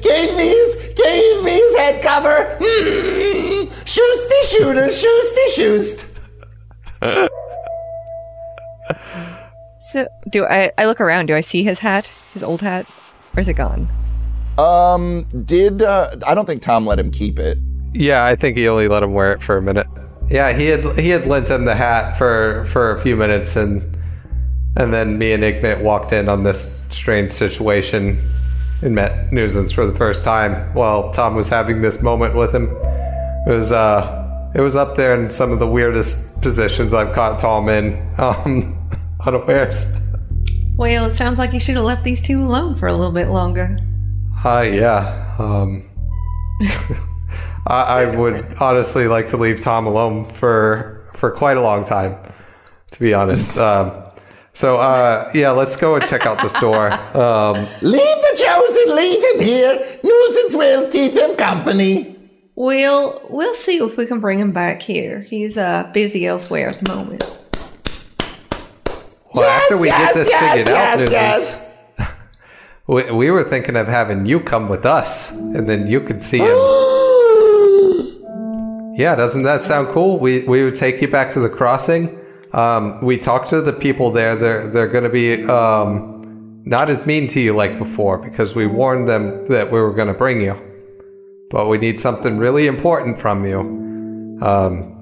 gave 0.00 0.36
me 0.36 0.48
his, 0.48 0.76
gave 0.96 1.42
me 1.44 1.50
his 1.52 1.76
head 1.76 2.02
cover. 2.02 2.56
Hmm. 2.60 3.72
Shoosty 3.84 4.42
shooter, 4.50 4.86
shoosty 4.86 5.48
shoost. 5.54 6.06
So, 9.86 10.08
do 10.28 10.44
I? 10.44 10.72
I 10.76 10.86
look 10.86 11.00
around. 11.00 11.26
Do 11.26 11.36
I 11.36 11.40
see 11.40 11.62
his 11.62 11.78
hat? 11.78 12.10
His 12.34 12.42
old 12.42 12.60
hat, 12.60 12.86
or 13.36 13.40
is 13.40 13.46
it 13.46 13.54
gone? 13.54 13.88
Um, 14.58 15.26
did 15.44 15.80
uh, 15.80 16.16
I 16.26 16.34
don't 16.34 16.44
think 16.44 16.60
Tom 16.60 16.84
let 16.86 16.98
him 16.98 17.12
keep 17.12 17.38
it. 17.38 17.58
Yeah, 17.92 18.24
I 18.24 18.34
think 18.34 18.56
he 18.56 18.66
only 18.66 18.88
let 18.88 19.04
him 19.04 19.12
wear 19.12 19.32
it 19.32 19.42
for 19.42 19.56
a 19.56 19.62
minute. 19.62 19.86
Yeah, 20.28 20.52
he 20.52 20.66
had 20.66 20.98
he 20.98 21.10
had 21.10 21.28
lent 21.28 21.48
him 21.48 21.66
the 21.66 21.76
hat 21.76 22.18
for 22.18 22.64
for 22.72 22.90
a 22.90 23.00
few 23.00 23.14
minutes, 23.14 23.54
and 23.54 23.80
and 24.76 24.92
then 24.92 25.18
me 25.18 25.32
and 25.32 25.44
Igmit 25.44 25.80
walked 25.80 26.12
in 26.12 26.28
on 26.28 26.42
this 26.42 26.76
strange 26.88 27.30
situation 27.30 28.20
and 28.82 28.92
met 28.92 29.32
Nuisance 29.32 29.70
for 29.70 29.86
the 29.86 29.94
first 29.94 30.24
time 30.24 30.52
while 30.74 31.12
Tom 31.12 31.36
was 31.36 31.48
having 31.48 31.80
this 31.80 32.02
moment 32.02 32.34
with 32.34 32.52
him. 32.52 32.64
It 33.46 33.54
was 33.54 33.70
uh 33.70 34.50
it 34.56 34.62
was 34.62 34.74
up 34.74 34.96
there 34.96 35.14
in 35.14 35.30
some 35.30 35.52
of 35.52 35.60
the 35.60 35.66
weirdest 35.68 36.40
positions 36.40 36.92
I've 36.92 37.14
caught 37.14 37.38
Tom 37.38 37.68
in, 37.68 37.94
um, 38.18 38.85
unawares. 39.26 39.86
Well, 40.76 41.06
it 41.06 41.14
sounds 41.14 41.38
like 41.38 41.52
you 41.52 41.60
should 41.60 41.76
have 41.76 41.84
left 41.84 42.04
these 42.04 42.20
two 42.20 42.42
alone 42.42 42.76
for 42.76 42.86
a 42.86 42.92
little 42.92 43.12
bit 43.12 43.28
longer. 43.28 43.78
Uh, 44.44 44.60
yeah. 44.70 45.34
Um, 45.38 45.88
I, 47.66 48.02
I 48.02 48.16
would 48.16 48.54
honestly 48.60 49.08
like 49.08 49.28
to 49.28 49.36
leave 49.36 49.62
Tom 49.62 49.86
alone 49.86 50.30
for 50.32 51.08
for 51.14 51.30
quite 51.30 51.56
a 51.56 51.62
long 51.62 51.84
time, 51.86 52.16
to 52.90 53.00
be 53.00 53.14
honest. 53.14 53.56
Um, 53.56 54.04
so 54.52 54.76
uh, 54.76 55.30
yeah, 55.34 55.50
let's 55.50 55.76
go 55.76 55.94
and 55.94 56.06
check 56.06 56.26
out 56.26 56.40
the 56.42 56.48
store. 56.48 56.92
Um, 57.16 57.66
Leave 57.82 58.00
the 58.00 58.42
chosen, 58.42 58.96
leave 58.96 59.24
him 59.34 59.40
here. 59.40 59.98
Nuisance 60.04 60.56
will 60.56 60.90
keep 60.90 61.12
him 61.12 61.36
company. 61.36 62.16
We'll 62.54 63.26
we'll 63.28 63.54
see 63.54 63.78
if 63.78 63.96
we 63.96 64.06
can 64.06 64.20
bring 64.20 64.38
him 64.38 64.52
back 64.52 64.80
here. 64.82 65.20
He's 65.20 65.56
uh 65.58 65.90
busy 65.92 66.26
elsewhere 66.26 66.68
at 66.68 66.80
the 66.82 66.94
moment. 66.94 67.24
Well, 69.36 69.44
Yes, 69.44 69.62
after 69.62 69.76
we 69.76 69.88
yes, 69.88 70.06
get 70.06 70.14
this 70.14 70.30
yes, 70.30 70.98
figured 70.98 71.14
out, 71.98 72.14
we, 72.86 73.10
we 73.12 73.30
were 73.30 73.44
thinking 73.44 73.76
of 73.76 73.86
having 73.86 74.24
you 74.24 74.40
come 74.40 74.68
with 74.68 74.86
us, 74.86 75.30
and 75.30 75.68
then 75.68 75.86
you 75.86 76.00
could 76.00 76.22
see 76.22 76.38
him. 76.38 76.56
Yeah, 78.96 79.14
doesn't 79.14 79.42
that 79.42 79.62
sound 79.62 79.88
cool? 79.88 80.18
We 80.18 80.38
we 80.44 80.64
would 80.64 80.74
take 80.74 81.02
you 81.02 81.08
back 81.08 81.30
to 81.34 81.40
the 81.40 81.50
crossing. 81.50 82.18
Um, 82.54 82.98
we 83.04 83.18
talked 83.18 83.50
to 83.50 83.60
the 83.60 83.74
people 83.74 84.10
there. 84.10 84.34
They're 84.36 84.70
they're 84.70 84.88
going 84.88 85.04
to 85.04 85.10
be 85.10 85.44
um, 85.44 86.62
not 86.64 86.88
as 86.88 87.04
mean 87.04 87.28
to 87.28 87.40
you 87.40 87.52
like 87.52 87.78
before 87.78 88.16
because 88.16 88.54
we 88.54 88.66
warned 88.66 89.06
them 89.06 89.46
that 89.48 89.70
we 89.70 89.78
were 89.80 89.92
going 89.92 90.08
to 90.08 90.14
bring 90.14 90.40
you. 90.40 90.58
But 91.50 91.68
we 91.68 91.76
need 91.76 92.00
something 92.00 92.38
really 92.38 92.68
important 92.68 93.20
from 93.20 93.44
you. 93.44 93.60
Um, 94.40 94.94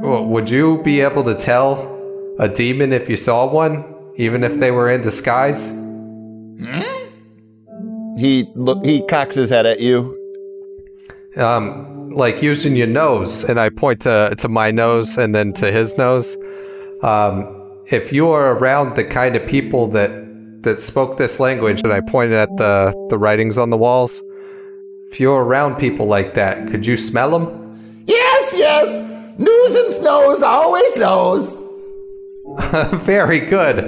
would 0.00 0.48
you 0.48 0.82
be 0.82 1.02
able 1.02 1.22
to 1.24 1.34
tell 1.34 1.97
a 2.38 2.48
demon 2.48 2.92
if 2.92 3.08
you 3.08 3.16
saw 3.16 3.46
one, 3.50 3.84
even 4.16 4.44
if 4.44 4.54
they 4.54 4.70
were 4.70 4.90
in 4.90 5.00
disguise? 5.00 5.68
He 8.16 8.50
look. 8.54 8.84
He 8.84 9.02
cocks 9.06 9.34
his 9.36 9.48
head 9.50 9.64
at 9.66 9.80
you. 9.80 10.14
um, 11.36 12.10
like 12.10 12.42
using 12.42 12.74
your 12.74 12.88
nose, 12.88 13.44
and 13.44 13.60
I 13.60 13.68
point 13.70 14.00
to 14.00 14.34
to 14.38 14.48
my 14.48 14.70
nose 14.72 15.16
and 15.16 15.34
then 15.34 15.52
to 15.54 15.70
his 15.70 15.96
nose. 15.96 16.36
Um, 17.02 17.46
if 17.90 18.12
you 18.12 18.28
are 18.30 18.52
around 18.56 18.96
the 18.96 19.04
kind 19.04 19.36
of 19.36 19.46
people 19.46 19.86
that 19.88 20.10
that 20.64 20.80
spoke 20.80 21.16
this 21.16 21.38
language, 21.38 21.80
and 21.84 21.92
I 21.92 22.00
pointed 22.00 22.34
at 22.34 22.48
the 22.56 22.92
the 23.08 23.18
writings 23.18 23.56
on 23.56 23.70
the 23.70 23.76
walls. 23.78 24.22
If 25.10 25.18
you're 25.20 25.42
around 25.42 25.76
people 25.76 26.06
like 26.06 26.34
that, 26.34 26.68
could 26.70 26.84
you 26.86 26.96
smell 26.98 27.30
them? 27.30 27.48
Yes, 28.06 28.52
yes. 28.54 28.88
Nuisance 29.38 30.04
knows, 30.04 30.42
always 30.42 30.96
knows. 30.96 31.56
Very 33.04 33.40
good. 33.40 33.78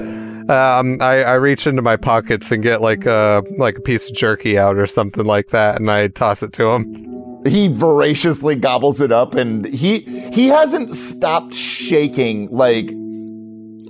Um, 0.50 0.98
I, 1.00 1.22
I 1.22 1.34
reach 1.34 1.66
into 1.66 1.82
my 1.82 1.96
pockets 1.96 2.50
and 2.50 2.62
get 2.62 2.80
like 2.80 3.06
a 3.06 3.42
like 3.56 3.78
a 3.78 3.80
piece 3.80 4.08
of 4.08 4.16
jerky 4.16 4.58
out 4.58 4.76
or 4.76 4.86
something 4.86 5.24
like 5.24 5.48
that, 5.48 5.80
and 5.80 5.90
I 5.90 6.08
toss 6.08 6.42
it 6.42 6.52
to 6.54 6.68
him. 6.70 7.44
He 7.46 7.68
voraciously 7.68 8.56
gobbles 8.56 9.00
it 9.00 9.12
up, 9.12 9.34
and 9.34 9.64
he 9.66 10.00
he 10.32 10.48
hasn't 10.48 10.90
stopped 10.94 11.54
shaking 11.54 12.50
like 12.50 12.90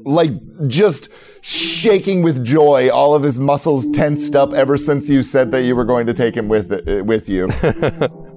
like 0.05 0.33
just 0.67 1.09
shaking 1.41 2.23
with 2.23 2.45
joy. 2.45 2.91
All 2.91 3.15
of 3.15 3.23
his 3.23 3.41
muscles 3.41 3.87
tensed 3.93 4.37
up 4.37 4.53
ever 4.53 4.77
since 4.77 5.09
you 5.09 5.23
said 5.23 5.53
that 5.53 5.63
you 5.63 5.75
were 5.75 5.85
going 5.85 6.07
to 6.07 6.15
take 6.15 6.37
him 6.37 6.49
with 6.49 6.73
uh, 6.73 7.05
with 7.05 7.29
you. 7.29 7.49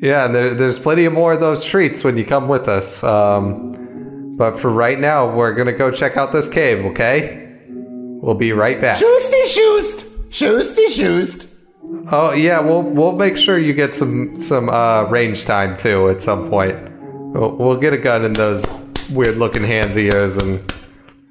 Yeah, 0.00 0.26
and 0.26 0.34
there, 0.34 0.54
there's 0.54 0.78
plenty 0.78 1.06
of 1.06 1.12
more 1.12 1.32
of 1.32 1.40
those 1.40 1.64
treats 1.64 2.04
when 2.04 2.16
you 2.16 2.24
come 2.24 2.46
with 2.46 2.68
us. 2.68 3.02
Um, 3.02 3.87
but 4.38 4.58
for 4.58 4.70
right 4.70 4.98
now, 4.98 5.34
we're 5.34 5.52
gonna 5.52 5.72
go 5.72 5.90
check 5.90 6.16
out 6.16 6.32
this 6.32 6.48
cave. 6.48 6.84
Okay? 6.86 7.56
We'll 7.68 8.34
be 8.34 8.52
right 8.52 8.80
back. 8.80 8.96
Shoosty 8.96 9.46
shoost, 9.46 10.04
shoosty 10.30 10.88
shoost. 10.90 11.46
Oh 12.12 12.32
yeah, 12.32 12.60
we'll 12.60 12.82
we'll 12.82 13.16
make 13.16 13.36
sure 13.36 13.58
you 13.58 13.72
get 13.72 13.94
some 13.94 14.36
some 14.36 14.68
uh, 14.68 15.04
range 15.10 15.44
time 15.44 15.76
too 15.76 16.08
at 16.08 16.22
some 16.22 16.48
point. 16.48 16.76
We'll, 17.34 17.56
we'll 17.56 17.76
get 17.76 17.92
a 17.92 17.98
gun 17.98 18.24
in 18.24 18.32
those 18.32 18.64
weird 19.10 19.36
looking 19.36 19.64
hands 19.64 19.96
of 19.96 20.02
yours 20.02 20.36
and 20.36 20.60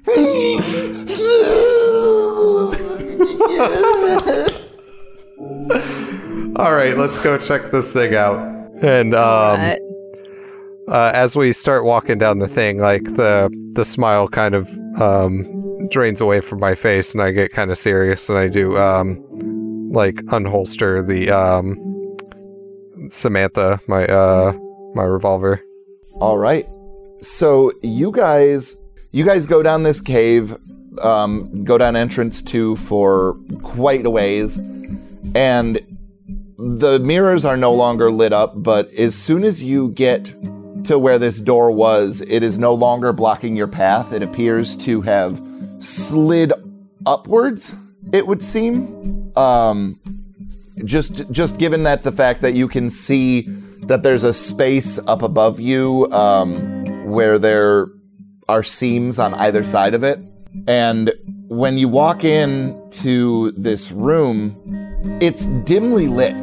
all 6.56 6.72
right, 6.72 6.96
let's 6.96 7.18
go 7.18 7.38
check 7.38 7.70
this 7.70 7.92
thing 7.92 8.14
out. 8.14 8.38
And 8.82 9.14
um, 9.14 9.60
But 9.60 9.80
uh, 10.88 11.12
as 11.14 11.36
we 11.36 11.52
start 11.52 11.84
walking 11.84 12.18
down 12.18 12.38
the 12.38 12.48
thing, 12.48 12.78
like 12.78 13.04
the 13.14 13.50
the 13.74 13.84
smile 13.84 14.28
kind 14.28 14.54
of 14.54 14.68
um, 15.00 15.88
drains 15.88 16.20
away 16.20 16.40
from 16.40 16.60
my 16.60 16.74
face, 16.74 17.12
and 17.12 17.22
I 17.22 17.30
get 17.32 17.52
kind 17.52 17.70
of 17.70 17.78
serious, 17.78 18.28
and 18.28 18.38
I 18.38 18.48
do 18.48 18.76
um, 18.78 19.22
like 19.92 20.16
unholster 20.26 21.06
the 21.06 21.30
um, 21.30 21.76
Samantha, 23.10 23.80
my 23.86 24.06
uh, 24.06 24.52
my 24.94 25.04
revolver. 25.04 25.60
All 26.14 26.38
right. 26.38 26.66
So 27.20 27.72
you 27.82 28.10
guys, 28.10 28.76
you 29.12 29.24
guys 29.24 29.46
go 29.46 29.62
down 29.62 29.82
this 29.82 30.00
cave, 30.00 30.56
um, 31.02 31.64
go 31.64 31.78
down 31.78 31.96
entrance 31.96 32.40
two 32.40 32.76
for 32.76 33.36
quite 33.62 34.06
a 34.06 34.10
ways, 34.10 34.56
and 35.34 35.80
the 36.56 36.98
mirrors 36.98 37.44
are 37.44 37.56
no 37.56 37.72
longer 37.72 38.10
lit 38.10 38.32
up. 38.32 38.62
But 38.62 38.90
as 38.94 39.14
soon 39.14 39.44
as 39.44 39.62
you 39.62 39.90
get 39.90 40.32
to 40.88 40.98
where 40.98 41.18
this 41.18 41.40
door 41.40 41.70
was, 41.70 42.22
it 42.22 42.42
is 42.42 42.58
no 42.58 42.74
longer 42.74 43.12
blocking 43.12 43.56
your 43.56 43.68
path. 43.68 44.12
It 44.12 44.22
appears 44.22 44.74
to 44.76 45.00
have 45.02 45.40
slid 45.78 46.52
upwards. 47.06 47.76
It 48.12 48.26
would 48.26 48.42
seem. 48.42 49.32
Um, 49.36 50.00
just 50.84 51.30
just 51.30 51.58
given 51.58 51.82
that 51.82 52.02
the 52.02 52.12
fact 52.12 52.42
that 52.42 52.54
you 52.54 52.68
can 52.68 52.88
see 52.88 53.42
that 53.86 54.02
there's 54.02 54.24
a 54.24 54.32
space 54.32 54.98
up 55.06 55.22
above 55.22 55.60
you 55.60 56.10
um, 56.12 56.84
where 57.10 57.38
there 57.38 57.88
are 58.48 58.62
seams 58.62 59.18
on 59.18 59.34
either 59.34 59.64
side 59.64 59.94
of 59.94 60.04
it 60.04 60.20
and 60.66 61.12
when 61.48 61.78
you 61.78 61.88
walk 61.88 62.24
in 62.24 62.80
to 62.90 63.50
this 63.52 63.90
room 63.90 64.56
it's 65.20 65.46
dimly 65.64 66.06
lit 66.06 66.36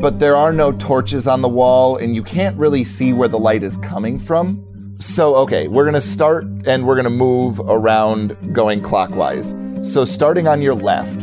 but 0.00 0.18
there 0.18 0.36
are 0.36 0.52
no 0.52 0.72
torches 0.72 1.26
on 1.26 1.42
the 1.42 1.48
wall 1.48 1.96
and 1.96 2.14
you 2.14 2.22
can't 2.22 2.56
really 2.56 2.84
see 2.84 3.12
where 3.12 3.28
the 3.28 3.38
light 3.38 3.62
is 3.62 3.76
coming 3.78 4.18
from 4.18 4.66
so 5.00 5.34
okay, 5.36 5.66
we're 5.66 5.86
gonna 5.86 6.02
start 6.02 6.44
and 6.66 6.86
we're 6.86 6.94
gonna 6.94 7.08
move 7.08 7.58
around 7.60 8.36
going 8.54 8.82
clockwise. 8.82 9.56
So 9.80 10.04
starting 10.04 10.46
on 10.46 10.60
your 10.60 10.74
left, 10.74 11.22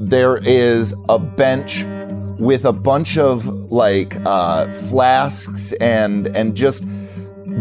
there 0.00 0.38
is 0.38 0.94
a 1.08 1.16
bench 1.16 1.84
with 2.40 2.64
a 2.64 2.72
bunch 2.72 3.16
of 3.16 3.46
like 3.46 4.16
uh, 4.26 4.66
flasks 4.72 5.72
and 5.74 6.26
and 6.36 6.56
just 6.56 6.84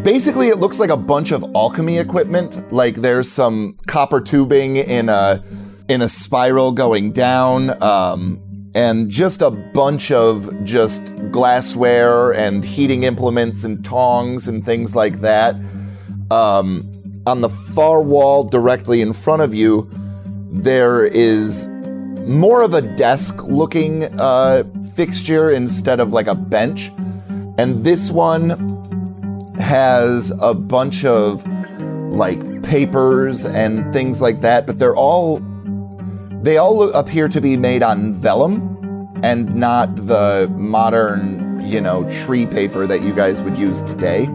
basically 0.01 0.47
it 0.47 0.57
looks 0.57 0.79
like 0.79 0.89
a 0.89 0.97
bunch 0.97 1.31
of 1.31 1.45
alchemy 1.53 1.99
equipment. 1.99 2.73
Like 2.73 2.95
there's 2.95 3.31
some 3.31 3.77
copper 3.85 4.19
tubing 4.19 4.77
in 4.77 5.07
a 5.07 5.43
in 5.87 6.01
a 6.01 6.09
spiral 6.09 6.71
going 6.71 7.11
down. 7.11 7.81
Um, 7.83 8.41
and 8.77 9.09
just 9.09 9.41
a 9.41 9.49
bunch 9.49 10.11
of 10.11 10.53
just 10.63 11.01
glassware 11.31 12.31
and 12.33 12.63
heating 12.63 13.05
implements 13.05 13.63
and 13.63 13.83
tongs 13.83 14.47
and 14.47 14.63
things 14.63 14.95
like 14.95 15.19
that. 15.21 15.55
Um, 16.29 16.87
on 17.25 17.41
the 17.41 17.49
far 17.49 18.03
wall 18.03 18.43
directly 18.43 19.01
in 19.01 19.13
front 19.13 19.41
of 19.41 19.55
you, 19.55 19.89
there 20.51 21.03
is 21.03 21.65
more 22.27 22.61
of 22.61 22.75
a 22.75 22.83
desk 22.95 23.43
looking 23.45 24.03
uh, 24.19 24.63
fixture 24.93 25.49
instead 25.49 25.99
of 25.99 26.13
like 26.13 26.27
a 26.27 26.35
bench. 26.35 26.91
And 27.57 27.83
this 27.83 28.11
one 28.11 28.49
has 29.59 30.31
a 30.39 30.53
bunch 30.53 31.03
of 31.03 31.43
like 32.11 32.61
papers 32.61 33.43
and 33.43 33.91
things 33.91 34.21
like 34.21 34.41
that, 34.41 34.67
but 34.67 34.77
they're 34.77 34.95
all 34.95 35.39
they 36.41 36.57
all 36.57 36.91
appear 36.93 37.27
to 37.27 37.41
be 37.41 37.57
made 37.57 37.83
on 37.83 38.13
vellum 38.13 38.77
and 39.23 39.55
not 39.55 39.95
the 40.07 40.51
modern, 40.55 41.65
you 41.65 41.81
know, 41.81 42.09
tree 42.09 42.45
paper 42.45 42.85
that 42.85 43.01
you 43.01 43.13
guys 43.13 43.41
would 43.41 43.57
use 43.57 43.81
today. 43.83 44.25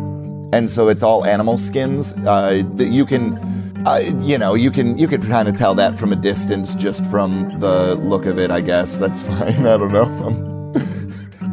And 0.53 0.69
so 0.69 0.89
it's 0.89 1.03
all 1.03 1.25
animal 1.25 1.57
skins. 1.57 2.13
Uh, 2.27 2.63
that 2.75 2.89
you 2.89 3.07
can, 3.07 3.39
uh, 3.87 3.99
you 4.21 4.37
know, 4.37 4.55
you 4.55 4.71
can 4.71 4.99
you 4.99 5.09
can 5.09 5.23
kind 5.23 5.49
of 5.49 5.57
tell 5.57 5.75
that 5.77 5.99
from 5.99 6.13
a 6.13 6.17
distance 6.17 6.75
just 6.75 7.05
from 7.07 7.59
the 7.59 7.95
look 7.95 8.27
of 8.27 8.39
it. 8.39 8.51
I 8.51 8.61
guess 8.61 8.99
that's 8.99 9.23
fine. 9.27 9.67
I 9.67 9.77
don't 9.77 9.93
know. 9.93 10.73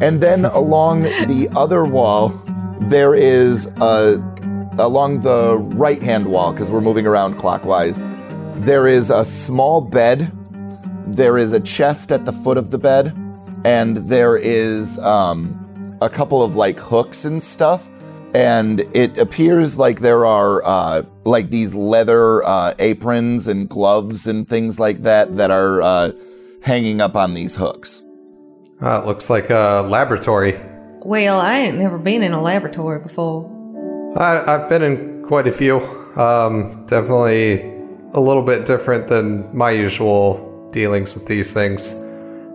and 0.00 0.20
then 0.20 0.44
along 0.46 1.04
the 1.04 1.48
other 1.56 1.84
wall, 1.84 2.28
there 2.80 3.14
is 3.14 3.66
a 3.80 4.18
along 4.78 5.20
the 5.20 5.58
right 5.76 6.02
hand 6.02 6.26
wall 6.26 6.52
because 6.52 6.70
we're 6.70 6.80
moving 6.80 7.06
around 7.06 7.36
clockwise. 7.36 8.02
There 8.56 8.86
is 8.86 9.08
a 9.08 9.24
small 9.24 9.80
bed 9.80 10.30
there 11.14 11.38
is 11.38 11.52
a 11.52 11.60
chest 11.60 12.12
at 12.12 12.24
the 12.24 12.32
foot 12.32 12.56
of 12.56 12.70
the 12.70 12.78
bed, 12.78 13.16
and 13.64 13.96
there 13.98 14.36
is 14.36 14.98
um, 15.00 15.98
a 16.00 16.08
couple 16.08 16.42
of 16.42 16.56
like 16.56 16.78
hooks 16.78 17.24
and 17.24 17.42
stuff. 17.42 17.88
And 18.32 18.80
it 18.94 19.18
appears 19.18 19.76
like 19.76 20.00
there 20.00 20.24
are 20.24 20.62
uh, 20.64 21.02
like 21.24 21.50
these 21.50 21.74
leather 21.74 22.44
uh, 22.44 22.74
aprons 22.78 23.48
and 23.48 23.68
gloves 23.68 24.26
and 24.28 24.48
things 24.48 24.78
like 24.78 25.02
that 25.02 25.32
that 25.32 25.50
are 25.50 25.82
uh, 25.82 26.12
hanging 26.62 27.00
up 27.00 27.16
on 27.16 27.34
these 27.34 27.56
hooks. 27.56 28.02
Uh, 28.80 29.00
it 29.00 29.06
looks 29.06 29.28
like 29.28 29.50
a 29.50 29.84
laboratory. 29.88 30.58
Well, 31.02 31.40
I 31.40 31.58
ain't 31.58 31.78
never 31.78 31.98
been 31.98 32.22
in 32.22 32.32
a 32.32 32.40
laboratory 32.40 33.00
before. 33.00 33.50
I, 34.16 34.54
I've 34.54 34.68
been 34.68 34.82
in 34.82 35.24
quite 35.26 35.46
a 35.46 35.52
few. 35.52 35.80
Um, 36.16 36.86
definitely 36.86 37.62
a 38.12 38.20
little 38.20 38.42
bit 38.42 38.64
different 38.64 39.08
than 39.08 39.54
my 39.56 39.70
usual 39.70 40.49
dealings 40.72 41.14
with 41.14 41.26
these 41.26 41.52
things. 41.52 41.92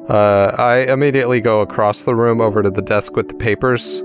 Uh, 0.09 0.55
I 0.57 0.91
immediately 0.91 1.41
go 1.41 1.61
across 1.61 2.03
the 2.03 2.15
room 2.15 2.39
over 2.39 2.61
to 2.61 2.69
the 2.69 2.81
desk 2.81 3.15
with 3.15 3.27
the 3.27 3.33
papers, 3.33 4.01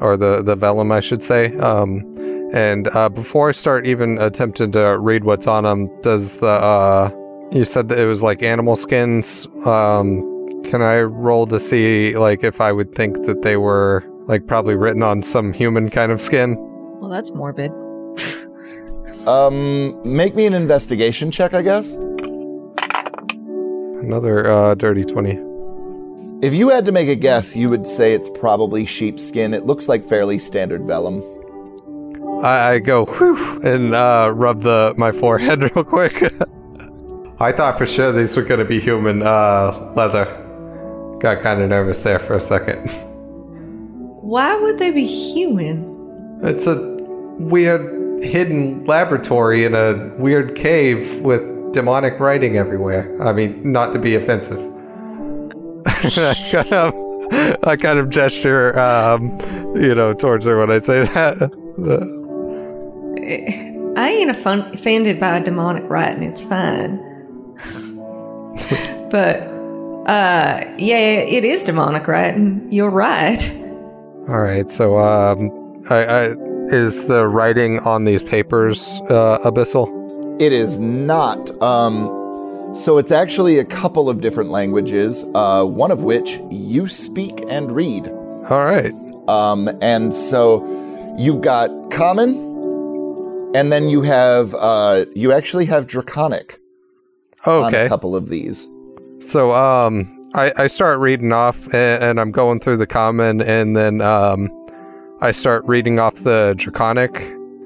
or 0.00 0.16
the, 0.16 0.42
the 0.42 0.56
vellum, 0.56 0.90
I 0.90 1.00
should 1.00 1.22
say. 1.22 1.56
Um, 1.58 2.04
and 2.52 2.88
uh, 2.88 3.08
before 3.08 3.50
I 3.50 3.52
start 3.52 3.86
even 3.86 4.18
attempting 4.18 4.72
to 4.72 4.98
read 4.98 5.24
what's 5.24 5.46
on 5.46 5.64
them, 5.64 5.88
does 6.02 6.40
the 6.40 6.50
uh, 6.50 7.10
you 7.52 7.64
said 7.64 7.88
that 7.90 7.98
it 7.98 8.06
was 8.06 8.22
like 8.22 8.42
animal 8.42 8.74
skins? 8.76 9.46
Um, 9.64 10.26
can 10.64 10.82
I 10.82 11.00
roll 11.02 11.46
to 11.46 11.60
see 11.60 12.16
like 12.16 12.42
if 12.42 12.60
I 12.60 12.72
would 12.72 12.94
think 12.94 13.24
that 13.26 13.42
they 13.42 13.56
were 13.56 14.04
like 14.26 14.46
probably 14.46 14.74
written 14.74 15.02
on 15.02 15.22
some 15.22 15.52
human 15.52 15.90
kind 15.90 16.10
of 16.10 16.20
skin? 16.20 16.56
Well, 17.00 17.10
that's 17.10 17.30
morbid. 17.32 17.72
Um, 19.26 20.00
make 20.02 20.34
me 20.34 20.46
an 20.46 20.54
investigation 20.54 21.30
check, 21.30 21.52
I 21.52 21.60
guess. 21.60 21.94
Another 24.10 24.50
uh, 24.50 24.74
dirty 24.74 25.04
20. 25.04 25.38
If 26.44 26.52
you 26.52 26.68
had 26.68 26.84
to 26.86 26.90
make 26.90 27.06
a 27.06 27.14
guess, 27.14 27.54
you 27.54 27.68
would 27.68 27.86
say 27.86 28.12
it's 28.12 28.28
probably 28.28 28.84
sheepskin. 28.84 29.54
It 29.54 29.66
looks 29.66 29.88
like 29.88 30.04
fairly 30.04 30.36
standard 30.40 30.84
vellum. 30.84 31.22
I, 32.44 32.70
I 32.70 32.78
go 32.80 33.04
whew, 33.04 33.60
and 33.62 33.94
uh, 33.94 34.32
rub 34.34 34.62
the 34.62 34.94
my 34.96 35.12
forehead 35.12 35.62
real 35.76 35.84
quick. 35.84 36.24
I 37.38 37.52
thought 37.52 37.78
for 37.78 37.86
sure 37.86 38.10
these 38.10 38.36
were 38.36 38.42
going 38.42 38.58
to 38.58 38.64
be 38.64 38.80
human 38.80 39.22
uh, 39.22 39.92
leather. 39.94 40.24
Got 41.20 41.42
kind 41.42 41.62
of 41.62 41.68
nervous 41.68 42.02
there 42.02 42.18
for 42.18 42.34
a 42.34 42.40
second. 42.40 42.90
Why 44.22 44.56
would 44.56 44.80
they 44.80 44.90
be 44.90 45.06
human? 45.06 46.40
It's 46.42 46.66
a 46.66 46.74
weird 47.38 48.24
hidden 48.24 48.84
laboratory 48.86 49.64
in 49.64 49.76
a 49.76 50.12
weird 50.18 50.56
cave 50.56 51.20
with 51.20 51.59
demonic 51.72 52.18
writing 52.18 52.56
everywhere. 52.56 53.16
I 53.22 53.32
mean, 53.32 53.72
not 53.72 53.92
to 53.92 53.98
be 53.98 54.14
offensive. 54.14 54.58
I 55.86 56.34
kind 56.50 56.72
of, 56.72 57.64
I 57.64 57.76
kind 57.76 57.98
of 57.98 58.10
gesture, 58.10 58.78
um, 58.78 59.38
you 59.76 59.94
know, 59.94 60.12
towards 60.12 60.46
her 60.46 60.58
when 60.58 60.70
I 60.70 60.78
say 60.78 61.04
that. 61.04 61.50
I 63.96 64.08
ain't 64.08 64.30
offended 64.30 65.20
by 65.20 65.40
demonic 65.40 65.88
writing. 65.88 66.22
It's 66.22 66.42
fine. 66.42 66.98
but, 69.10 69.42
uh, 70.08 70.64
yeah, 70.78 71.20
it 71.20 71.44
is 71.44 71.64
demonic 71.64 72.06
writing. 72.06 72.66
You're 72.70 72.90
right. 72.90 73.50
All 74.28 74.40
right, 74.40 74.70
so 74.70 74.98
um, 74.98 75.50
I, 75.90 76.04
I, 76.04 76.34
is 76.66 77.06
the 77.08 77.26
writing 77.26 77.80
on 77.80 78.04
these 78.04 78.22
papers 78.22 79.00
uh, 79.08 79.38
abyssal? 79.44 79.99
It 80.40 80.54
is 80.54 80.78
not. 80.78 81.50
Um, 81.62 82.74
so 82.74 82.96
it's 82.96 83.12
actually 83.12 83.58
a 83.58 83.64
couple 83.64 84.08
of 84.08 84.22
different 84.22 84.48
languages, 84.48 85.22
uh, 85.34 85.64
one 85.66 85.90
of 85.90 86.02
which 86.02 86.40
you 86.50 86.88
speak 86.88 87.44
and 87.46 87.70
read. 87.70 88.08
All 88.48 88.64
right. 88.64 88.94
Um, 89.28 89.68
and 89.82 90.14
so 90.14 90.64
you've 91.18 91.42
got 91.42 91.68
common, 91.90 92.36
and 93.54 93.70
then 93.70 93.90
you 93.90 94.00
have 94.00 94.54
uh, 94.54 95.04
you 95.14 95.30
actually 95.30 95.66
have 95.66 95.86
draconic 95.86 96.58
on 97.44 97.74
a 97.74 97.88
couple 97.88 98.16
of 98.16 98.30
these. 98.30 98.66
So 99.18 99.52
um, 99.52 100.22
I, 100.32 100.52
I 100.56 100.66
start 100.68 101.00
reading 101.00 101.32
off, 101.32 101.66
and, 101.66 102.02
and 102.02 102.20
I'm 102.20 102.30
going 102.30 102.60
through 102.60 102.78
the 102.78 102.86
common, 102.86 103.42
and 103.42 103.76
then 103.76 104.00
um, 104.00 104.48
I 105.20 105.32
start 105.32 105.66
reading 105.66 105.98
off 105.98 106.14
the 106.14 106.54
draconic. 106.56 107.12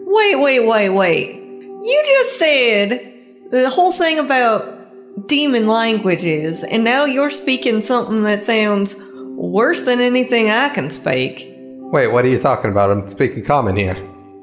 Wait, 0.07 0.35
wait, 0.37 0.61
wait, 0.66 0.89
wait. 0.91 1.43
You 1.85 2.03
just 2.07 2.39
said 2.39 3.51
the 3.51 3.68
whole 3.68 3.93
thing 3.93 4.18
about 4.18 5.28
demon 5.28 5.66
languages, 5.68 6.64
and 6.64 6.82
now 6.82 7.05
you're 7.05 7.28
speaking 7.28 7.82
something 7.82 8.22
that 8.22 8.43
sounds 8.43 8.97
worse 9.37 9.82
than 9.82 10.01
anything 10.01 10.49
I 10.49 10.70
can 10.70 10.89
speak. 10.89 11.47
Wait, 11.93 12.07
what 12.07 12.24
are 12.24 12.28
you 12.28 12.39
talking 12.39 12.70
about? 12.70 12.91
I'm 12.91 13.07
speaking 13.07 13.45
common 13.45 13.76
here. 13.76 13.97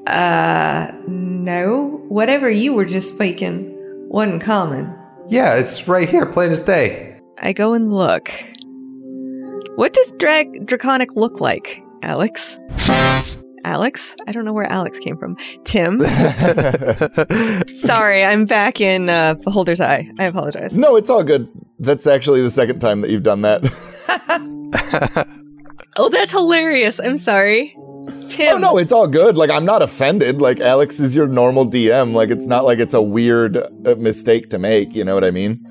Uh, 0.06 0.92
no. 1.08 2.04
Whatever 2.08 2.48
you 2.48 2.74
were 2.74 2.84
just 2.84 3.08
speaking 3.08 3.74
wasn't 4.08 4.40
common. 4.40 4.96
Yeah, 5.28 5.56
it's 5.56 5.88
right 5.88 6.08
here, 6.08 6.26
plain 6.26 6.52
as 6.52 6.62
day. 6.62 7.18
I 7.40 7.52
go 7.52 7.72
and 7.72 7.92
look. 7.92 8.30
What 9.74 9.94
does 9.94 10.12
drag 10.18 10.66
draconic 10.66 11.16
look 11.16 11.40
like, 11.40 11.82
Alex? 12.02 12.56
Alex? 13.64 14.14
I 14.26 14.32
don't 14.32 14.44
know 14.44 14.52
where 14.52 14.70
Alex 14.70 14.98
came 14.98 15.16
from. 15.16 15.36
Tim? 15.64 16.00
Sorry, 17.74 18.24
I'm 18.24 18.46
back 18.46 18.80
in 18.80 19.08
uh, 19.08 19.34
Beholder's 19.34 19.80
Eye. 19.80 20.10
I 20.18 20.24
apologize. 20.24 20.76
No, 20.76 20.96
it's 20.96 21.10
all 21.10 21.22
good. 21.22 21.48
That's 21.78 22.06
actually 22.06 22.42
the 22.42 22.50
second 22.50 22.80
time 22.80 23.00
that 23.00 23.10
you've 23.10 23.22
done 23.22 23.42
that. 23.42 25.28
Oh, 25.96 26.08
that's 26.08 26.32
hilarious. 26.32 26.98
I'm 27.00 27.18
sorry. 27.18 27.74
Tim. 28.28 28.54
oh 28.54 28.58
no, 28.58 28.78
it's 28.78 28.92
all 28.92 29.06
good. 29.06 29.36
Like 29.36 29.50
I'm 29.50 29.64
not 29.64 29.82
offended. 29.82 30.40
Like 30.40 30.58
Alex 30.58 30.98
is 30.98 31.14
your 31.14 31.26
normal 31.26 31.66
DM. 31.68 32.14
Like 32.14 32.30
it's 32.30 32.46
not 32.46 32.64
like 32.64 32.78
it's 32.78 32.94
a 32.94 33.02
weird 33.02 33.58
uh, 33.58 33.94
mistake 33.98 34.48
to 34.50 34.58
make. 34.58 34.94
You 34.94 35.04
know 35.04 35.14
what 35.14 35.24
I 35.24 35.30
mean? 35.30 35.64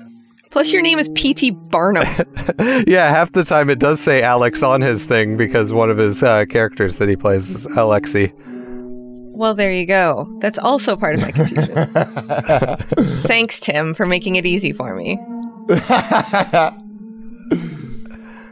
Plus, 0.52 0.70
your 0.70 0.82
name 0.82 0.98
is 0.98 1.08
P.T. 1.14 1.50
Barnum. 1.50 2.04
yeah, 2.86 3.08
half 3.08 3.32
the 3.32 3.42
time 3.42 3.70
it 3.70 3.78
does 3.78 4.00
say 4.00 4.22
Alex 4.22 4.62
on 4.62 4.82
his 4.82 5.06
thing 5.06 5.34
because 5.34 5.72
one 5.72 5.90
of 5.90 5.96
his 5.96 6.22
uh, 6.22 6.44
characters 6.44 6.98
that 6.98 7.08
he 7.08 7.16
plays 7.16 7.48
is 7.48 7.66
Alexi. 7.68 8.30
well, 9.32 9.54
there 9.54 9.72
you 9.72 9.86
go. 9.86 10.28
That's 10.40 10.58
also 10.58 10.94
part 10.94 11.14
of 11.14 11.22
my 11.22 11.30
confusion. 11.30 11.78
Thanks, 13.26 13.60
Tim, 13.60 13.94
for 13.94 14.04
making 14.04 14.36
it 14.36 14.44
easy 14.44 14.72
for 14.72 14.94
me. 14.94 15.12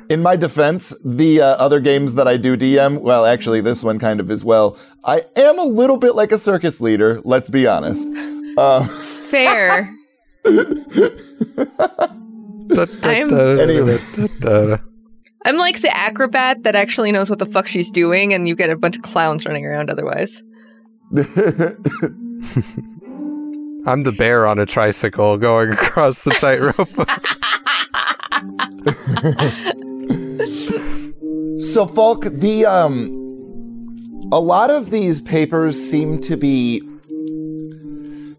in 0.08 0.22
my 0.22 0.36
defense, 0.36 0.94
the 1.04 1.42
uh, 1.42 1.46
other 1.56 1.80
games 1.80 2.14
that 2.14 2.26
I 2.26 2.38
do 2.38 2.56
DM, 2.56 3.02
well, 3.02 3.26
actually, 3.26 3.60
this 3.60 3.84
one 3.84 3.98
kind 3.98 4.20
of 4.20 4.30
as 4.30 4.42
well. 4.42 4.78
I 5.04 5.24
am 5.36 5.58
a 5.58 5.64
little 5.64 5.98
bit 5.98 6.14
like 6.14 6.32
a 6.32 6.38
circus 6.38 6.80
leader. 6.80 7.20
Let's 7.24 7.50
be 7.50 7.66
honest. 7.66 8.08
Uh, 8.56 8.86
Fair. 8.86 9.94
I'm- 13.02 13.58
Anyway. 13.58 13.98
I'm 15.44 15.56
like 15.56 15.80
the 15.80 15.96
acrobat 15.96 16.62
that 16.64 16.76
actually 16.76 17.12
knows 17.12 17.30
what 17.30 17.38
the 17.38 17.46
fuck 17.46 17.66
she's 17.66 17.90
doing, 17.90 18.34
and 18.34 18.46
you 18.46 18.54
get 18.54 18.68
a 18.68 18.76
bunch 18.76 18.96
of 18.96 19.02
clowns 19.02 19.46
running 19.46 19.64
around 19.64 19.88
otherwise. 19.90 20.42
I'm 23.86 24.02
the 24.02 24.12
bear 24.16 24.46
on 24.46 24.58
a 24.58 24.66
tricycle 24.66 25.38
going 25.38 25.70
across 25.70 26.20
the 26.20 26.32
tightrope. 26.32 26.88
So, 31.60 31.86
Falk, 31.86 32.24
the 32.24 32.64
um, 32.64 34.28
a 34.32 34.40
lot 34.40 34.70
of 34.70 34.90
these 34.90 35.20
papers 35.20 35.78
seem 35.78 36.18
to 36.22 36.36
be. 36.36 36.80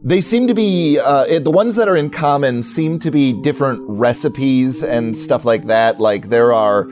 They 0.04 0.20
seem 0.22 0.48
to 0.48 0.56
be 0.56 0.98
uh, 0.98 1.40
the 1.40 1.52
ones 1.52 1.76
that 1.76 1.88
are 1.88 1.96
in 1.96 2.10
common 2.10 2.64
seem 2.64 2.98
to 3.00 3.12
be 3.12 3.34
different 3.34 3.84
recipes 3.88 4.82
and 4.82 5.16
stuff 5.16 5.46
like 5.46 5.66
that. 5.66 6.00
Like 6.00 6.30
there 6.30 6.52
are 6.54 6.90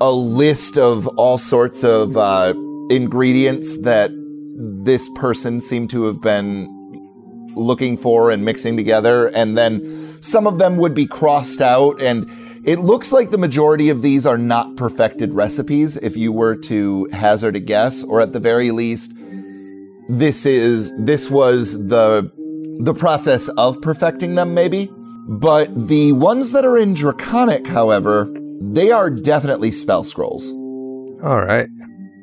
a 0.00 0.12
list 0.12 0.78
of 0.78 1.08
all 1.18 1.38
sorts 1.38 1.82
of 1.82 2.16
uh, 2.16 2.54
ingredients 2.88 3.78
that 3.78 4.12
this 4.14 5.08
person 5.16 5.60
seemed 5.60 5.90
to 5.90 6.04
have 6.04 6.20
been 6.20 6.72
looking 7.56 7.96
for 7.96 8.30
and 8.30 8.44
mixing 8.44 8.76
together, 8.76 9.26
and 9.34 9.58
then 9.58 10.22
some 10.22 10.46
of 10.46 10.58
them 10.58 10.76
would 10.76 10.94
be 10.94 11.06
crossed 11.06 11.60
out. 11.60 12.00
And 12.00 12.30
it 12.64 12.78
looks 12.78 13.10
like 13.10 13.30
the 13.30 13.38
majority 13.38 13.88
of 13.88 14.02
these 14.02 14.24
are 14.24 14.38
not 14.38 14.76
perfected 14.76 15.34
recipes, 15.34 15.96
if 15.96 16.16
you 16.16 16.30
were 16.30 16.54
to 16.54 17.08
hazard 17.12 17.56
a 17.56 17.60
guess, 17.60 18.04
or 18.04 18.20
at 18.20 18.32
the 18.32 18.40
very 18.40 18.70
least, 18.70 19.15
this 20.08 20.46
is 20.46 20.92
this 20.98 21.30
was 21.30 21.72
the 21.88 22.30
the 22.80 22.94
process 22.94 23.48
of 23.56 23.80
perfecting 23.80 24.34
them, 24.34 24.54
maybe. 24.54 24.90
But 25.28 25.88
the 25.88 26.12
ones 26.12 26.52
that 26.52 26.64
are 26.64 26.76
in 26.76 26.94
Draconic, 26.94 27.66
however, 27.66 28.32
they 28.60 28.92
are 28.92 29.10
definitely 29.10 29.72
spell 29.72 30.04
scrolls. 30.04 30.52
All 31.22 31.44
right. 31.44 31.68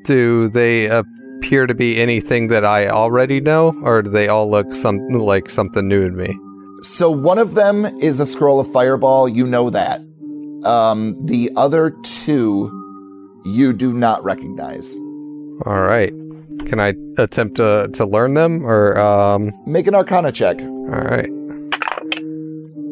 Do 0.05 0.47
they 0.49 0.86
appear 0.86 1.67
to 1.67 1.73
be 1.73 1.99
anything 1.99 2.47
that 2.47 2.63
I 2.63 2.88
already 2.88 3.41
know, 3.41 3.75
or 3.84 4.01
do 4.01 4.09
they 4.09 4.27
all 4.27 4.49
look 4.49 4.75
some 4.75 4.99
like 5.09 5.49
something 5.49 5.88
new 5.88 6.09
to 6.09 6.15
me? 6.15 6.38
So 6.84 7.09
one 7.09 7.39
of 7.39 7.55
them 7.55 7.86
is 7.99 8.19
a 8.19 8.25
scroll 8.25 8.59
of 8.59 8.71
fireball. 8.71 9.27
You 9.27 9.47
know 9.47 9.69
that. 9.69 9.99
Um, 10.63 11.15
the 11.25 11.51
other 11.55 11.91
two, 12.03 12.71
you 13.45 13.73
do 13.73 13.91
not 13.93 14.23
recognize. 14.23 14.95
All 15.65 15.81
right. 15.81 16.13
Can 16.66 16.80
I 16.80 16.93
attempt 17.18 17.58
to 17.58 17.89
to 17.93 18.06
learn 18.06 18.34
them, 18.34 18.66
or 18.66 18.97
um? 18.97 19.51
Make 19.66 19.88
an 19.88 19.95
Arcana 19.95 20.32
check. 20.32 20.60
All 20.62 20.88
right. 20.88 21.30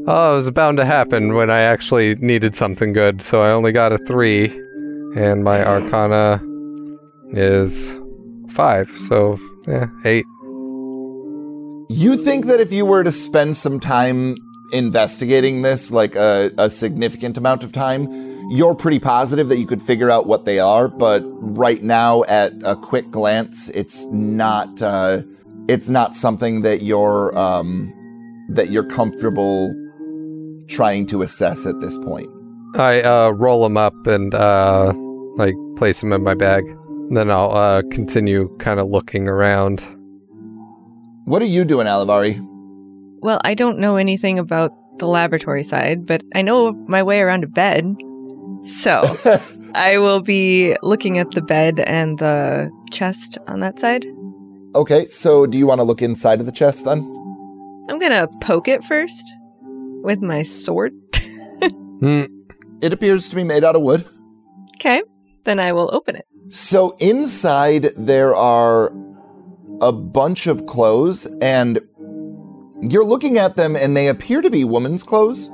Oh, 0.07 0.33
it 0.33 0.35
was 0.35 0.51
bound 0.51 0.77
to 0.77 0.85
happen 0.85 1.35
when 1.35 1.49
I 1.51 1.61
actually 1.61 2.15
needed 2.15 2.55
something 2.55 2.91
good, 2.91 3.21
so 3.21 3.41
I 3.41 3.51
only 3.51 3.71
got 3.71 3.93
a 3.93 3.99
three, 3.99 4.45
and 5.15 5.43
my 5.43 5.63
Arcana 5.63 6.41
is 7.29 7.93
five, 8.49 8.89
so 8.97 9.37
yeah, 9.67 9.87
eight. 10.05 10.25
You 11.89 12.17
think 12.17 12.45
that 12.47 12.59
if 12.59 12.73
you 12.73 12.85
were 12.85 13.03
to 13.03 13.11
spend 13.11 13.57
some 13.57 13.79
time 13.79 14.35
investigating 14.73 15.61
this, 15.61 15.91
like 15.91 16.15
a, 16.15 16.51
a 16.57 16.69
significant 16.69 17.37
amount 17.37 17.63
of 17.63 17.71
time, 17.71 18.30
you're 18.51 18.75
pretty 18.75 18.99
positive 18.99 19.47
that 19.47 19.57
you 19.57 19.65
could 19.65 19.81
figure 19.81 20.11
out 20.11 20.27
what 20.27 20.43
they 20.43 20.59
are. 20.59 20.89
But 20.89 21.23
right 21.25 21.81
now, 21.81 22.23
at 22.25 22.53
a 22.63 22.75
quick 22.75 23.09
glance, 23.09 23.69
it's 23.69 24.05
not. 24.07 24.81
Uh, 24.81 25.21
it's 25.67 25.89
not 25.89 26.15
something 26.15 26.63
that 26.63 26.81
you're 26.81 27.37
um, 27.37 27.93
that 28.49 28.69
you're 28.69 28.85
comfortable 28.87 29.73
trying 30.67 31.05
to 31.07 31.21
assess 31.21 31.65
at 31.65 31.79
this 31.79 31.97
point. 31.99 32.29
I 32.75 33.01
uh, 33.01 33.29
roll 33.29 33.63
them 33.63 33.77
up 33.77 33.95
and 34.05 34.33
uh, 34.33 34.93
like 35.37 35.55
place 35.77 36.01
them 36.01 36.11
in 36.11 36.23
my 36.23 36.33
bag. 36.33 36.63
Then 37.11 37.29
I'll 37.31 37.51
uh, 37.51 37.81
continue 37.91 38.53
kind 38.57 38.79
of 38.79 38.87
looking 38.87 39.27
around. 39.27 39.81
What 41.25 41.41
are 41.41 41.45
you 41.45 41.63
doing, 41.63 41.87
Alivari? 41.87 42.39
Well, 43.21 43.39
I 43.43 43.53
don't 43.53 43.79
know 43.79 43.97
anything 43.97 44.39
about 44.39 44.73
the 44.97 45.07
laboratory 45.07 45.63
side, 45.63 46.05
but 46.05 46.23
I 46.33 46.41
know 46.41 46.73
my 46.87 47.03
way 47.03 47.21
around 47.21 47.43
a 47.43 47.47
bed. 47.47 47.95
So 48.63 49.17
I 49.75 49.97
will 49.97 50.21
be 50.21 50.75
looking 50.81 51.17
at 51.17 51.31
the 51.31 51.41
bed 51.41 51.79
and 51.81 52.19
the 52.19 52.71
chest 52.91 53.37
on 53.47 53.59
that 53.61 53.79
side. 53.79 54.05
Okay, 54.75 55.07
so 55.07 55.45
do 55.45 55.57
you 55.57 55.65
want 55.65 55.79
to 55.79 55.83
look 55.83 56.01
inside 56.01 56.39
of 56.39 56.45
the 56.45 56.51
chest 56.51 56.85
then? 56.85 56.99
I'm 57.89 57.99
gonna 57.99 58.27
poke 58.41 58.67
it 58.67 58.83
first 58.83 59.23
with 60.03 60.21
my 60.21 60.43
sword. 60.43 60.93
Hmm. 62.01 62.23
It 62.81 62.93
appears 62.93 63.29
to 63.29 63.35
be 63.35 63.43
made 63.43 63.63
out 63.63 63.75
of 63.75 63.83
wood. 63.83 64.09
Okay, 64.77 65.03
then 65.43 65.59
I 65.59 65.71
will 65.71 65.93
open 65.93 66.15
it. 66.15 66.25
So 66.49 66.95
inside 66.99 67.91
there 67.95 68.33
are 68.33 68.91
a 69.81 69.91
bunch 69.91 70.47
of 70.47 70.65
clothes, 70.65 71.27
and 71.43 71.79
you're 72.81 73.05
looking 73.05 73.37
at 73.37 73.55
them, 73.55 73.75
and 73.75 73.95
they 73.95 74.07
appear 74.07 74.41
to 74.41 74.49
be 74.49 74.63
women's 74.63 75.03
clothes. 75.03 75.47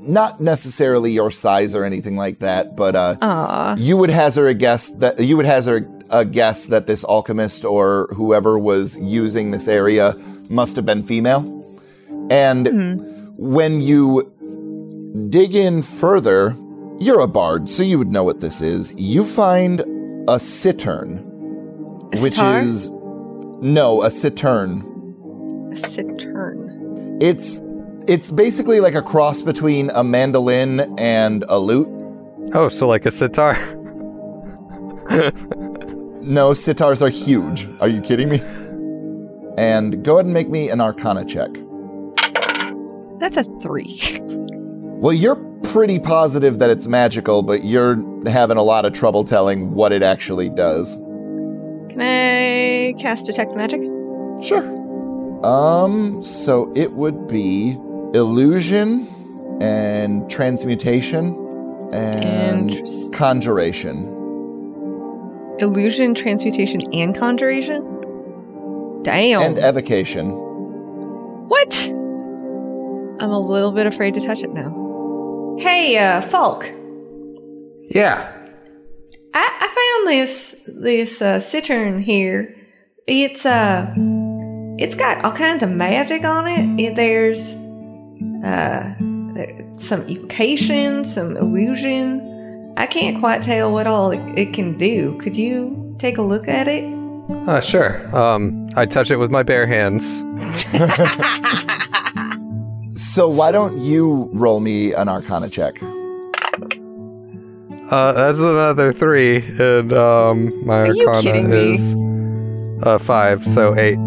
Not 0.00 0.40
necessarily 0.40 1.12
your 1.12 1.30
size 1.30 1.74
or 1.74 1.84
anything 1.84 2.16
like 2.16 2.38
that, 2.40 2.74
but 2.76 2.96
uh, 2.96 3.76
you 3.78 3.96
would 3.96 4.10
hazard 4.10 4.46
a 4.46 4.54
guess 4.54 4.88
that 4.88 5.20
you 5.20 5.36
would 5.36 5.46
hazard 5.46 5.88
a 6.10 6.24
guess 6.24 6.66
that 6.66 6.86
this 6.86 7.04
alchemist 7.04 7.64
or 7.64 8.08
whoever 8.14 8.58
was 8.58 8.96
using 8.98 9.50
this 9.50 9.68
area 9.68 10.16
must 10.48 10.74
have 10.76 10.86
been 10.86 11.02
female. 11.02 11.42
And 12.30 12.66
Hmm. 12.66 12.94
when 13.36 13.80
you 13.82 14.32
dig 15.28 15.54
in 15.54 15.82
further, 15.82 16.56
you're 16.98 17.20
a 17.20 17.28
bard, 17.28 17.68
so 17.68 17.82
you 17.82 17.98
would 17.98 18.10
know 18.10 18.24
what 18.24 18.40
this 18.40 18.60
is. 18.62 18.92
You 18.96 19.24
find 19.24 19.82
a 20.28 20.38
cittern, 20.40 21.18
A 22.12 22.20
which 22.20 22.38
is 22.38 22.88
no, 23.60 24.02
a 24.02 24.10
cittern. 24.10 25.70
A 25.72 25.76
cittern. 25.76 27.18
It's 27.20 27.60
it's 28.10 28.30
basically 28.32 28.80
like 28.80 28.96
a 28.96 29.02
cross 29.02 29.40
between 29.40 29.88
a 29.94 30.02
mandolin 30.02 30.80
and 30.98 31.44
a 31.48 31.58
lute. 31.60 31.88
Oh, 32.52 32.68
so 32.68 32.88
like 32.88 33.06
a 33.06 33.10
sitar. 33.10 33.56
No, 36.22 36.50
sitars 36.50 37.00
are 37.00 37.08
huge. 37.08 37.66
Are 37.80 37.88
you 37.88 38.02
kidding 38.02 38.28
me? 38.28 38.40
And 39.56 40.04
go 40.04 40.16
ahead 40.16 40.26
and 40.26 40.34
make 40.34 40.50
me 40.50 40.68
an 40.68 40.78
arcana 40.80 41.24
check. 41.24 41.48
That's 43.18 43.38
a 43.38 43.44
three. 43.62 44.20
Well, 44.20 45.14
you're 45.14 45.36
pretty 45.62 45.98
positive 45.98 46.58
that 46.58 46.68
it's 46.68 46.86
magical, 46.86 47.42
but 47.42 47.64
you're 47.64 47.96
having 48.28 48.58
a 48.58 48.62
lot 48.62 48.84
of 48.84 48.92
trouble 48.92 49.24
telling 49.24 49.72
what 49.72 49.92
it 49.92 50.02
actually 50.02 50.50
does. 50.50 50.94
Can 51.88 52.00
I 52.00 52.94
cast 53.00 53.24
detect 53.24 53.56
magic? 53.56 53.80
Sure. 54.42 54.62
Um, 55.44 56.22
so 56.22 56.70
it 56.76 56.92
would 56.92 57.26
be 57.26 57.78
illusion 58.14 59.06
and 59.60 60.28
transmutation 60.30 61.36
and 61.92 62.72
conjuration. 63.12 64.16
Illusion, 65.58 66.14
transmutation, 66.14 66.80
and 66.94 67.16
conjuration. 67.16 67.82
Damn. 69.02 69.42
And 69.42 69.58
evocation. 69.58 70.30
what? 71.48 71.88
I'm 73.20 73.30
a 73.30 73.38
little 73.38 73.72
bit 73.72 73.86
afraid 73.86 74.14
to 74.14 74.20
touch 74.20 74.42
it 74.42 74.50
now. 74.50 75.56
Hey, 75.60 75.98
uh, 75.98 76.22
Falk. 76.22 76.70
yeah. 77.90 78.32
I, 79.34 79.48
I 79.60 79.68
found 79.68 80.08
this 80.08 80.56
this 80.66 81.20
uh, 81.22 81.38
cittern 81.40 82.00
here. 82.02 82.56
It's 83.06 83.44
uh, 83.44 83.92
it's 84.78 84.94
got 84.94 85.22
all 85.24 85.32
kinds 85.32 85.62
of 85.62 85.70
magic 85.70 86.24
on 86.24 86.46
it. 86.48 86.80
It- 86.80 86.96
there's 86.96 87.54
uh, 88.44 88.94
some 89.76 90.08
evocation, 90.08 91.04
some 91.04 91.36
illusion. 91.36 92.74
I 92.76 92.86
can't 92.86 93.18
quite 93.18 93.42
tell 93.42 93.72
what 93.72 93.86
all 93.86 94.10
it, 94.10 94.20
it 94.38 94.52
can 94.52 94.76
do. 94.78 95.18
Could 95.18 95.36
you 95.36 95.94
take 95.98 96.18
a 96.18 96.22
look 96.22 96.48
at 96.48 96.68
it? 96.68 96.84
Uh, 97.48 97.60
sure. 97.60 98.14
Um, 98.16 98.68
I 98.76 98.86
touch 98.86 99.10
it 99.10 99.16
with 99.16 99.30
my 99.30 99.42
bare 99.42 99.66
hands. 99.66 100.22
So 103.00 103.28
why 103.30 103.50
don't 103.50 103.80
you 103.80 104.28
roll 104.34 104.60
me 104.60 104.92
an 104.92 105.08
arcana 105.08 105.48
check? 105.48 105.82
Uh, 107.90 108.12
that's 108.12 108.40
another 108.40 108.92
three, 108.92 109.38
and 109.58 109.92
um, 109.94 110.66
my 110.66 110.82
Are 110.82 110.94
arcana 111.08 111.48
is 111.48 111.96
uh 112.82 112.98
five, 112.98 113.46
so 113.46 113.74
eight. 113.76 113.98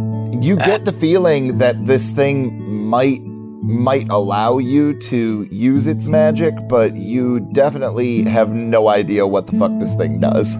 You 0.41 0.57
get 0.57 0.85
the 0.85 0.93
feeling 0.93 1.57
that 1.57 1.87
this 1.87 2.11
thing 2.11 2.87
might 2.87 3.19
might 3.63 4.09
allow 4.09 4.57
you 4.57 4.93
to 4.99 5.47
use 5.49 5.87
its 5.87 6.07
magic, 6.07 6.53
but 6.67 6.95
you 6.95 7.39
definitely 7.39 8.23
have 8.23 8.53
no 8.53 8.89
idea 8.89 9.25
what 9.25 9.47
the 9.47 9.57
fuck 9.57 9.71
this 9.79 9.95
thing 9.95 10.19
does 10.19 10.55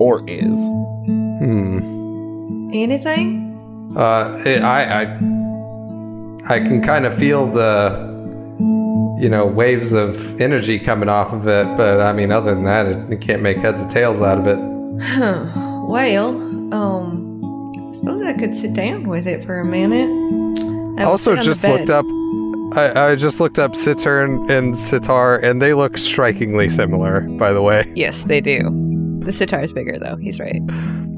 or 0.00 0.24
is. 0.26 0.46
Hmm. 0.46 2.70
Anything? 2.72 3.92
Uh, 3.94 4.42
it, 4.46 4.62
I, 4.62 5.02
I, 5.02 6.54
I 6.54 6.60
can 6.60 6.80
kind 6.82 7.04
of 7.04 7.14
feel 7.18 7.46
the, 7.46 8.08
you 9.20 9.28
know, 9.28 9.44
waves 9.46 9.92
of 9.92 10.40
energy 10.40 10.78
coming 10.78 11.10
off 11.10 11.34
of 11.34 11.46
it. 11.46 11.66
But 11.76 12.00
I 12.00 12.14
mean, 12.14 12.32
other 12.32 12.54
than 12.54 12.64
that, 12.64 12.86
it, 12.86 13.12
it 13.12 13.20
can't 13.20 13.42
make 13.42 13.58
heads 13.58 13.82
or 13.82 13.88
tails 13.88 14.22
out 14.22 14.38
of 14.38 14.46
it. 14.46 14.58
Huh. 15.02 15.44
Well, 15.86 16.28
um, 16.72 17.90
I 17.90 17.94
suppose 17.94 18.24
I 18.24 18.32
could 18.32 18.54
sit 18.54 18.72
down 18.72 19.06
with 19.06 19.26
it 19.26 19.44
for 19.44 19.60
a 19.60 19.66
minute. 19.66 20.08
I 20.98 21.02
I 21.02 21.04
also 21.04 21.34
sit 21.34 21.38
on 21.38 21.38
the 21.38 21.44
just 21.44 21.64
looked 21.64 21.90
up. 21.90 22.06
I, 22.74 23.10
I 23.10 23.16
just 23.16 23.40
looked 23.40 23.58
up 23.58 23.74
Cittern 23.74 24.48
and 24.50 24.76
Sitar, 24.76 25.38
and 25.38 25.60
they 25.62 25.74
look 25.74 25.96
strikingly 25.98 26.68
similar. 26.70 27.22
By 27.22 27.52
the 27.52 27.62
way, 27.62 27.90
Yes, 27.96 28.24
they 28.24 28.40
do. 28.40 28.68
The 29.20 29.32
sitar 29.32 29.60
is 29.62 29.72
bigger, 29.72 29.98
though. 29.98 30.16
He's 30.16 30.38
right. 30.40 30.60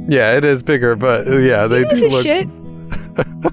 yeah, 0.08 0.36
it 0.36 0.44
is 0.44 0.62
bigger, 0.62 0.96
but 0.96 1.26
yeah, 1.26 1.66
they 1.66 1.82
This 1.84 2.00
do 2.00 2.06
is 2.06 2.12
look. 2.12 2.22
shit. 2.22 2.48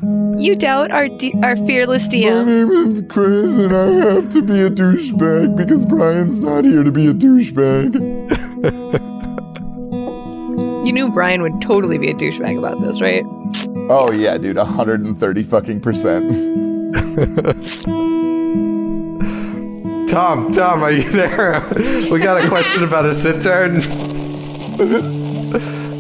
you 0.40 0.56
doubt 0.56 0.92
our 0.92 1.08
D- 1.10 1.34
our 1.44 1.56
fearless 1.66 2.08
My 2.08 2.14
DM. 2.14 2.46
name 2.46 2.72
is 2.72 3.04
Chris, 3.10 3.58
and 3.58 3.76
I 3.76 3.88
have 4.14 4.30
to 4.30 4.42
be 4.42 4.62
a 4.62 4.70
douchebag 4.70 5.56
because 5.56 5.84
Brian's 5.86 6.40
not 6.40 6.64
here 6.66 6.84
to 6.84 6.92
be 6.92 7.08
a 7.08 7.14
douchebag. 7.14 7.96
You 10.86 10.94
knew 10.94 11.12
Brian 11.12 11.42
would 11.42 11.62
totally 11.62 11.98
be 11.98 12.10
a 12.12 12.14
douchebag 12.14 12.58
about 12.58 12.80
this, 12.82 13.02
right? 13.02 13.24
Oh 13.90 14.12
yeah, 14.12 14.38
dude, 14.38 14.56
130 14.58 15.44
fucking 15.44 15.82
percent. 15.82 16.32
Tom, 20.08 20.52
Tom, 20.52 20.84
are 20.84 20.92
you 20.92 21.10
there? 21.12 21.64
we 22.12 22.20
got 22.20 22.44
a 22.44 22.48
question 22.48 22.84
about 22.84 23.06
a 23.06 23.14
Cittern. 23.14 23.82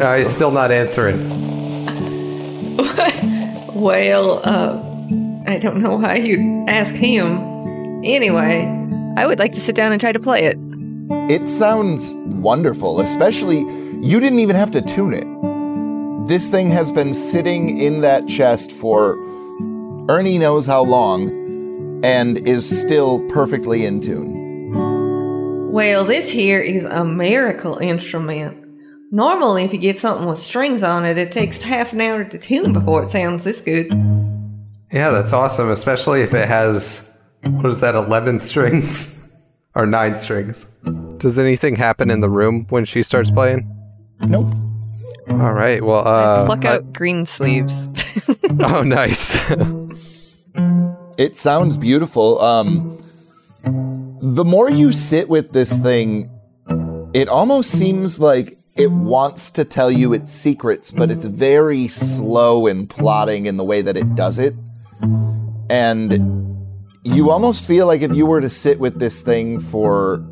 Uh, 0.00 0.16
he's 0.16 0.30
still 0.30 0.50
not 0.50 0.70
answering. 0.70 1.28
well, 3.74 4.40
uh, 4.44 4.80
I 5.46 5.58
don't 5.58 5.78
know 5.78 5.96
why 5.96 6.14
you'd 6.14 6.68
ask 6.68 6.94
him. 6.94 8.02
Anyway, 8.04 8.64
I 9.18 9.26
would 9.26 9.38
like 9.38 9.52
to 9.54 9.60
sit 9.60 9.74
down 9.74 9.92
and 9.92 10.00
try 10.00 10.12
to 10.12 10.20
play 10.20 10.44
it. 10.44 10.56
It 11.30 11.48
sounds 11.48 12.14
wonderful, 12.14 13.00
especially 13.00 13.58
you 14.00 14.20
didn't 14.20 14.38
even 14.38 14.56
have 14.56 14.70
to 14.70 14.80
tune 14.80 15.12
it. 15.12 15.26
This 16.30 16.48
thing 16.48 16.70
has 16.70 16.92
been 16.92 17.12
sitting 17.12 17.76
in 17.76 18.02
that 18.02 18.28
chest 18.28 18.70
for 18.70 19.14
Ernie 20.08 20.38
knows 20.38 20.64
how 20.64 20.80
long 20.80 22.04
and 22.04 22.38
is 22.46 22.80
still 22.80 23.18
perfectly 23.30 23.84
in 23.84 24.00
tune. 24.00 25.72
Well, 25.72 26.04
this 26.04 26.30
here 26.30 26.60
is 26.60 26.84
a 26.84 27.04
miracle 27.04 27.78
instrument. 27.78 28.64
Normally, 29.10 29.64
if 29.64 29.72
you 29.72 29.80
get 29.80 29.98
something 29.98 30.28
with 30.28 30.38
strings 30.38 30.84
on 30.84 31.04
it, 31.04 31.18
it 31.18 31.32
takes 31.32 31.60
half 31.60 31.92
an 31.92 32.00
hour 32.00 32.22
to 32.22 32.38
tune 32.38 32.72
before 32.72 33.02
it 33.02 33.10
sounds 33.10 33.42
this 33.42 33.60
good. 33.60 33.88
Yeah, 34.92 35.10
that's 35.10 35.32
awesome, 35.32 35.72
especially 35.72 36.22
if 36.22 36.32
it 36.32 36.46
has 36.46 37.12
what 37.42 37.66
is 37.66 37.80
that, 37.80 37.96
eleven 37.96 38.38
strings 38.50 39.34
or 39.74 39.84
nine 39.84 40.14
strings. 40.14 40.62
Does 41.16 41.40
anything 41.40 41.74
happen 41.74 42.08
in 42.08 42.20
the 42.20 42.30
room 42.30 42.66
when 42.68 42.84
she 42.84 43.02
starts 43.02 43.32
playing? 43.32 43.68
Nope. 44.28 44.46
All 45.30 45.52
right. 45.52 45.82
Well, 45.82 46.06
uh, 46.06 46.44
Pluck 46.46 46.64
I- 46.64 46.76
out 46.76 46.92
Greensleeves. 46.92 47.88
oh, 48.60 48.82
nice. 48.82 49.38
It 51.18 51.36
sounds 51.36 51.76
beautiful. 51.76 52.40
Um 52.40 52.96
the 54.22 54.44
more 54.44 54.70
you 54.70 54.90
sit 54.90 55.28
with 55.28 55.52
this 55.52 55.76
thing, 55.76 56.30
it 57.12 57.28
almost 57.28 57.72
seems 57.72 58.18
like 58.18 58.56
it 58.76 58.90
wants 58.90 59.50
to 59.50 59.66
tell 59.66 59.90
you 59.90 60.14
its 60.14 60.32
secrets, 60.32 60.90
but 60.90 61.10
it's 61.10 61.26
very 61.26 61.88
slow 61.88 62.66
and 62.66 62.88
plotting 62.88 63.44
in 63.44 63.58
the 63.58 63.64
way 63.64 63.82
that 63.82 63.98
it 63.98 64.14
does 64.14 64.38
it. 64.38 64.54
And 65.68 66.56
you 67.04 67.30
almost 67.30 67.66
feel 67.66 67.86
like 67.86 68.00
if 68.00 68.14
you 68.14 68.24
were 68.24 68.40
to 68.40 68.50
sit 68.50 68.80
with 68.80 68.98
this 68.98 69.20
thing 69.20 69.60
for 69.60 70.24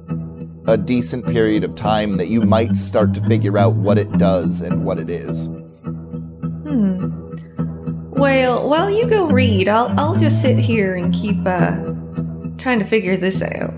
a 0.69 0.77
decent 0.77 1.27
period 1.27 1.65
of 1.65 1.75
time 1.75 2.17
that 2.17 2.29
you 2.29 2.43
might 2.43 2.77
start 2.77 3.15
to 3.15 3.23
figure 3.27 3.57
out 3.57 3.75
what 3.75 3.97
it 3.97 4.13
does 4.19 4.61
and 4.61 4.85
what 4.85 4.99
it 4.99 5.09
is. 5.09 5.47
hmm. 5.47 7.35
Well, 8.11 8.69
while 8.69 8.91
you 8.91 9.07
go 9.07 9.29
read, 9.29 9.69
I'll 9.69 9.99
I'll 9.99 10.15
just 10.15 10.43
sit 10.43 10.59
here 10.59 10.95
and 10.95 11.13
keep 11.15 11.39
uh 11.47 11.77
trying 12.59 12.81
to 12.81 12.85
figure 12.85 13.17
this 13.17 13.41
out. 13.41 13.73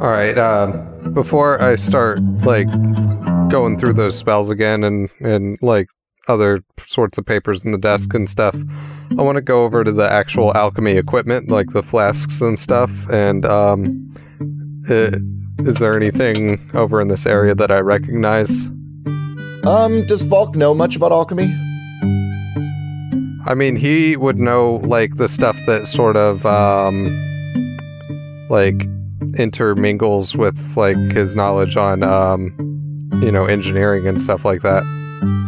All 0.00 0.10
right. 0.10 0.36
Um, 0.36 1.12
before 1.14 1.62
I 1.62 1.76
start 1.76 2.20
like 2.44 2.68
going 3.48 3.78
through 3.78 3.94
those 3.94 4.18
spells 4.18 4.50
again 4.50 4.84
and 4.84 5.08
and 5.20 5.58
like 5.62 5.88
other 6.28 6.62
sorts 6.80 7.16
of 7.16 7.24
papers 7.24 7.64
in 7.64 7.72
the 7.72 7.78
desk 7.78 8.12
and 8.12 8.28
stuff, 8.28 8.56
I 9.16 9.22
want 9.22 9.36
to 9.36 9.42
go 9.42 9.64
over 9.64 9.84
to 9.84 9.92
the 9.92 10.10
actual 10.10 10.54
alchemy 10.54 10.96
equipment, 10.96 11.48
like 11.48 11.70
the 11.70 11.82
flasks 11.82 12.40
and 12.42 12.58
stuff. 12.58 12.90
And 13.08 13.46
um, 13.46 14.14
uh, 14.90 15.18
is 15.60 15.76
there 15.76 15.96
anything 15.96 16.70
over 16.74 17.00
in 17.00 17.08
this 17.08 17.26
area 17.26 17.54
that 17.54 17.70
I 17.70 17.80
recognize? 17.80 18.66
Um, 19.64 20.04
does 20.06 20.24
Falk 20.24 20.56
know 20.56 20.74
much 20.74 20.96
about 20.96 21.12
alchemy? 21.12 21.52
I 23.46 23.54
mean, 23.54 23.76
he 23.76 24.16
would 24.16 24.38
know 24.38 24.76
like 24.84 25.16
the 25.16 25.28
stuff 25.28 25.58
that 25.66 25.86
sort 25.86 26.16
of 26.16 26.44
um, 26.46 27.08
like 28.48 28.86
intermingles 29.38 30.36
with 30.36 30.76
like 30.76 30.96
his 31.12 31.36
knowledge 31.36 31.76
on 31.76 32.02
um, 32.02 32.54
you 33.22 33.30
know 33.30 33.44
engineering 33.44 34.06
and 34.06 34.20
stuff 34.20 34.44
like 34.44 34.62
that, 34.62 34.82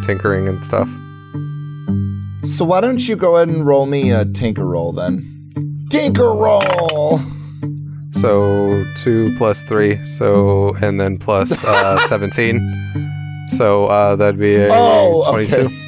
tinkering 0.04 0.48
and 0.48 0.64
stuff. 0.64 0.88
So 2.50 2.64
why 2.64 2.80
don't 2.80 3.06
you 3.08 3.16
go 3.16 3.36
ahead 3.36 3.48
and 3.48 3.66
roll 3.66 3.86
me 3.86 4.12
a 4.12 4.24
tinker 4.24 4.64
roll 4.64 4.92
then? 4.92 5.86
Tinker 5.90 6.34
roll! 6.34 7.20
So 8.20 8.84
two 8.96 9.34
plus 9.36 9.62
three, 9.64 10.04
so 10.06 10.74
and 10.80 10.98
then 11.00 11.18
plus 11.18 11.64
uh, 11.64 12.06
seventeen. 12.08 12.60
So 13.50 13.86
uh, 13.86 14.16
that'd 14.16 14.38
be 14.40 14.56
a 14.56 14.68
Oh, 14.70 15.24
twenty-two. 15.30 15.56
okay. 15.66 15.82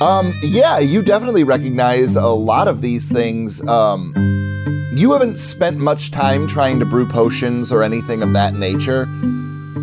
Um, 0.00 0.34
yeah, 0.42 0.78
you 0.80 1.00
definitely 1.02 1.44
recognize 1.44 2.16
a 2.16 2.26
lot 2.26 2.66
of 2.68 2.80
these 2.80 3.08
things. 3.10 3.60
Um, 3.68 4.12
you 4.96 5.12
haven't 5.12 5.36
spent 5.38 5.78
much 5.78 6.10
time 6.10 6.48
trying 6.48 6.80
to 6.80 6.84
brew 6.86 7.06
potions 7.06 7.70
or 7.70 7.82
anything 7.84 8.20
of 8.22 8.32
that 8.32 8.54
nature, 8.54 9.06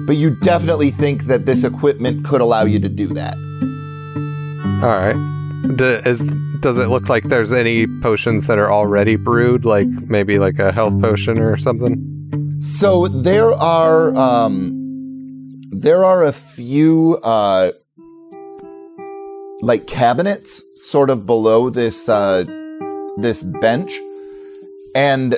but 0.06 0.18
you 0.18 0.32
definitely 0.32 0.92
think 0.92 1.24
that 1.26 1.46
this 1.46 1.64
equipment 1.64 2.26
could 2.26 2.42
allow 2.42 2.64
you 2.66 2.80
to 2.80 2.90
do 2.90 3.08
that. 3.14 3.36
All 4.84 4.90
right. 4.90 5.16
D- 5.76 6.02
is 6.06 6.20
does 6.62 6.78
it 6.78 6.90
look 6.90 7.10
like 7.10 7.26
there's 7.26 7.52
any 7.52 7.88
potions 8.02 8.48
that 8.48 8.58
are 8.58 8.72
already 8.72 9.16
brewed, 9.16 9.66
like 9.66 9.88
maybe 9.88 10.40
like 10.40 10.60
a 10.60 10.72
health 10.72 11.00
potion 11.02 11.40
or 11.40 11.58
something? 11.58 12.60
So 12.62 13.08
there 13.08 13.54
are 13.54 14.16
um 14.16 14.76
there 15.72 16.04
are 16.04 16.24
a 16.24 16.34
few 16.34 17.18
uh 17.24 17.72
like 19.62 19.88
cabinets 19.88 20.62
sort 20.76 21.10
of 21.10 21.26
below 21.26 21.70
this 21.70 22.10
uh 22.10 22.44
this 23.18 23.44
bench 23.44 24.00
and 24.96 25.38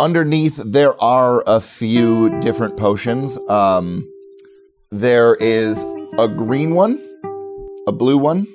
underneath 0.00 0.56
there 0.56 1.00
are 1.02 1.42
a 1.46 1.60
few 1.60 2.40
different 2.40 2.76
potions. 2.76 3.36
Um 3.48 4.08
there 4.90 5.34
is 5.36 5.84
a 6.18 6.28
green 6.28 6.74
one, 6.74 6.98
a 7.86 7.92
blue 7.92 8.16
one, 8.16 8.46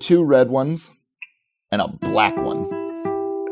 two 0.00 0.24
red 0.24 0.48
ones, 0.48 0.92
and 1.70 1.80
a 1.80 1.88
black 1.88 2.36
one. 2.36 2.64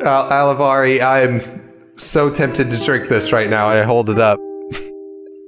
Al- 0.02 0.28
Alivari, 0.30 1.00
I'm 1.00 1.72
so 1.96 2.32
tempted 2.32 2.70
to 2.70 2.78
drink 2.84 3.08
this 3.08 3.32
right 3.32 3.48
now. 3.48 3.66
I 3.66 3.82
hold 3.82 4.10
it 4.10 4.18
up. 4.18 4.38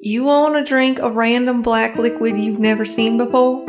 You 0.02 0.24
want 0.24 0.54
to 0.54 0.64
drink 0.64 0.98
a 0.98 1.10
random 1.10 1.62
black 1.62 1.96
liquid 1.96 2.36
you've 2.36 2.60
never 2.60 2.84
seen 2.84 3.18
before? 3.18 3.64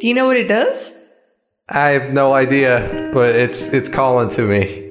Do 0.00 0.08
you 0.08 0.14
know 0.14 0.26
what 0.26 0.36
it 0.36 0.48
does? 0.48 0.92
I 1.68 1.90
have 1.90 2.12
no 2.12 2.32
idea, 2.32 3.10
but 3.12 3.34
it's 3.34 3.66
it's 3.66 3.88
calling 3.88 4.28
to 4.30 4.42
me. 4.42 4.90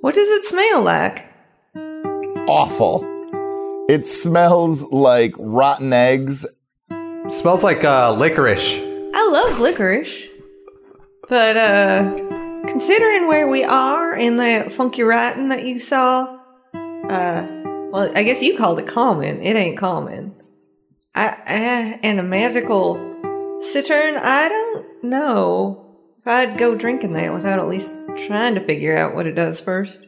What 0.00 0.14
does 0.14 0.28
it 0.28 0.44
smell 0.46 0.82
like? 0.82 1.26
Awful. 2.48 3.04
It 3.88 4.06
smells 4.06 4.82
like 4.84 5.34
rotten 5.38 5.92
eggs 5.92 6.46
smells 7.28 7.64
like 7.64 7.84
uh, 7.84 8.12
licorice. 8.12 8.74
I 9.14 9.28
love 9.30 9.58
licorice. 9.60 10.28
But, 11.28 11.56
uh, 11.56 12.16
considering 12.66 13.28
where 13.28 13.46
we 13.46 13.64
are 13.64 14.16
in 14.16 14.36
that 14.38 14.72
funky 14.72 15.02
writing 15.02 15.48
that 15.48 15.66
you 15.66 15.80
saw, 15.80 16.38
uh, 16.74 17.46
well, 17.90 18.10
I 18.14 18.22
guess 18.22 18.42
you 18.42 18.56
called 18.56 18.78
it 18.78 18.86
common. 18.86 19.42
It 19.42 19.56
ain't 19.56 19.78
common. 19.78 20.34
I, 21.14 21.26
I 21.46 22.00
and 22.02 22.18
a 22.18 22.22
magical 22.22 22.96
cittern, 23.72 24.16
I 24.16 24.48
don't 24.48 25.04
know 25.04 25.98
if 26.20 26.26
I'd 26.26 26.58
go 26.58 26.74
drinking 26.74 27.12
that 27.12 27.32
without 27.32 27.58
at 27.58 27.68
least 27.68 27.94
trying 28.26 28.54
to 28.54 28.64
figure 28.64 28.96
out 28.96 29.14
what 29.14 29.26
it 29.26 29.34
does 29.34 29.60
first. 29.60 30.06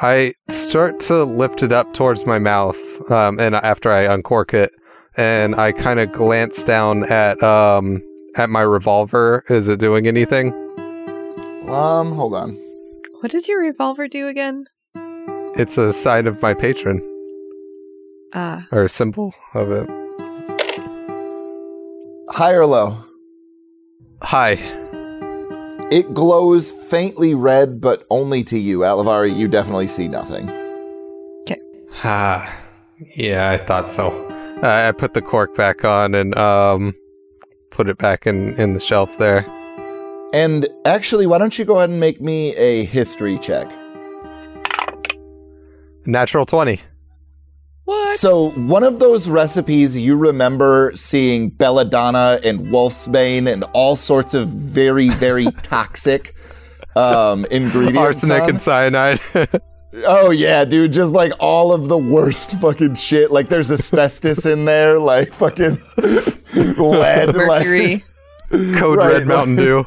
I 0.00 0.34
start 0.48 0.98
to 1.00 1.24
lift 1.24 1.62
it 1.62 1.70
up 1.70 1.94
towards 1.94 2.26
my 2.26 2.38
mouth, 2.38 2.78
um, 3.10 3.38
and 3.38 3.54
after 3.54 3.90
I 3.90 4.02
uncork 4.02 4.52
it, 4.52 4.72
and 5.16 5.54
I 5.54 5.72
kind 5.72 6.00
of 6.00 6.10
glance 6.10 6.64
down 6.64 7.04
at 7.04 7.40
um, 7.42 8.02
at 8.36 8.50
my 8.50 8.60
revolver. 8.62 9.44
Is 9.48 9.68
it 9.68 9.78
doing 9.78 10.06
anything? 10.06 10.52
Um, 11.68 12.12
hold 12.12 12.34
on. 12.34 12.54
What 13.20 13.30
does 13.30 13.48
your 13.48 13.60
revolver 13.60 14.08
do 14.08 14.28
again? 14.28 14.66
It's 15.54 15.76
a 15.78 15.92
sign 15.92 16.26
of 16.26 16.40
my 16.42 16.54
patron, 16.54 17.00
Ah, 18.34 18.66
or 18.72 18.84
a 18.84 18.88
symbol 18.88 19.34
of 19.54 19.70
it. 19.70 19.88
High 22.30 22.52
or 22.54 22.64
low? 22.66 22.96
High. 24.22 24.52
It 25.90 26.14
glows 26.14 26.70
faintly 26.72 27.34
red, 27.34 27.80
but 27.80 28.06
only 28.08 28.42
to 28.44 28.58
you. 28.58 28.78
Alivari, 28.78 29.36
you 29.36 29.46
definitely 29.46 29.86
see 29.88 30.08
nothing. 30.08 30.48
Okay. 31.42 31.58
Ah, 32.02 32.50
yeah, 33.14 33.50
I 33.50 33.58
thought 33.58 33.90
so. 33.90 34.10
Uh, 34.62 34.88
I 34.88 34.92
put 34.92 35.12
the 35.12 35.20
cork 35.20 35.54
back 35.54 35.84
on 35.84 36.14
and 36.14 36.34
um, 36.38 36.94
put 37.72 37.88
it 37.88 37.98
back 37.98 38.26
in 38.26 38.54
in 38.54 38.74
the 38.74 38.80
shelf 38.80 39.18
there. 39.18 39.44
And 40.34 40.68
actually, 40.86 41.26
why 41.26 41.38
don't 41.38 41.58
you 41.58 41.64
go 41.64 41.78
ahead 41.78 41.90
and 41.90 42.00
make 42.00 42.20
me 42.20 42.54
a 42.56 42.84
history 42.84 43.38
check? 43.38 43.70
Natural 46.06 46.46
twenty. 46.46 46.80
what? 47.84 48.08
So, 48.18 48.50
one 48.50 48.82
of 48.82 48.98
those 48.98 49.28
recipes 49.28 49.96
you 49.96 50.16
remember 50.16 50.92
seeing 50.94 51.50
belladonna 51.50 52.40
and 52.44 52.60
wolfsbane 52.66 53.46
and 53.52 53.64
all 53.74 53.94
sorts 53.96 54.34
of 54.34 54.48
very, 54.48 55.08
very 55.10 55.44
toxic 55.62 56.34
um, 56.96 57.44
ingredients. 57.50 57.98
Arsenic 57.98 58.42
on? 58.42 58.50
and 58.50 58.60
cyanide. 58.60 59.20
Oh 59.94 60.30
yeah, 60.30 60.64
dude, 60.64 60.92
just 60.92 61.12
like 61.12 61.32
all 61.38 61.72
of 61.72 61.88
the 61.88 61.98
worst 61.98 62.52
fucking 62.60 62.94
shit. 62.94 63.30
Like 63.30 63.48
there's 63.48 63.70
asbestos 63.70 64.46
in 64.46 64.64
there, 64.64 64.98
like 64.98 65.32
fucking 65.34 65.78
lead, 66.54 67.34
Mercury. 67.34 68.04
Code 68.50 68.98
Right, 68.98 69.12
Red 69.14 69.26
Mountain 69.26 69.56
Dew. 69.56 69.86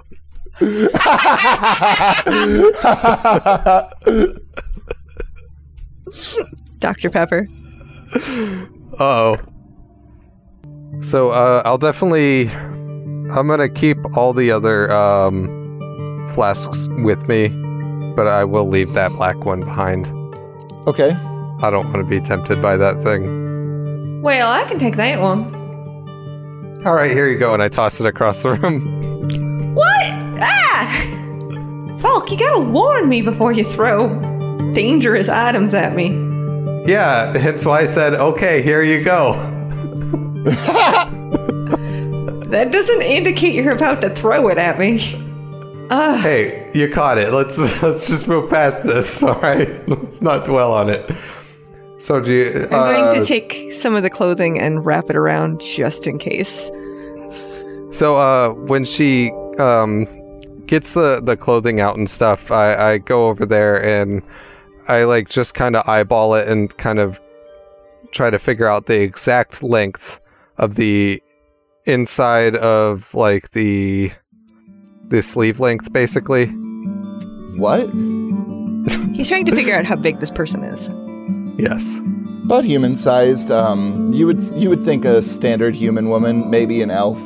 Dr. 6.80 7.10
Pepper. 7.10 7.48
oh. 9.00 9.38
So 11.02 11.30
uh, 11.32 11.62
I'll 11.66 11.78
definitely. 11.78 12.50
I'm 12.50 13.48
gonna 13.48 13.70
keep 13.70 13.98
all 14.16 14.34
the 14.34 14.52
other 14.52 14.92
um, 14.92 15.48
flasks 16.34 16.88
with 17.00 17.28
me, 17.28 17.50
but 18.16 18.28
I 18.28 18.44
will 18.44 18.68
leave 18.68 18.94
that 18.94 19.12
black 19.14 19.38
one 19.46 19.62
behind. 19.62 20.08
okay. 20.88 21.12
I 21.62 21.70
don't 21.70 21.86
want 21.86 21.98
to 21.98 22.04
be 22.04 22.20
tempted 22.20 22.62
by 22.62 22.76
that 22.78 23.02
thing. 23.02 24.22
Well, 24.22 24.52
I 24.52 24.64
can 24.66 24.78
take 24.78 24.98
that 24.98 25.22
one. 25.22 25.54
All 26.86 26.94
right, 26.94 27.10
here 27.10 27.28
you 27.28 27.38
go, 27.38 27.54
and 27.54 27.64
I 27.64 27.70
toss 27.70 28.00
it 28.02 28.06
across 28.06 28.44
the 28.44 28.54
room. 28.56 29.74
What? 29.74 30.06
Ah! 30.42 31.98
Falk, 32.02 32.30
you 32.30 32.38
gotta 32.38 32.60
warn 32.60 33.08
me 33.10 33.22
before 33.22 33.52
you 33.54 33.64
throw 33.64 34.10
dangerous 34.74 35.30
items 35.30 35.74
at 35.74 35.96
me. 35.96 36.10
yeah, 36.86 37.36
hence 37.38 37.66
why 37.66 37.80
I 37.82 37.86
said, 37.86 38.14
okay, 38.16 38.62
here 38.62 38.84
you 38.84 39.04
go. 39.04 39.34
That 42.50 42.72
doesn't 42.72 43.02
indicate 43.02 43.54
you're 43.56 43.74
about 43.74 44.02
to 44.02 44.10
throw 44.12 44.48
it 44.50 44.58
at 44.58 44.78
me. 44.80 45.00
Ah, 45.90 46.18
Hey, 46.22 46.65
you 46.76 46.90
caught 46.90 47.18
it. 47.18 47.32
Let's 47.32 47.58
let's 47.82 48.08
just 48.08 48.28
move 48.28 48.50
past 48.50 48.84
this. 48.84 49.24
All 49.24 49.40
right, 49.42 49.88
let's 49.88 50.22
not 50.22 50.46
dwell 50.46 50.74
on 50.74 50.90
it. 50.90 51.10
So 52.00 52.20
do 52.20 52.32
you? 52.32 52.64
I'm 52.64 52.70
going 52.70 53.04
uh, 53.04 53.14
to 53.16 53.26
take 53.26 53.74
some 53.74 53.96
of 53.96 54.04
the 54.04 54.10
clothing 54.10 54.60
and 54.60 54.86
wrap 54.86 55.10
it 55.10 55.16
around 55.16 55.62
just 55.62 56.06
in 56.06 56.20
case. 56.20 56.70
So 57.92 58.18
uh, 58.18 58.50
when 58.50 58.84
she 58.84 59.32
um, 59.58 60.06
gets 60.66 60.92
the, 60.92 61.22
the 61.24 61.38
clothing 61.38 61.80
out 61.80 61.96
and 61.96 62.10
stuff, 62.10 62.52
I, 62.52 62.76
I 62.76 62.98
go 62.98 63.30
over 63.30 63.46
there 63.46 63.82
and 63.82 64.22
I 64.90 65.06
like 65.06 65.30
just 65.30 65.54
kind 65.54 65.78
of 65.78 65.88
eyeball 65.88 66.36
it 66.36 66.48
and 66.50 66.76
kind 66.78 67.00
of 67.00 67.20
try 68.12 68.30
to 68.30 68.38
figure 68.38 68.68
out 68.68 68.88
the 68.88 69.02
exact 69.02 69.64
length 69.64 70.20
of 70.58 70.76
the 70.76 71.22
inside 71.86 72.56
of 72.58 73.14
like 73.14 73.52
the 73.52 74.12
the 75.08 75.24
sleeve 75.24 75.60
length 75.60 75.94
basically. 75.94 76.54
What? 77.58 77.90
He's 79.14 79.30
trying 79.30 79.46
to 79.46 79.56
figure 79.56 79.76
out 79.76 79.86
how 79.86 79.96
big 79.96 80.20
this 80.20 80.32
person 80.32 80.64
is. 80.64 80.90
Yes. 81.58 82.00
About 82.44 82.64
human 82.64 82.96
sized. 82.96 83.50
Um, 83.50 84.14
you 84.14 84.28
would 84.28 84.42
you 84.56 84.70
would 84.70 84.84
think 84.84 85.06
a 85.06 85.22
standard 85.22 85.76
human 85.76 86.10
woman, 86.10 86.50
maybe 86.50 86.82
an 86.82 86.92
elf. 86.92 87.20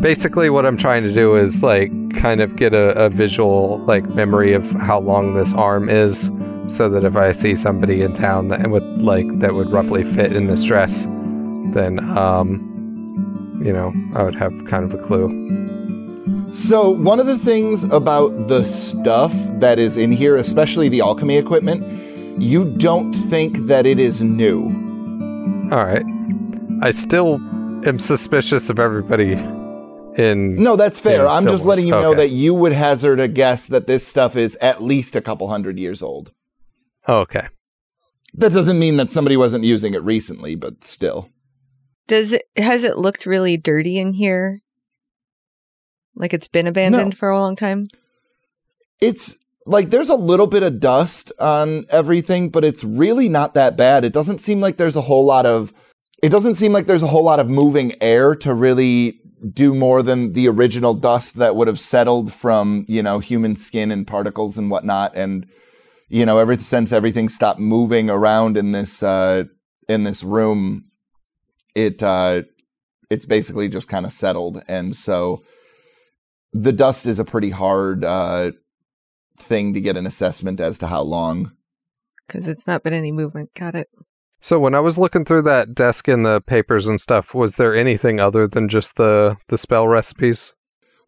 Basically 0.00 0.50
what 0.50 0.66
I'm 0.66 0.76
trying 0.76 1.04
to 1.04 1.12
do 1.12 1.36
is 1.36 1.62
like 1.62 1.92
kind 2.16 2.40
of 2.40 2.56
get 2.56 2.74
a, 2.74 2.92
a 2.98 3.08
visual 3.08 3.78
like 3.86 4.04
memory 4.14 4.52
of 4.52 4.68
how 4.72 4.98
long 4.98 5.34
this 5.34 5.54
arm 5.54 5.88
is 5.88 6.30
so 6.66 6.88
that 6.88 7.04
if 7.04 7.16
I 7.16 7.32
see 7.32 7.54
somebody 7.54 8.02
in 8.02 8.12
town 8.12 8.48
that 8.48 8.68
would 8.70 9.02
like 9.02 9.26
that 9.38 9.54
would 9.54 9.70
roughly 9.70 10.02
fit 10.02 10.34
in 10.34 10.46
this 10.46 10.64
dress, 10.64 11.04
then 11.72 12.00
um 12.18 12.68
you 13.62 13.72
know, 13.72 13.92
I 14.16 14.24
would 14.24 14.34
have 14.34 14.52
kind 14.66 14.84
of 14.84 14.92
a 14.92 14.98
clue. 14.98 15.28
So 16.52 16.90
one 16.90 17.18
of 17.18 17.26
the 17.26 17.38
things 17.38 17.84
about 17.84 18.48
the 18.48 18.66
stuff 18.66 19.32
that 19.58 19.78
is 19.78 19.96
in 19.96 20.12
here, 20.12 20.36
especially 20.36 20.90
the 20.90 21.00
alchemy 21.00 21.38
equipment, 21.38 21.82
you 22.42 22.66
don't 22.76 23.14
think 23.14 23.56
that 23.68 23.86
it 23.86 23.98
is 23.98 24.20
new. 24.20 24.64
All 25.72 25.82
right. 25.82 26.04
I 26.82 26.90
still 26.90 27.36
am 27.86 27.98
suspicious 27.98 28.68
of 28.68 28.78
everybody 28.78 29.32
in 30.16 30.62
No, 30.62 30.76
that's 30.76 31.00
fair. 31.00 31.26
I'm 31.26 31.46
just 31.46 31.64
letting 31.64 31.86
you 31.86 31.92
know 31.92 32.14
that 32.14 32.30
you 32.30 32.52
would 32.52 32.72
hazard 32.72 33.18
a 33.18 33.28
guess 33.28 33.68
that 33.68 33.86
this 33.86 34.06
stuff 34.06 34.36
is 34.36 34.54
at 34.56 34.82
least 34.82 35.16
a 35.16 35.22
couple 35.22 35.48
hundred 35.48 35.78
years 35.78 36.02
old. 36.02 36.32
Okay. 37.08 37.48
That 38.34 38.52
doesn't 38.52 38.78
mean 38.78 38.96
that 38.98 39.10
somebody 39.10 39.38
wasn't 39.38 39.64
using 39.64 39.94
it 39.94 40.02
recently, 40.02 40.54
but 40.54 40.84
still. 40.84 41.30
Does 42.08 42.32
it 42.32 42.42
has 42.58 42.84
it 42.84 42.98
looked 42.98 43.24
really 43.24 43.56
dirty 43.56 43.98
in 43.98 44.12
here? 44.12 44.60
Like 46.14 46.34
it's 46.34 46.48
been 46.48 46.66
abandoned 46.66 47.10
No. 47.12 47.16
for 47.16 47.30
a 47.30 47.38
long 47.38 47.56
time? 47.56 47.88
It's 49.00 49.36
like 49.66 49.90
there's 49.90 50.08
a 50.08 50.14
little 50.16 50.46
bit 50.46 50.62
of 50.62 50.80
dust 50.80 51.32
on 51.38 51.86
everything, 51.90 52.48
but 52.50 52.64
it's 52.64 52.84
really 52.84 53.28
not 53.28 53.54
that 53.54 53.76
bad. 53.76 54.04
It 54.04 54.12
doesn't 54.12 54.40
seem 54.40 54.60
like 54.60 54.76
there's 54.76 54.96
a 54.96 55.00
whole 55.02 55.24
lot 55.24 55.46
of 55.46 55.72
it 56.22 56.28
doesn't 56.28 56.54
seem 56.54 56.72
like 56.72 56.86
there's 56.86 57.02
a 57.02 57.08
whole 57.08 57.24
lot 57.24 57.40
of 57.40 57.48
moving 57.50 57.94
air 58.00 58.34
to 58.36 58.54
really 58.54 59.18
do 59.52 59.74
more 59.74 60.04
than 60.04 60.34
the 60.34 60.46
original 60.48 60.94
dust 60.94 61.34
that 61.34 61.56
would 61.56 61.66
have 61.66 61.80
settled 61.80 62.32
from, 62.32 62.84
you 62.88 63.02
know, 63.02 63.18
human 63.18 63.56
skin 63.56 63.90
and 63.90 64.06
particles 64.06 64.56
and 64.56 64.70
whatnot. 64.70 65.16
And, 65.16 65.46
you 66.08 66.24
know, 66.24 66.38
ever 66.38 66.54
since 66.54 66.92
everything 66.92 67.28
stopped 67.28 67.58
moving 67.58 68.08
around 68.08 68.56
in 68.56 68.70
this 68.72 69.02
uh 69.02 69.44
in 69.88 70.04
this 70.04 70.22
room, 70.22 70.84
it 71.74 72.02
uh 72.02 72.42
it's 73.10 73.26
basically 73.26 73.68
just 73.68 73.88
kind 73.88 74.06
of 74.06 74.12
settled. 74.12 74.62
And 74.68 74.94
so 74.94 75.42
the 76.52 76.72
dust 76.72 77.06
is 77.06 77.18
a 77.18 77.24
pretty 77.24 77.50
hard 77.50 78.04
uh 78.04 78.52
thing 79.36 79.74
to 79.74 79.80
get 79.80 79.96
an 79.96 80.06
assessment 80.06 80.60
as 80.60 80.78
to 80.78 80.86
how 80.86 81.02
long. 81.02 81.52
Because 82.26 82.46
it's 82.46 82.66
not 82.66 82.82
been 82.82 82.92
any 82.92 83.12
movement. 83.12 83.50
Got 83.54 83.74
it. 83.74 83.88
So 84.40 84.58
when 84.58 84.74
I 84.74 84.80
was 84.80 84.98
looking 84.98 85.24
through 85.24 85.42
that 85.42 85.74
desk 85.74 86.08
and 86.08 86.26
the 86.26 86.40
papers 86.40 86.88
and 86.88 87.00
stuff, 87.00 87.34
was 87.34 87.56
there 87.56 87.74
anything 87.74 88.18
other 88.18 88.46
than 88.48 88.68
just 88.68 88.96
the 88.96 89.36
the 89.48 89.58
spell 89.58 89.88
recipes? 89.88 90.52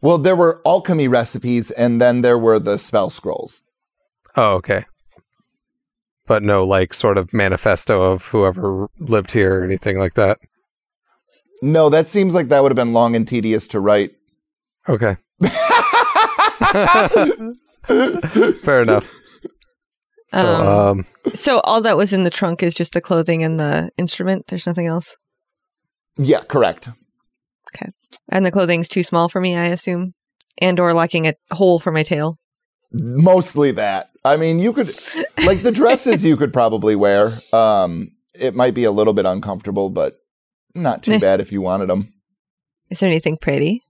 Well, 0.01 0.19
there 0.19 0.37
were 0.37 0.61
alchemy 0.67 1.09
recipes 1.09 1.71
and 1.73 2.01
then 2.01 2.21
there 2.21 2.39
were 2.39 2.59
the 2.59 2.79
spell 2.79 3.11
scrolls. 3.11 3.65
Oh, 4.37 4.55
okay. 4.55 4.85
But 6.27 6.43
no 6.43 6.65
like 6.65 6.95
sort 6.95 7.19
of 7.19 7.33
manifesto 7.33 8.03
of 8.03 8.27
whoever 8.27 8.89
lived 8.99 9.33
here 9.33 9.61
or 9.61 9.65
anything 9.65 9.99
like 9.99 10.15
that. 10.15 10.39
No, 11.63 11.89
that 11.89 12.09
seems 12.09 12.35
like 12.35 12.49
that 12.49 12.63
would 12.63 12.73
have 12.73 12.77
been 12.77 12.93
long 12.93 13.17
and 13.17 13.27
tedious 13.27 13.67
to 13.69 13.81
write. 13.81 14.13
Okay. 14.89 15.17
Fair 18.63 18.83
enough. 18.83 19.13
So, 20.29 20.55
Um, 20.55 20.69
um, 20.69 21.07
So 21.35 21.61
all 21.61 21.81
that 21.83 21.97
was 21.97 22.13
in 22.13 22.25
the 22.25 22.31
trunk 22.31 22.63
is 22.63 22.75
just 22.75 22.93
the 22.93 23.01
clothing 23.01 23.43
and 23.43 23.59
the 23.61 23.91
instrument. 23.97 24.47
There's 24.49 24.67
nothing 24.67 24.87
else. 24.87 25.17
Yeah, 26.17 26.41
correct. 26.43 26.89
Okay, 27.75 27.91
and 28.31 28.47
the 28.47 28.51
clothing's 28.51 28.89
too 28.89 29.03
small 29.03 29.29
for 29.29 29.41
me, 29.41 29.57
I 29.57 29.67
assume. 29.67 30.15
And 30.61 30.79
or 30.79 30.95
lacking 30.95 31.27
a 31.27 31.35
hole 31.53 31.81
for 31.81 31.91
my 31.91 32.05
tail. 32.05 32.39
Mostly 32.93 33.73
that. 33.73 34.11
I 34.25 34.37
mean, 34.37 34.61
you 34.61 34.73
could 34.73 34.97
like 35.45 35.63
the 35.63 35.73
dresses 35.73 36.25
you 36.25 36.37
could 36.37 36.53
probably 36.53 36.95
wear. 36.95 37.41
Um 37.53 38.13
it 38.35 38.55
might 38.55 38.75
be 38.75 38.85
a 38.85 38.93
little 38.93 39.15
bit 39.15 39.27
uncomfortable, 39.27 39.91
but 39.91 40.15
not 40.75 41.03
too 41.03 41.19
bad 41.21 41.41
if 41.41 41.53
you 41.53 41.61
wanted 41.61 41.89
them. 41.89 42.13
Is 42.91 43.01
there 43.01 43.11
anything 43.11 43.37
pretty? 43.37 43.83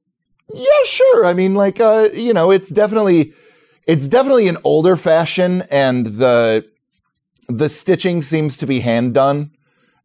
Yeah, 0.55 0.84
sure. 0.86 1.24
I 1.24 1.34
mean, 1.34 1.55
like, 1.55 1.80
uh, 1.80 2.09
you 2.12 2.32
know, 2.32 2.50
it's 2.50 2.68
definitely, 2.68 3.32
it's 3.86 4.09
definitely 4.09 4.48
an 4.48 4.59
older 4.64 4.96
fashion, 4.96 5.64
and 5.70 6.07
the 6.07 6.66
the 7.48 7.68
stitching 7.68 8.22
seems 8.22 8.57
to 8.57 8.66
be 8.66 8.80
hand 8.80 9.14
done, 9.14 9.50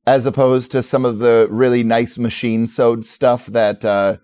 as 0.05 0.25
opposed 0.25 0.71
to 0.73 0.83
some 0.83 1.05
of 1.05 1.19
the 1.19 1.47
really 1.49 1.83
nice 1.83 2.17
machine 2.17 2.67
sewed 2.67 3.05
stuff 3.05 3.45
that 3.47 3.85
uh, 3.85 4.17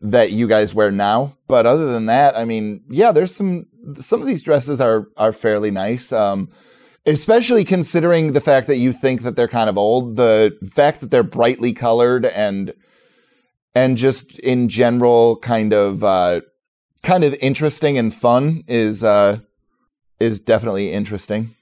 that 0.00 0.32
you 0.32 0.46
guys 0.46 0.74
wear 0.74 0.90
now. 0.90 1.36
But 1.48 1.66
other 1.66 1.92
than 1.92 2.06
that, 2.06 2.36
I 2.36 2.44
mean, 2.44 2.84
yeah, 2.88 3.12
there's 3.12 3.34
some 3.34 3.66
some 3.98 4.20
of 4.20 4.26
these 4.26 4.42
dresses 4.42 4.80
are 4.80 5.08
are 5.16 5.32
fairly 5.32 5.70
nice. 5.70 6.12
Um, 6.12 6.50
especially 7.06 7.64
considering 7.64 8.32
the 8.32 8.40
fact 8.40 8.66
that 8.66 8.78
you 8.78 8.92
think 8.92 9.22
that 9.22 9.36
they're 9.36 9.48
kind 9.48 9.70
of 9.70 9.78
old, 9.78 10.16
the 10.16 10.56
fact 10.68 11.00
that 11.00 11.10
they're 11.10 11.22
brightly 11.22 11.72
colored 11.72 12.26
and 12.26 12.74
and 13.76 13.98
just 13.98 14.38
in 14.38 14.70
general 14.70 15.36
kind 15.36 15.74
of 15.74 16.02
uh, 16.02 16.40
kind 17.02 17.22
of 17.24 17.34
interesting 17.34 17.98
and 17.98 18.12
fun 18.12 18.64
is 18.66 19.04
uh, 19.04 19.38
is 20.18 20.40
definitely 20.40 20.92
interesting. 20.92 21.54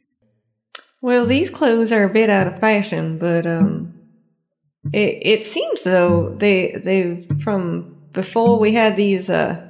Well, 1.02 1.26
these 1.26 1.50
clothes 1.50 1.90
are 1.90 2.04
a 2.04 2.08
bit 2.08 2.30
out 2.30 2.46
of 2.46 2.60
fashion, 2.60 3.18
but 3.18 3.46
um, 3.46 3.92
it 4.92 5.18
it 5.22 5.46
seems 5.46 5.82
though 5.82 6.34
they 6.38 6.80
they 6.84 7.26
from 7.42 7.96
before 8.12 8.60
we 8.60 8.72
had 8.72 8.94
these 8.94 9.28
uh 9.28 9.68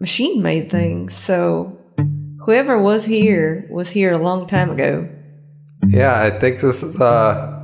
machine 0.00 0.42
made 0.42 0.70
things. 0.70 1.14
So 1.16 1.78
whoever 2.44 2.78
was 2.78 3.06
here 3.06 3.66
was 3.70 3.88
here 3.88 4.12
a 4.12 4.18
long 4.18 4.46
time 4.46 4.70
ago. 4.70 5.08
Yeah, 5.88 6.20
I 6.20 6.28
think 6.38 6.60
this 6.60 6.82
is 6.82 7.00
uh, 7.00 7.58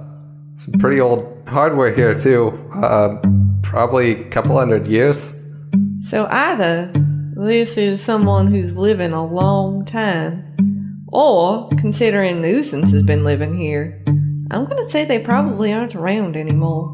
some 0.57 0.81
pretty 0.81 1.01
old 1.01 1.47
hardware 1.47 1.95
here 1.95 2.19
too. 2.19 2.49
Uh, 2.73 3.21
probably 3.63 4.21
a 4.21 4.25
couple 4.31 4.57
hundred 4.59 4.87
years. 4.87 5.33
So 6.01 6.27
either 6.31 6.93
this 7.37 7.77
is 7.77 8.03
someone 8.03 8.47
who's 8.47 8.77
living 8.77 9.13
a 9.13 9.27
long 9.27 9.85
time, 9.85 10.45
or 11.09 11.69
considering 11.79 12.41
Nuisance 12.41 12.91
has 12.93 13.03
been 13.03 13.25
living 13.25 13.57
here, 13.57 14.03
I'm 14.51 14.65
gonna 14.67 14.89
say 14.91 15.05
they 15.05 15.19
probably 15.19 15.73
aren't 15.73 15.95
around 15.95 16.37
anymore. 16.37 16.93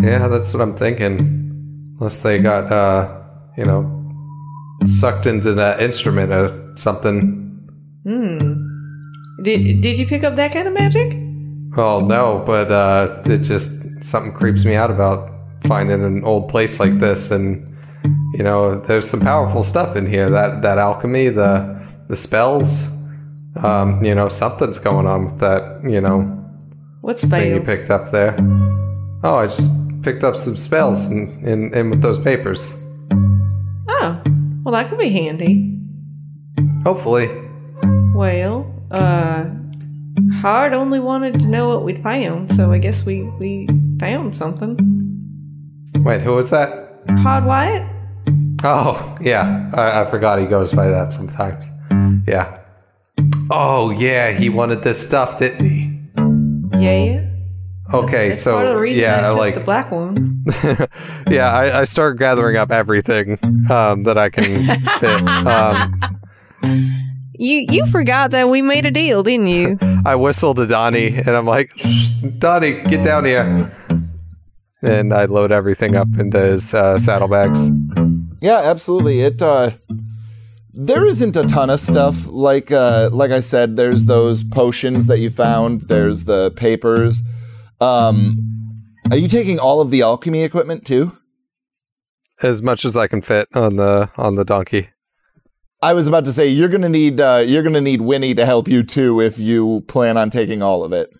Yeah, 0.00 0.28
that's 0.28 0.54
what 0.54 0.62
I'm 0.62 0.76
thinking. 0.76 1.18
Unless 1.98 2.20
they 2.20 2.38
got, 2.38 2.70
uh, 2.70 3.22
you 3.56 3.64
know, 3.64 3.94
sucked 4.86 5.26
into 5.26 5.52
that 5.54 5.80
instrument 5.80 6.32
or 6.32 6.76
something. 6.76 7.44
Hmm. 8.04 8.38
Did 9.42 9.80
did 9.80 9.98
you 9.98 10.06
pick 10.06 10.24
up 10.24 10.36
that 10.36 10.52
kind 10.52 10.68
of 10.68 10.74
magic? 10.74 11.16
Well, 11.76 12.00
no, 12.00 12.42
but 12.46 12.70
uh, 12.70 13.22
it 13.26 13.38
just 13.38 13.70
something 14.02 14.32
creeps 14.32 14.64
me 14.64 14.74
out 14.74 14.90
about 14.90 15.30
finding 15.66 16.04
an 16.04 16.24
old 16.24 16.48
place 16.48 16.80
like 16.80 16.98
this, 16.98 17.30
and 17.30 17.64
you 18.34 18.42
know, 18.42 18.78
there's 18.78 19.08
some 19.08 19.20
powerful 19.20 19.62
stuff 19.62 19.96
in 19.96 20.06
here. 20.06 20.30
That 20.30 20.62
that 20.62 20.78
alchemy, 20.78 21.28
the 21.28 21.78
the 22.08 22.16
spells, 22.16 22.88
um, 23.62 24.02
you 24.02 24.14
know, 24.14 24.28
something's 24.28 24.78
going 24.78 25.06
on 25.06 25.24
with 25.26 25.40
that. 25.40 25.80
You 25.84 26.00
know, 26.00 26.20
What 27.00 27.18
thing 27.18 27.54
you 27.54 27.60
picked 27.60 27.90
up 27.90 28.10
there. 28.10 28.36
Oh, 29.24 29.36
I 29.36 29.46
just 29.46 29.70
picked 30.02 30.24
up 30.24 30.36
some 30.36 30.56
spells 30.56 31.06
in 31.06 31.44
in, 31.46 31.74
in 31.74 31.90
with 31.90 32.02
those 32.02 32.18
papers. 32.18 32.72
Oh, 33.90 34.22
well, 34.64 34.72
that 34.72 34.88
could 34.88 34.98
be 34.98 35.10
handy. 35.10 35.74
Hopefully, 36.84 37.28
Well, 38.14 38.66
uh, 38.90 39.46
Hard 40.40 40.72
only 40.72 41.00
wanted 41.00 41.34
to 41.40 41.46
know 41.46 41.68
what 41.68 41.84
we'd 41.84 42.02
found, 42.02 42.52
so 42.52 42.72
I 42.72 42.78
guess 42.78 43.04
we 43.04 43.22
we 43.40 43.66
found 43.98 44.34
something. 44.34 44.76
Wait, 45.96 46.20
who 46.20 46.34
was 46.34 46.50
that? 46.50 47.00
Hard 47.18 47.44
Wyatt? 47.44 47.82
Oh, 48.64 49.16
yeah. 49.20 49.70
I, 49.74 50.02
I 50.02 50.10
forgot 50.10 50.38
he 50.38 50.46
goes 50.46 50.72
by 50.72 50.88
that 50.88 51.12
sometimes. 51.12 51.64
Yeah. 52.26 52.60
Oh, 53.50 53.90
yeah. 53.90 54.32
He 54.32 54.48
wanted 54.48 54.82
this 54.82 55.00
stuff, 55.04 55.38
didn't 55.38 55.68
he? 55.68 55.98
Yeah. 56.78 57.24
Okay, 57.92 58.30
That's 58.30 58.42
so 58.42 58.52
part 58.52 58.66
of 58.66 58.74
the 58.74 58.80
reason 58.80 59.04
I 59.04 59.06
yeah, 59.06 59.28
took 59.30 59.38
like 59.38 59.54
the 59.54 59.60
black 59.60 59.90
one. 59.90 60.44
yeah, 61.30 61.50
I, 61.50 61.80
I 61.80 61.84
start 61.84 62.18
gathering 62.18 62.56
up 62.56 62.70
everything 62.70 63.38
um, 63.70 64.02
that 64.02 64.18
I 64.18 64.28
can 64.28 64.66
fit. 64.98 65.22
Um, 65.46 66.98
You 67.38 67.66
you 67.70 67.86
forgot 67.86 68.32
that 68.32 68.50
we 68.50 68.62
made 68.62 68.84
a 68.84 68.90
deal, 68.90 69.22
didn't 69.22 69.46
you? 69.46 69.78
I 70.04 70.16
whistle 70.16 70.54
to 70.54 70.66
Donnie, 70.66 71.14
and 71.14 71.30
I'm 71.30 71.46
like, 71.46 71.70
Donnie, 72.38 72.82
get 72.82 73.04
down 73.04 73.24
here. 73.24 73.72
And 74.82 75.12
I 75.12 75.24
load 75.24 75.50
everything 75.50 75.96
up 75.96 76.08
into 76.18 76.38
his 76.38 76.72
uh, 76.72 76.98
saddlebags. 76.98 77.68
Yeah, 78.40 78.60
absolutely. 78.64 79.20
It 79.20 79.42
uh 79.42 79.72
there 80.72 81.06
isn't 81.06 81.36
a 81.36 81.42
ton 81.42 81.70
of 81.70 81.80
stuff 81.80 82.26
like 82.28 82.70
uh 82.70 83.10
like 83.12 83.32
I 83.32 83.40
said 83.40 83.76
there's 83.76 84.04
those 84.04 84.44
potions 84.44 85.08
that 85.08 85.18
you 85.18 85.30
found, 85.30 85.82
there's 85.82 86.24
the 86.24 86.52
papers. 86.52 87.20
Um 87.80 88.36
are 89.10 89.16
you 89.16 89.28
taking 89.28 89.58
all 89.58 89.80
of 89.80 89.90
the 89.90 90.02
alchemy 90.02 90.42
equipment 90.42 90.86
too? 90.86 91.16
As 92.42 92.62
much 92.62 92.84
as 92.84 92.96
I 92.96 93.08
can 93.08 93.22
fit 93.22 93.48
on 93.54 93.76
the 93.76 94.10
on 94.16 94.36
the 94.36 94.44
donkey. 94.44 94.90
I 95.82 95.94
was 95.94 96.06
about 96.06 96.24
to 96.26 96.32
say 96.32 96.48
you're 96.48 96.68
to 96.68 96.88
need 96.88 97.20
uh 97.20 97.42
you're 97.44 97.62
going 97.62 97.74
to 97.74 97.80
need 97.80 98.02
Winnie 98.02 98.34
to 98.34 98.46
help 98.46 98.68
you 98.68 98.82
too 98.82 99.20
if 99.20 99.38
you 99.38 99.84
plan 99.88 100.16
on 100.16 100.30
taking 100.30 100.62
all 100.62 100.84
of 100.84 100.92
it. 100.92 101.10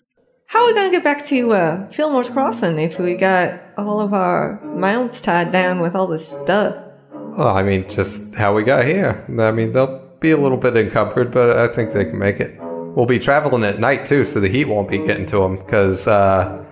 How 0.49 0.63
are 0.63 0.65
we 0.65 0.73
gonna 0.73 0.89
get 0.89 1.03
back 1.03 1.23
to 1.27 1.53
uh, 1.53 1.87
Fillmore's 1.91 2.27
Crossing 2.27 2.79
if 2.79 2.97
we 2.97 3.13
got 3.13 3.61
all 3.77 3.99
of 3.99 4.15
our 4.15 4.59
mounts 4.63 5.21
tied 5.21 5.51
down 5.51 5.79
with 5.79 5.93
all 5.93 6.07
this 6.07 6.27
stuff? 6.27 6.75
Well, 7.11 7.55
I 7.55 7.61
mean, 7.61 7.87
just 7.87 8.33
how 8.33 8.55
we 8.55 8.63
got 8.63 8.83
here. 8.83 9.23
I 9.39 9.51
mean, 9.51 9.73
they'll 9.73 10.09
be 10.19 10.31
a 10.31 10.37
little 10.37 10.57
bit 10.57 10.75
encumbered, 10.75 11.31
but 11.31 11.55
I 11.55 11.67
think 11.67 11.93
they 11.93 12.03
can 12.03 12.17
make 12.17 12.39
it. 12.39 12.59
We'll 12.59 13.05
be 13.05 13.19
traveling 13.19 13.63
at 13.63 13.79
night 13.79 14.07
too, 14.07 14.25
so 14.25 14.39
the 14.39 14.47
heat 14.47 14.65
won't 14.65 14.89
be 14.89 14.97
getting 14.97 15.27
to 15.27 15.37
them 15.37 15.57
because, 15.57 16.07
uh, 16.07 16.65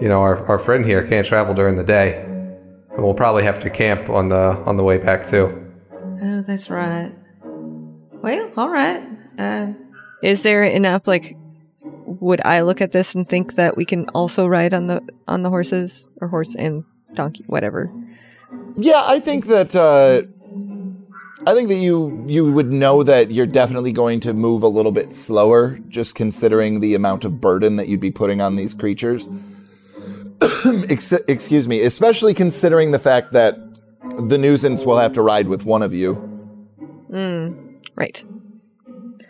you 0.00 0.08
know, 0.08 0.22
our, 0.22 0.42
our 0.46 0.58
friend 0.58 0.86
here 0.86 1.06
can't 1.06 1.26
travel 1.26 1.52
during 1.52 1.76
the 1.76 1.84
day, 1.84 2.22
and 2.22 3.04
we'll 3.04 3.12
probably 3.12 3.42
have 3.42 3.62
to 3.64 3.68
camp 3.68 4.08
on 4.08 4.30
the 4.30 4.62
on 4.64 4.78
the 4.78 4.82
way 4.82 4.96
back 4.96 5.26
too. 5.26 5.70
Oh, 6.22 6.42
that's 6.46 6.70
right. 6.70 7.12
Well, 7.42 8.50
all 8.56 8.70
right. 8.70 9.06
Uh, 9.38 9.74
is 10.22 10.40
there 10.40 10.64
enough? 10.64 11.06
Like, 11.06 11.36
would 12.20 12.40
I 12.44 12.62
look 12.62 12.80
at 12.80 12.92
this 12.92 13.14
and 13.14 13.28
think 13.28 13.54
that 13.54 13.76
we 13.76 13.84
can 13.84 14.08
also 14.10 14.46
ride 14.46 14.74
on 14.74 14.86
the 14.88 15.00
on 15.28 15.42
the 15.42 15.50
horses 15.50 16.08
or 16.20 16.28
horse 16.28 16.54
and 16.54 16.84
donkey, 17.14 17.44
whatever? 17.46 17.92
Yeah, 18.76 19.02
I 19.04 19.20
think 19.20 19.46
that 19.46 19.76
uh 19.76 20.22
I 21.46 21.54
think 21.54 21.68
that 21.68 21.76
you 21.76 22.24
you 22.26 22.50
would 22.52 22.72
know 22.72 23.02
that 23.02 23.30
you're 23.30 23.46
definitely 23.46 23.92
going 23.92 24.20
to 24.20 24.34
move 24.34 24.62
a 24.62 24.68
little 24.68 24.92
bit 24.92 25.14
slower 25.14 25.78
just 25.88 26.14
considering 26.14 26.80
the 26.80 26.94
amount 26.94 27.24
of 27.24 27.40
burden 27.40 27.76
that 27.76 27.88
you'd 27.88 28.00
be 28.00 28.10
putting 28.10 28.40
on 28.40 28.56
these 28.56 28.74
creatures. 28.74 29.28
Ex- 30.88 31.12
excuse 31.28 31.68
me, 31.68 31.82
especially 31.82 32.34
considering 32.34 32.90
the 32.90 32.98
fact 32.98 33.32
that 33.32 33.58
the 34.28 34.38
nuisance 34.38 34.84
will 34.84 34.98
have 34.98 35.12
to 35.12 35.22
ride 35.22 35.48
with 35.48 35.64
one 35.64 35.82
of 35.82 35.92
you. 35.94 36.16
Mm, 37.10 37.76
Right. 37.94 38.22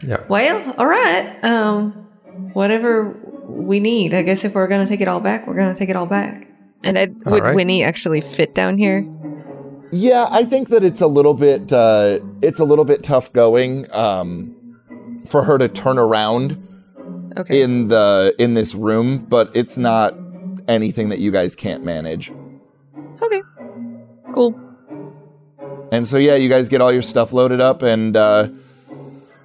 Yeah. 0.06 0.24
Well, 0.28 0.74
all 0.78 0.86
right. 0.86 1.44
Um, 1.44 2.06
whatever 2.52 3.10
we 3.46 3.80
need. 3.80 4.14
I 4.14 4.22
guess 4.22 4.44
if 4.44 4.54
we're 4.54 4.66
gonna 4.68 4.86
take 4.86 5.00
it 5.00 5.08
all 5.08 5.20
back, 5.20 5.46
we're 5.46 5.56
gonna 5.56 5.74
take 5.74 5.88
it 5.88 5.96
all 5.96 6.06
back. 6.06 6.46
And 6.82 6.96
Ed, 6.96 7.22
would 7.26 7.42
right. 7.42 7.54
Winnie 7.54 7.84
actually 7.84 8.20
fit 8.20 8.54
down 8.54 8.78
here? 8.78 9.06
Yeah, 9.92 10.28
I 10.30 10.44
think 10.44 10.68
that 10.68 10.84
it's 10.84 11.00
a 11.00 11.06
little 11.06 11.34
bit 11.34 11.72
uh, 11.72 12.20
it's 12.42 12.58
a 12.60 12.64
little 12.64 12.84
bit 12.84 13.02
tough 13.02 13.32
going 13.32 13.90
um, 13.92 14.54
for 15.26 15.42
her 15.44 15.58
to 15.58 15.68
turn 15.68 15.98
around 15.98 16.66
Okay. 17.36 17.62
in 17.62 17.88
the 17.88 18.34
in 18.38 18.54
this 18.54 18.74
room, 18.74 19.18
but 19.28 19.50
it's 19.54 19.76
not 19.76 20.14
anything 20.68 21.08
that 21.10 21.18
you 21.18 21.30
guys 21.30 21.54
can't 21.54 21.84
manage. 21.84 22.32
okay. 23.22 23.42
Cool. 24.32 24.58
And 25.92 26.06
so 26.06 26.16
yeah, 26.18 26.36
you 26.36 26.48
guys 26.48 26.68
get 26.68 26.80
all 26.80 26.92
your 26.92 27.02
stuff 27.02 27.32
loaded 27.32 27.60
up 27.60 27.82
and 27.82 28.16
uh, 28.16 28.48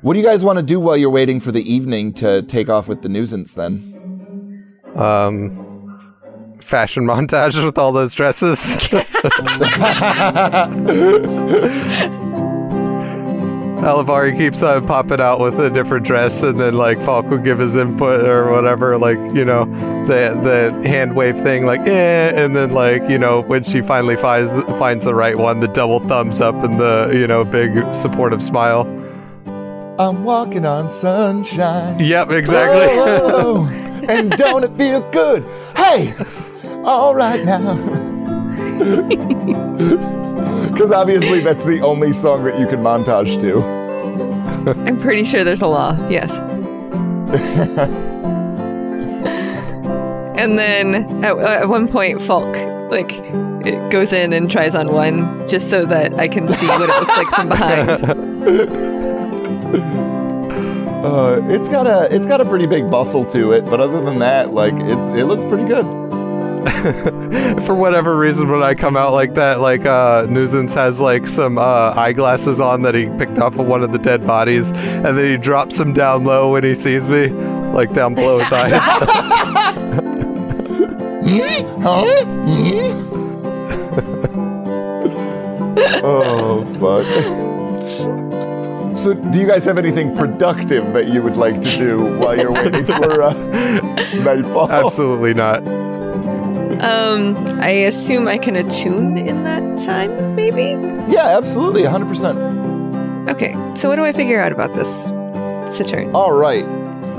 what 0.06 0.14
do 0.14 0.19
you 0.19 0.26
guys 0.26 0.44
want 0.44 0.57
to 0.57 0.64
do 0.64 0.80
while 0.80 0.95
you're 0.95 1.10
waiting 1.10 1.40
for 1.40 1.52
the 1.52 1.64
evening 1.68 2.14
to 2.14 2.44
take 2.44 2.69
off 2.69 2.88
with 2.88 3.02
the 3.02 3.10
nuisance 3.10 3.56
then? 3.56 4.77
Um, 4.94 6.60
fashion 6.61 7.06
montage 7.06 7.65
with 7.65 7.80
all 7.80 7.91
those 7.91 8.14
dresses. 8.14 8.60
Alivari 13.82 14.38
keeps 14.38 14.61
on 14.61 14.86
popping 14.86 15.19
out 15.19 15.40
with 15.40 15.60
a 15.60 15.72
different 15.72 16.06
dress, 16.06 16.44
and 16.44 16.60
then 16.60 16.76
like 16.76 17.02
Falk 17.02 17.27
will 17.27 17.40
give 17.40 17.57
his 17.57 17.76
input 17.76 18.27
or 18.27 18.52
whatever, 18.52 18.99
like 18.99 19.18
you 19.34 19.44
know, 19.44 19.65
the 20.06 20.40
the 20.44 20.88
hand 20.88 21.15
wave 21.15 21.41
thing, 21.41 21.65
like 21.65 21.82
eh, 21.82 22.32
and 22.36 22.56
then 22.56 22.73
like 22.73 23.02
you 23.10 23.18
know 23.18 23.41
when 23.41 23.64
she 23.64 23.82
finally 23.82 24.18
finds 24.18 24.52
finds 24.77 25.03
the 25.03 25.15
right 25.15 25.40
one, 25.40 25.61
the 25.61 25.68
double 25.68 25.99
thumbs 26.07 26.40
up 26.40 26.53
and 26.64 26.80
the 26.80 27.10
you 27.11 27.26
know 27.26 27.44
big 27.44 27.73
supportive 27.95 28.44
smile. 28.44 28.86
I'm 29.97 30.23
walking 30.23 30.65
on 30.65 30.89
sunshine. 30.89 31.99
Yep, 31.99 32.31
exactly. 32.31 32.88
Oh, 32.99 33.67
and 34.09 34.31
don't 34.31 34.63
it 34.63 34.73
feel 34.73 35.09
good? 35.11 35.43
Hey, 35.76 36.13
all 36.84 37.15
right 37.15 37.43
now. 37.45 37.76
Because 40.76 40.91
obviously 40.91 41.39
that's 41.39 41.63
the 41.63 41.80
only 41.80 42.11
song 42.11 42.43
that 42.43 42.59
you 42.59 42.67
can 42.67 42.81
montage 42.81 43.39
to. 43.39 43.63
I'm 44.81 44.99
pretty 44.99 45.23
sure 45.23 45.45
there's 45.45 45.61
a 45.61 45.67
law. 45.67 45.95
Yes. 46.09 46.31
and 50.38 50.59
then 50.59 51.23
at, 51.23 51.38
at 51.38 51.69
one 51.69 51.88
point, 51.88 52.22
Falk 52.22 52.53
like 52.89 53.11
it 53.65 53.89
goes 53.89 54.11
in 54.13 54.34
and 54.34 54.51
tries 54.51 54.76
on 54.76 54.91
one 54.91 55.47
just 55.47 55.69
so 55.69 55.85
that 55.85 56.13
I 56.19 56.27
can 56.27 56.49
see 56.49 56.67
what 56.67 56.89
it 56.89 56.99
looks 56.99 57.17
like 57.17 57.27
from 57.30 57.47
behind. 57.49 58.91
Uh, 61.06 61.39
it's 61.49 61.69
got 61.69 61.85
a 61.85 62.14
it's 62.14 62.26
got 62.26 62.41
a 62.41 62.45
pretty 62.45 62.65
big 62.65 62.89
bustle 62.89 63.23
to 63.23 63.52
it, 63.52 63.64
but 63.65 63.80
other 63.80 64.02
than 64.02 64.18
that, 64.18 64.56
like 64.56 64.73
it's 64.73 65.07
it 65.10 65.26
looks 65.26 65.45
pretty 65.45 65.65
good. 65.65 65.85
For 67.65 67.76
whatever 67.76 68.18
reason, 68.18 68.49
when 68.49 68.64
I 68.64 68.73
come 68.73 68.97
out 68.97 69.14
like 69.14 69.35
that, 69.35 69.60
like 69.60 69.85
uh, 69.85 70.26
Nuisance 70.27 70.73
has 70.73 70.99
like 70.99 71.27
some 71.27 71.60
uh, 71.60 71.93
eyeglasses 71.95 72.60
on 72.60 72.81
that 72.81 72.95
he 72.95 73.06
picked 73.19 73.38
off 73.38 73.56
of 73.60 73.68
one 73.68 73.84
of 73.84 73.91
the 73.91 73.99
dead 73.99 74.26
bodies, 74.26 74.72
and 74.72 75.15
then 75.15 75.26
he 75.26 75.38
drops 75.38 75.77
them 75.77 75.93
down 75.93 76.23
low 76.23 76.53
when 76.53 76.64
he 76.64 76.73
sees 76.73 77.07
me, 77.07 77.27
like 77.27 77.93
down 77.93 78.15
below 78.15 78.39
his 78.39 78.52
eyes. 78.52 78.73
oh 86.03 86.65
fuck. 86.80 87.44
So, 88.95 89.13
do 89.13 89.38
you 89.38 89.45
guys 89.45 89.65
have 89.65 89.77
anything 89.77 90.15
productive 90.15 90.93
that 90.93 91.09
you 91.09 91.22
would 91.22 91.35
like 91.35 91.59
to 91.59 91.77
do 91.77 92.17
while 92.17 92.38
you're 92.38 92.53
waiting 92.53 92.85
for 92.97 93.22
uh, 93.22 93.34
nightfall? 94.23 94.72
Absolutely 94.72 95.34
not. 95.34 95.67
Um, 96.81 97.35
I 97.59 97.69
assume 97.69 98.27
I 98.27 98.38
can 98.38 98.55
attune 98.55 99.17
in 99.17 99.43
that 99.43 99.61
time, 99.85 100.35
maybe? 100.35 100.72
Yeah, 101.11 101.38
absolutely, 101.38 101.81
100%. 101.84 103.30
Okay, 103.30 103.53
so 103.76 103.89
what 103.89 103.97
do 103.97 104.05
I 104.05 104.13
figure 104.13 104.39
out 104.39 104.53
about 104.53 104.73
this 104.76 105.05
cittern? 105.76 106.15
All 106.15 106.34
right. 106.34 106.65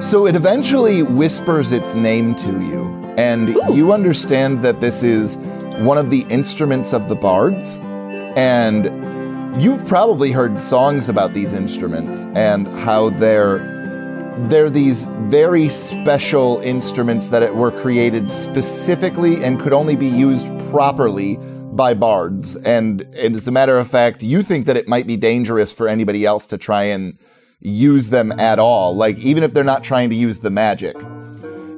So 0.02 0.26
it 0.26 0.34
eventually 0.34 1.02
whispers 1.02 1.72
its 1.72 1.94
name 1.94 2.34
to 2.36 2.52
you, 2.64 2.84
and 3.18 3.50
Ooh. 3.50 3.74
you 3.74 3.92
understand 3.92 4.62
that 4.62 4.80
this 4.80 5.02
is 5.02 5.36
one 5.78 5.98
of 5.98 6.08
the 6.08 6.22
instruments 6.30 6.94
of 6.94 7.08
the 7.08 7.16
bards. 7.16 7.76
And 8.36 8.86
you've 9.58 9.86
probably 9.86 10.32
heard 10.32 10.58
songs 10.58 11.08
about 11.08 11.32
these 11.32 11.52
instruments 11.52 12.26
and 12.34 12.68
how 12.68 13.10
they're 13.10 13.74
they're 14.48 14.68
these 14.68 15.04
very 15.04 15.68
special 15.70 16.58
instruments 16.60 17.30
that 17.30 17.56
were 17.56 17.70
created 17.70 18.28
specifically 18.28 19.42
and 19.42 19.58
could 19.58 19.72
only 19.72 19.96
be 19.96 20.06
used 20.06 20.46
properly 20.70 21.38
by 21.72 21.94
bards. 21.94 22.54
And, 22.56 23.00
and 23.14 23.34
as 23.34 23.48
a 23.48 23.50
matter 23.50 23.78
of 23.78 23.88
fact, 23.88 24.22
you 24.22 24.42
think 24.42 24.66
that 24.66 24.76
it 24.76 24.88
might 24.88 25.06
be 25.06 25.16
dangerous 25.16 25.72
for 25.72 25.88
anybody 25.88 26.26
else 26.26 26.46
to 26.48 26.58
try 26.58 26.84
and 26.84 27.18
use 27.60 28.10
them 28.10 28.30
at 28.32 28.58
all, 28.58 28.94
like 28.94 29.18
even 29.18 29.42
if 29.42 29.54
they're 29.54 29.64
not 29.64 29.82
trying 29.82 30.10
to 30.10 30.16
use 30.16 30.40
the 30.40 30.50
magic. 30.50 30.96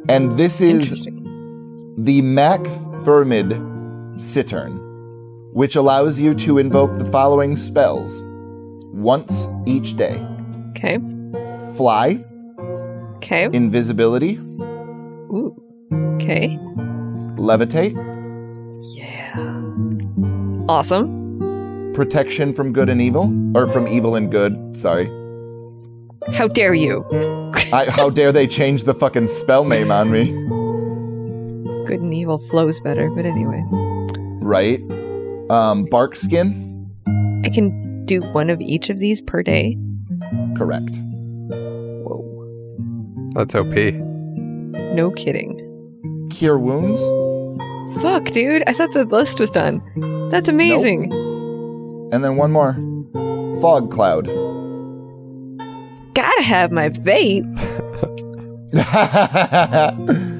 And 0.09 0.37
this 0.37 0.61
is 0.61 1.05
the 1.97 2.23
Mac 2.23 2.61
Fuirmidh 3.05 4.21
Cittern, 4.21 4.79
which 5.59 5.75
allows 5.75 6.21
you 6.21 6.35
to 6.35 6.59
invoke 6.59 6.97
the 6.99 7.05
following 7.07 7.57
spells 7.57 8.23
once 8.95 9.49
each 9.67 9.97
day 9.97 10.17
Okay. 10.71 10.99
fly, 11.77 12.25
Okay. 13.17 13.49
invisibility, 13.53 14.37
Ooh. 15.35 15.51
Okay. 16.15 16.57
levitate, 17.37 17.95
Yeah. 18.95 19.35
Awesome. 20.69 21.93
protection 21.95 22.55
from 22.55 22.73
good 22.73 22.89
and 22.89 23.03
evil, 23.03 23.25
or 23.57 23.67
from 23.73 23.89
evil 23.89 24.15
and 24.15 24.31
good, 24.31 24.77
sorry. 24.77 25.07
How 26.35 26.47
dare 26.47 26.75
you? 26.75 27.05
I, 27.73 27.87
how 27.89 28.11
dare 28.19 28.31
they 28.31 28.47
change 28.47 28.85
the 28.85 28.95
fucking 28.95 29.27
spell 29.27 29.65
name 29.65 29.91
on 29.91 30.11
me, 30.13 30.25
Good 31.87 32.01
and 32.01 32.15
evil 32.15 32.39
flows 32.39 32.79
better, 32.81 33.11
but 33.11 33.25
anyway. 33.27 33.63
right? 34.41 34.81
Um, 35.51 35.85
bark 35.87 36.15
skin, 36.17 36.91
I 37.45 37.49
can 37.51 38.05
do 38.07 38.21
one 38.33 38.51
of 38.51 38.61
each 38.61 38.91
of 38.91 38.99
these 38.99 39.21
per 39.23 39.43
day. 39.43 39.77
correct. 40.57 40.99
Whoa. 41.49 42.25
That's 43.35 43.55
OP. 43.55 43.73
No 44.95 45.11
kidding. 45.13 45.65
Cure 46.31 46.59
wounds, 46.59 47.01
Fuck, 48.03 48.27
dude. 48.33 48.63
I 48.67 48.75
thought 48.75 48.93
the 48.93 49.07
list 49.07 49.41
was 49.41 49.51
done. 49.51 49.81
That's 50.31 50.47
amazing. 50.49 51.11
and 52.13 52.23
then 52.23 52.37
one 52.37 52.53
more 52.53 52.75
fog 53.63 53.91
cloud. 53.91 54.27
Gotta 56.15 56.43
have 56.43 56.71
my 56.71 56.91
vape. 56.91 57.47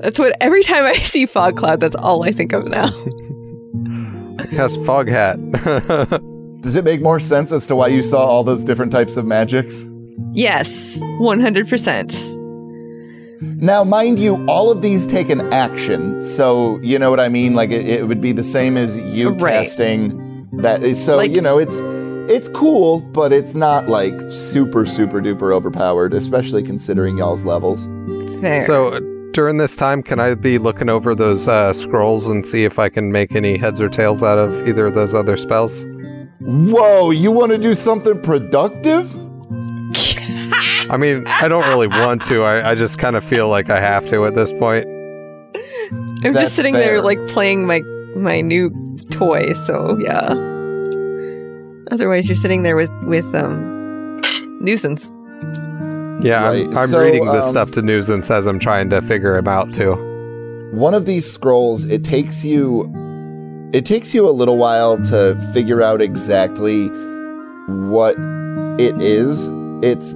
That's 0.00 0.18
what 0.18 0.36
every 0.40 0.62
time 0.62 0.84
I 0.84 0.92
see 0.94 1.26
fog 1.26 1.56
cloud, 1.56 1.80
that's 1.80 1.96
all 1.96 2.24
I 2.24 2.30
think 2.30 2.52
of 2.52 2.66
now. 2.66 2.88
Yes, 4.58 4.76
fog 4.78 5.08
hat. 5.08 5.38
Does 6.62 6.74
it 6.74 6.84
make 6.84 7.00
more 7.00 7.20
sense 7.20 7.52
as 7.52 7.64
to 7.68 7.76
why 7.76 7.86
you 7.88 8.02
saw 8.02 8.26
all 8.26 8.42
those 8.42 8.64
different 8.64 8.90
types 8.92 9.16
of 9.16 9.24
magics? 9.24 9.84
yes, 10.32 10.98
100%. 10.98 12.36
Now, 13.40 13.84
mind 13.84 14.18
you, 14.18 14.44
all 14.46 14.70
of 14.72 14.82
these 14.82 15.06
take 15.06 15.30
an 15.30 15.52
action, 15.52 16.20
so 16.22 16.78
you 16.82 16.98
know 16.98 17.08
what 17.10 17.20
I 17.20 17.28
mean. 17.28 17.54
Like 17.54 17.70
it, 17.70 17.88
it 17.88 18.08
would 18.08 18.20
be 18.20 18.32
the 18.32 18.42
same 18.42 18.76
as 18.76 18.98
you 18.98 19.30
Right. 19.30 19.52
casting 19.52 20.48
that. 20.54 20.96
So 20.96 21.16
Like- 21.16 21.30
you 21.32 21.40
know, 21.40 21.58
it's 21.58 21.78
it's 22.30 22.48
cool, 22.48 23.00
but 23.00 23.32
it's 23.32 23.54
not 23.54 23.88
like 23.88 24.20
super 24.28 24.84
super 24.84 25.20
duper 25.20 25.52
overpowered, 25.54 26.14
especially 26.14 26.64
considering 26.64 27.16
y'all's 27.18 27.44
levels. 27.44 27.86
Fair. 28.40 28.60
so 28.62 28.98
during 29.38 29.56
this 29.56 29.76
time, 29.76 30.02
can 30.02 30.18
I 30.18 30.34
be 30.34 30.58
looking 30.58 30.88
over 30.88 31.14
those 31.14 31.46
uh, 31.46 31.72
scrolls 31.72 32.28
and 32.28 32.44
see 32.44 32.64
if 32.64 32.76
I 32.80 32.88
can 32.88 33.12
make 33.12 33.36
any 33.36 33.56
heads 33.56 33.80
or 33.80 33.88
tails 33.88 34.20
out 34.20 34.36
of 34.36 34.66
either 34.66 34.86
of 34.86 34.96
those 34.96 35.14
other 35.14 35.36
spells? 35.36 35.84
Whoa, 36.40 37.12
you 37.12 37.30
want 37.30 37.52
to 37.52 37.58
do 37.58 37.72
something 37.76 38.20
productive? 38.20 39.08
I 40.90 40.96
mean, 40.98 41.24
I 41.28 41.46
don't 41.46 41.68
really 41.68 41.86
want 41.86 42.20
to. 42.22 42.42
I, 42.42 42.72
I 42.72 42.74
just 42.74 42.98
kind 42.98 43.14
of 43.14 43.22
feel 43.22 43.48
like 43.48 43.70
I 43.70 43.78
have 43.78 44.08
to 44.08 44.24
at 44.24 44.34
this 44.34 44.52
point. 44.54 44.86
I'm 45.86 46.20
That's 46.32 46.40
just 46.46 46.56
sitting 46.56 46.74
fair. 46.74 46.84
there 46.84 47.00
like 47.00 47.24
playing 47.28 47.64
my 47.64 47.82
my 48.16 48.40
new 48.40 48.70
toy, 49.10 49.52
so 49.66 49.96
yeah. 50.00 50.32
Otherwise 51.92 52.26
you're 52.26 52.34
sitting 52.34 52.64
there 52.64 52.74
with 52.74 52.90
with 53.04 53.32
um 53.36 54.20
nuisance. 54.60 55.14
Yeah, 56.20 56.48
Right, 56.48 56.66
I'm, 56.66 56.78
I'm 56.78 56.88
so, 56.88 57.02
reading 57.02 57.24
this 57.26 57.44
um, 57.44 57.50
stuff 57.50 57.70
to 57.72 57.82
news 57.82 58.08
and 58.08 58.24
says 58.24 58.46
I'm 58.46 58.58
trying 58.58 58.90
to 58.90 59.00
figure 59.02 59.36
him 59.36 59.46
out 59.46 59.72
too. 59.72 59.94
One 60.72 60.94
of 60.94 61.06
these 61.06 61.30
scrolls, 61.30 61.84
it 61.84 62.02
takes 62.02 62.44
you 62.44 62.92
it 63.72 63.84
takes 63.84 64.14
you 64.14 64.28
a 64.28 64.32
little 64.32 64.56
while 64.56 64.96
to 65.04 65.38
figure 65.52 65.82
out 65.82 66.00
exactly 66.00 66.88
what 67.68 68.16
it 68.80 69.00
is. 69.00 69.48
It's 69.82 70.14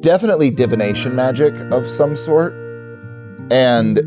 definitely 0.00 0.50
divination 0.50 1.14
magic 1.16 1.54
of 1.72 1.88
some 1.88 2.16
sort. 2.16 2.52
And 3.50 3.98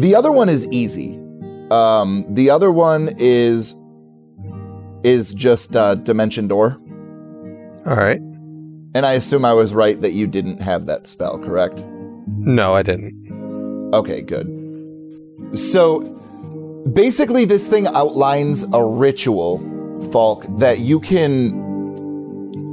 the 0.00 0.14
other 0.14 0.32
one 0.32 0.48
is 0.48 0.66
easy. 0.68 1.18
Um 1.70 2.26
the 2.28 2.50
other 2.50 2.70
one 2.70 3.14
is 3.18 3.74
is 5.04 5.32
just 5.32 5.74
uh 5.74 5.94
dimension 5.94 6.48
door. 6.48 6.78
All 7.86 7.96
right. 7.96 8.20
And 8.94 9.04
I 9.04 9.12
assume 9.12 9.44
I 9.44 9.52
was 9.52 9.74
right 9.74 10.00
that 10.00 10.12
you 10.12 10.26
didn't 10.26 10.60
have 10.60 10.86
that 10.86 11.06
spell, 11.06 11.38
correct? 11.38 11.78
No, 12.26 12.74
I 12.74 12.82
didn't. 12.82 13.90
Okay, 13.94 14.22
good. 14.22 14.46
So 15.54 16.00
basically 16.92 17.44
this 17.44 17.68
thing 17.68 17.86
outlines 17.86 18.64
a 18.72 18.84
ritual, 18.84 19.58
Falk, 20.10 20.44
that 20.58 20.80
you 20.80 21.00
can 21.00 21.66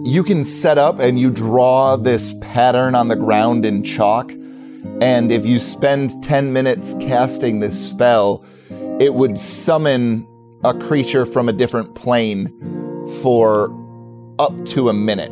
you 0.05 0.23
can 0.23 0.45
set 0.45 0.77
up 0.77 0.99
and 0.99 1.19
you 1.19 1.31
draw 1.31 1.95
this 1.95 2.35
pattern 2.39 2.93
on 2.93 3.07
the 3.07 3.15
ground 3.15 3.65
in 3.65 3.83
chalk. 3.83 4.31
And 5.01 5.31
if 5.31 5.47
you 5.47 5.59
spend 5.59 6.23
10 6.23 6.53
minutes 6.53 6.93
casting 7.01 7.59
this 7.59 7.89
spell, 7.89 8.45
it 8.99 9.15
would 9.15 9.39
summon 9.39 10.27
a 10.63 10.75
creature 10.75 11.25
from 11.25 11.49
a 11.49 11.53
different 11.53 11.95
plane 11.95 12.47
for 13.21 13.69
up 14.37 14.65
to 14.65 14.89
a 14.89 14.93
minute. 14.93 15.31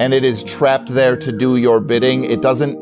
And 0.00 0.14
it 0.14 0.24
is 0.24 0.44
trapped 0.44 0.88
there 0.88 1.16
to 1.16 1.32
do 1.32 1.56
your 1.56 1.80
bidding. 1.80 2.24
It 2.24 2.40
doesn't 2.40 2.78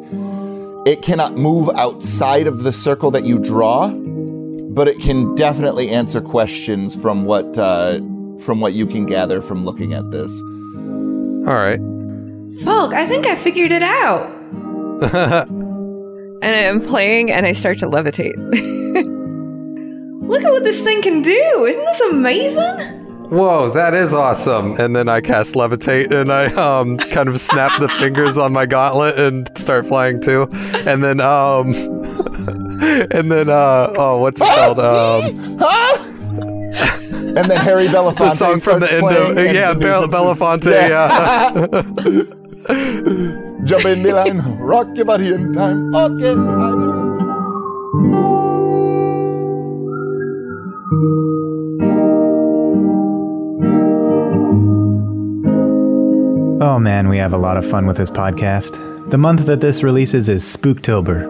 it 0.86 1.02
cannot 1.02 1.36
move 1.36 1.68
outside 1.74 2.46
of 2.46 2.62
the 2.62 2.72
circle 2.72 3.10
that 3.10 3.24
you 3.24 3.38
draw, 3.38 3.88
but 3.88 4.86
it 4.86 5.00
can 5.00 5.34
definitely 5.34 5.90
answer 5.90 6.20
questions 6.20 6.94
from 6.94 7.24
what 7.24 7.58
uh, 7.58 7.98
from 8.40 8.60
what 8.60 8.74
you 8.74 8.86
can 8.86 9.06
gather 9.06 9.42
from 9.42 9.64
looking 9.64 9.94
at 9.94 10.10
this. 10.10 10.30
All 11.48 11.54
right. 11.54 11.80
Falk, 12.62 12.94
I 12.94 13.06
think 13.06 13.26
I 13.26 13.36
figured 13.36 13.72
it 13.72 13.82
out. 13.82 14.32
And 16.42 16.54
I'm 16.54 16.86
playing 16.86 17.32
and 17.32 17.46
I 17.46 17.52
start 17.52 17.78
to 17.78 17.88
levitate. 17.88 18.36
Look 20.28 20.44
at 20.44 20.52
what 20.52 20.64
this 20.64 20.82
thing 20.82 21.00
can 21.02 21.22
do. 21.22 21.64
Isn't 21.66 21.84
this 21.84 22.00
amazing? 22.00 22.95
Whoa, 23.28 23.70
that 23.70 23.92
is 23.94 24.14
awesome. 24.14 24.78
And 24.80 24.94
then 24.94 25.08
I 25.08 25.20
cast 25.20 25.54
levitate 25.54 26.12
and 26.12 26.32
I 26.32 26.46
um 26.54 26.96
kind 26.98 27.28
of 27.28 27.40
snap 27.40 27.78
the 27.80 27.88
fingers 27.88 28.38
on 28.38 28.52
my 28.52 28.66
gauntlet 28.66 29.18
and 29.18 29.50
start 29.58 29.86
flying 29.86 30.20
too. 30.20 30.48
And 30.52 31.02
then 31.02 31.20
um 31.20 31.74
and 32.80 33.32
then 33.32 33.48
uh 33.48 33.92
oh 33.96 34.18
what's 34.18 34.40
it 34.40 34.46
called? 34.46 34.78
Um 34.78 35.58
Huh? 35.58 36.04
and 37.36 37.50
then 37.50 37.60
Harry 37.60 37.88
Belafonte 37.88 38.18
the 38.18 38.34
song 38.34 38.60
from 38.60 38.80
the 38.80 38.92
end 38.92 39.06
of 39.06 39.36
yeah, 39.54 39.72
the 39.74 39.80
Bel- 39.80 40.08
Belafonte, 40.08 40.72
yeah. 40.72 41.50
Jump 43.64 43.84
in 43.86 44.02
the 44.02 44.12
line, 44.12 44.58
rock 44.58 44.86
your 44.94 45.04
body 45.04 45.32
in 45.32 45.52
time. 45.52 45.94
Okay. 45.94 46.75
Oh 56.76 56.78
man, 56.78 57.08
we 57.08 57.16
have 57.16 57.32
a 57.32 57.38
lot 57.38 57.56
of 57.56 57.66
fun 57.66 57.86
with 57.86 57.96
this 57.96 58.10
podcast. 58.10 59.10
The 59.10 59.16
month 59.16 59.46
that 59.46 59.62
this 59.62 59.82
releases 59.82 60.28
is 60.28 60.44
Spooktober. 60.44 61.22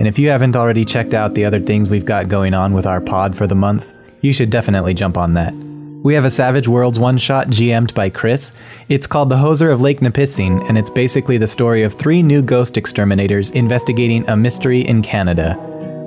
And 0.00 0.08
if 0.08 0.18
you 0.18 0.28
haven't 0.28 0.56
already 0.56 0.84
checked 0.84 1.14
out 1.14 1.34
the 1.34 1.44
other 1.44 1.60
things 1.60 1.88
we've 1.88 2.04
got 2.04 2.26
going 2.26 2.52
on 2.52 2.74
with 2.74 2.84
our 2.84 3.00
pod 3.00 3.36
for 3.36 3.46
the 3.46 3.54
month, 3.54 3.92
you 4.22 4.32
should 4.32 4.50
definitely 4.50 4.94
jump 4.94 5.16
on 5.16 5.34
that. 5.34 5.54
We 6.02 6.14
have 6.14 6.24
a 6.24 6.32
Savage 6.32 6.66
Worlds 6.66 6.98
one 6.98 7.16
shot 7.16 7.46
GM'd 7.46 7.94
by 7.94 8.10
Chris. 8.10 8.56
It's 8.88 9.06
called 9.06 9.28
The 9.28 9.36
Hoser 9.36 9.72
of 9.72 9.80
Lake 9.80 10.00
Nipissing, 10.00 10.66
and 10.68 10.76
it's 10.76 10.90
basically 10.90 11.38
the 11.38 11.46
story 11.46 11.84
of 11.84 11.94
three 11.94 12.20
new 12.20 12.42
ghost 12.42 12.76
exterminators 12.76 13.52
investigating 13.52 14.28
a 14.28 14.36
mystery 14.36 14.80
in 14.80 15.02
Canada. 15.02 15.54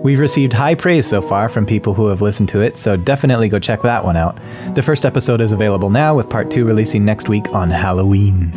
We've 0.03 0.19
received 0.19 0.53
high 0.53 0.73
praise 0.73 1.05
so 1.05 1.21
far 1.21 1.47
from 1.47 1.67
people 1.67 1.93
who 1.93 2.07
have 2.07 2.23
listened 2.23 2.49
to 2.49 2.61
it, 2.61 2.75
so 2.75 2.97
definitely 2.97 3.49
go 3.49 3.59
check 3.59 3.81
that 3.81 4.03
one 4.03 4.17
out. 4.17 4.35
The 4.73 4.81
first 4.81 5.05
episode 5.05 5.41
is 5.41 5.51
available 5.51 5.91
now, 5.91 6.15
with 6.15 6.27
part 6.27 6.49
two 6.49 6.65
releasing 6.65 7.05
next 7.05 7.29
week 7.29 7.47
on 7.49 7.69
Halloween. 7.69 8.51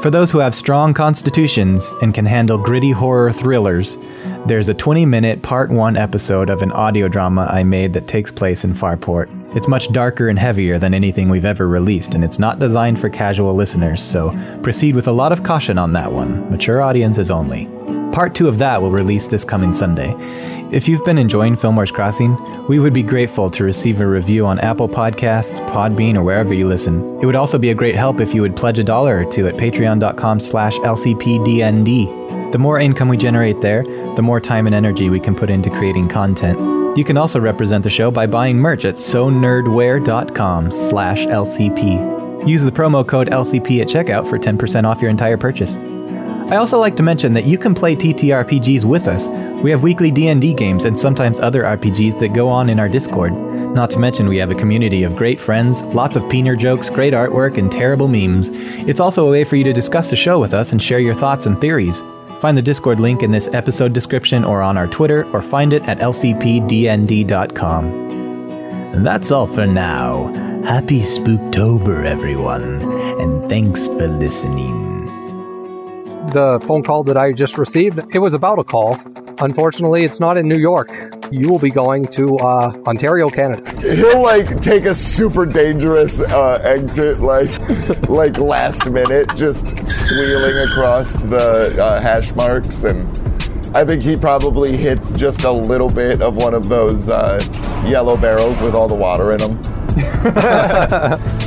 For 0.00 0.08
those 0.08 0.30
who 0.30 0.38
have 0.38 0.54
strong 0.54 0.94
constitutions 0.94 1.92
and 2.00 2.14
can 2.14 2.24
handle 2.24 2.56
gritty 2.56 2.92
horror 2.92 3.30
thrillers, 3.30 3.98
there's 4.46 4.70
a 4.70 4.74
20 4.74 5.04
minute 5.04 5.42
part 5.42 5.70
one 5.70 5.98
episode 5.98 6.48
of 6.48 6.62
an 6.62 6.72
audio 6.72 7.08
drama 7.08 7.46
I 7.50 7.62
made 7.62 7.92
that 7.92 8.08
takes 8.08 8.32
place 8.32 8.64
in 8.64 8.72
Farport. 8.72 9.28
It's 9.54 9.68
much 9.68 9.92
darker 9.92 10.30
and 10.30 10.38
heavier 10.38 10.78
than 10.78 10.94
anything 10.94 11.28
we've 11.28 11.44
ever 11.44 11.68
released, 11.68 12.14
and 12.14 12.24
it's 12.24 12.38
not 12.38 12.58
designed 12.58 12.98
for 12.98 13.10
casual 13.10 13.54
listeners, 13.54 14.02
so 14.02 14.34
proceed 14.62 14.94
with 14.94 15.08
a 15.08 15.12
lot 15.12 15.32
of 15.32 15.42
caution 15.42 15.76
on 15.76 15.92
that 15.92 16.10
one. 16.10 16.50
Mature 16.50 16.80
audiences 16.80 17.30
only. 17.30 17.66
Part 18.12 18.34
two 18.34 18.48
of 18.48 18.58
that 18.60 18.80
will 18.80 18.90
release 18.90 19.26
this 19.26 19.44
coming 19.44 19.74
Sunday. 19.74 20.14
If 20.72 20.88
you've 20.88 21.04
been 21.04 21.16
enjoying 21.16 21.56
Fillmore's 21.56 21.92
Crossing, 21.92 22.36
we 22.66 22.80
would 22.80 22.92
be 22.92 23.04
grateful 23.04 23.48
to 23.52 23.62
receive 23.62 24.00
a 24.00 24.06
review 24.06 24.44
on 24.44 24.58
Apple 24.58 24.88
Podcasts, 24.88 25.64
Podbean, 25.68 26.16
or 26.16 26.24
wherever 26.24 26.52
you 26.52 26.66
listen. 26.66 27.20
It 27.20 27.26
would 27.26 27.36
also 27.36 27.56
be 27.56 27.70
a 27.70 27.74
great 27.74 27.94
help 27.94 28.20
if 28.20 28.34
you 28.34 28.42
would 28.42 28.56
pledge 28.56 28.80
a 28.80 28.84
dollar 28.84 29.20
or 29.20 29.30
two 29.30 29.46
at 29.46 29.54
patreon.com 29.54 30.40
slash 30.40 30.74
lcpdnd. 30.78 32.50
The 32.50 32.58
more 32.58 32.80
income 32.80 33.08
we 33.08 33.16
generate 33.16 33.60
there, 33.60 33.84
the 34.16 34.22
more 34.22 34.40
time 34.40 34.66
and 34.66 34.74
energy 34.74 35.08
we 35.08 35.20
can 35.20 35.36
put 35.36 35.50
into 35.50 35.70
creating 35.70 36.08
content. 36.08 36.58
You 36.98 37.04
can 37.04 37.16
also 37.16 37.38
represent 37.38 37.84
the 37.84 37.90
show 37.90 38.10
by 38.10 38.26
buying 38.26 38.58
merch 38.58 38.84
at 38.84 38.96
sonerdwear.com 38.96 40.72
slash 40.72 41.26
lcp. 41.26 42.48
Use 42.48 42.64
the 42.64 42.72
promo 42.72 43.06
code 43.06 43.28
LCP 43.28 43.82
at 43.82 43.88
checkout 43.88 44.28
for 44.28 44.36
10% 44.36 44.84
off 44.84 45.00
your 45.00 45.10
entire 45.10 45.36
purchase. 45.36 45.76
I 46.50 46.56
also 46.56 46.78
like 46.78 46.96
to 46.96 47.02
mention 47.02 47.32
that 47.34 47.44
you 47.44 47.58
can 47.58 47.74
play 47.74 47.94
TTRPGs 47.94 48.84
with 48.84 49.06
us. 49.06 49.28
We 49.62 49.70
have 49.70 49.82
weekly 49.82 50.10
D&D 50.10 50.54
games 50.54 50.84
and 50.84 50.98
sometimes 50.98 51.40
other 51.40 51.62
RPGs 51.62 52.20
that 52.20 52.34
go 52.34 52.48
on 52.48 52.68
in 52.68 52.78
our 52.78 52.88
Discord. 52.88 53.32
Not 53.32 53.90
to 53.90 53.98
mention 53.98 54.28
we 54.28 54.36
have 54.36 54.50
a 54.50 54.54
community 54.54 55.02
of 55.02 55.16
great 55.16 55.40
friends, 55.40 55.82
lots 55.84 56.14
of 56.14 56.22
peener 56.24 56.56
jokes, 56.58 56.88
great 56.88 57.12
artwork, 57.14 57.58
and 57.58 57.70
terrible 57.72 58.06
memes. 58.08 58.50
It's 58.88 59.00
also 59.00 59.26
a 59.26 59.30
way 59.30 59.44
for 59.44 59.56
you 59.56 59.64
to 59.64 59.72
discuss 59.72 60.10
the 60.10 60.16
show 60.16 60.38
with 60.38 60.54
us 60.54 60.72
and 60.72 60.82
share 60.82 61.00
your 61.00 61.14
thoughts 61.14 61.46
and 61.46 61.60
theories. 61.60 62.02
Find 62.40 62.56
the 62.56 62.62
Discord 62.62 63.00
link 63.00 63.22
in 63.22 63.30
this 63.32 63.48
episode 63.52 63.92
description 63.92 64.44
or 64.44 64.62
on 64.62 64.76
our 64.76 64.86
Twitter 64.86 65.24
or 65.32 65.42
find 65.42 65.72
it 65.72 65.82
at 65.84 65.98
lcpdnd.com. 65.98 67.84
And 68.94 69.04
that's 69.06 69.30
all 69.30 69.46
for 69.46 69.66
now. 69.66 70.32
Happy 70.64 71.00
Spooktober, 71.00 72.04
everyone, 72.04 72.80
and 73.20 73.48
thanks 73.48 73.88
for 73.88 74.06
listening. 74.06 74.84
the 76.32 76.60
phone 76.66 76.82
call 76.82 77.04
that 77.04 77.16
I 77.16 77.32
just 77.32 77.56
received, 77.56 78.00
it 78.14 78.18
was 78.18 78.34
about 78.34 78.58
a 78.58 78.64
call. 78.64 78.98
Unfortunately, 79.40 80.04
it's 80.04 80.18
not 80.18 80.36
in 80.36 80.48
New 80.48 80.58
York. 80.58 80.90
You 81.30 81.50
will 81.50 81.58
be 81.58 81.70
going 81.70 82.06
to 82.06 82.36
uh, 82.38 82.72
Ontario, 82.86 83.28
Canada. 83.28 83.94
He'll 83.94 84.22
like 84.22 84.60
take 84.60 84.84
a 84.84 84.94
super 84.94 85.44
dangerous 85.44 86.20
uh, 86.20 86.60
exit, 86.64 87.20
like 87.20 87.50
like 88.08 88.38
last 88.38 88.88
minute, 88.88 89.28
just 89.36 89.86
squealing 89.86 90.68
across 90.68 91.12
the 91.14 91.76
uh, 91.82 92.00
hash 92.00 92.34
marks, 92.34 92.84
and 92.84 93.06
I 93.76 93.84
think 93.84 94.02
he 94.02 94.16
probably 94.16 94.76
hits 94.76 95.12
just 95.12 95.44
a 95.44 95.52
little 95.52 95.90
bit 95.90 96.22
of 96.22 96.36
one 96.36 96.54
of 96.54 96.68
those 96.68 97.08
uh, 97.08 97.38
yellow 97.86 98.16
barrels 98.16 98.60
with 98.60 98.74
all 98.74 98.88
the 98.88 98.94
water 98.94 99.32
in 99.32 99.38
them. 99.38 99.60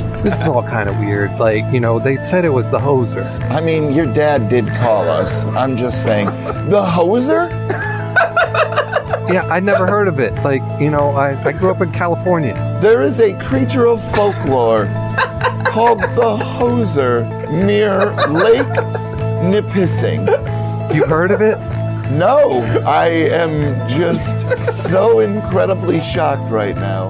This 0.20 0.38
is 0.38 0.48
all 0.48 0.62
kind 0.62 0.86
of 0.90 0.98
weird. 0.98 1.40
Like, 1.40 1.64
you 1.72 1.80
know, 1.80 1.98
they 1.98 2.22
said 2.22 2.44
it 2.44 2.50
was 2.50 2.68
the 2.68 2.78
hoser. 2.78 3.24
I 3.50 3.62
mean, 3.62 3.94
your 3.94 4.04
dad 4.04 4.50
did 4.50 4.66
call 4.66 5.08
us. 5.08 5.44
I'm 5.44 5.78
just 5.78 6.02
saying, 6.04 6.26
the 6.68 6.82
hoser. 6.82 7.48
Yeah, 9.32 9.46
I'd 9.48 9.62
never 9.62 9.86
heard 9.86 10.08
of 10.08 10.18
it. 10.18 10.32
Like, 10.42 10.62
you 10.80 10.90
know, 10.90 11.10
I, 11.10 11.40
I 11.44 11.52
grew 11.52 11.70
up 11.70 11.80
in 11.80 11.92
California. 11.92 12.54
There 12.82 13.02
is 13.02 13.20
a 13.20 13.38
creature 13.38 13.86
of 13.86 14.02
folklore 14.12 14.86
called 15.66 16.00
the 16.00 16.36
hoser 16.36 17.28
near 17.64 18.06
Lake 18.28 18.66
Nipissing. 19.44 20.26
You 20.92 21.04
heard 21.06 21.30
of 21.30 21.40
it? 21.40 21.58
No, 22.10 22.60
I 22.84 23.06
am 23.06 23.88
just 23.88 24.40
so 24.88 25.20
incredibly 25.20 26.00
shocked 26.00 26.50
right 26.50 26.74
now. 26.74 27.08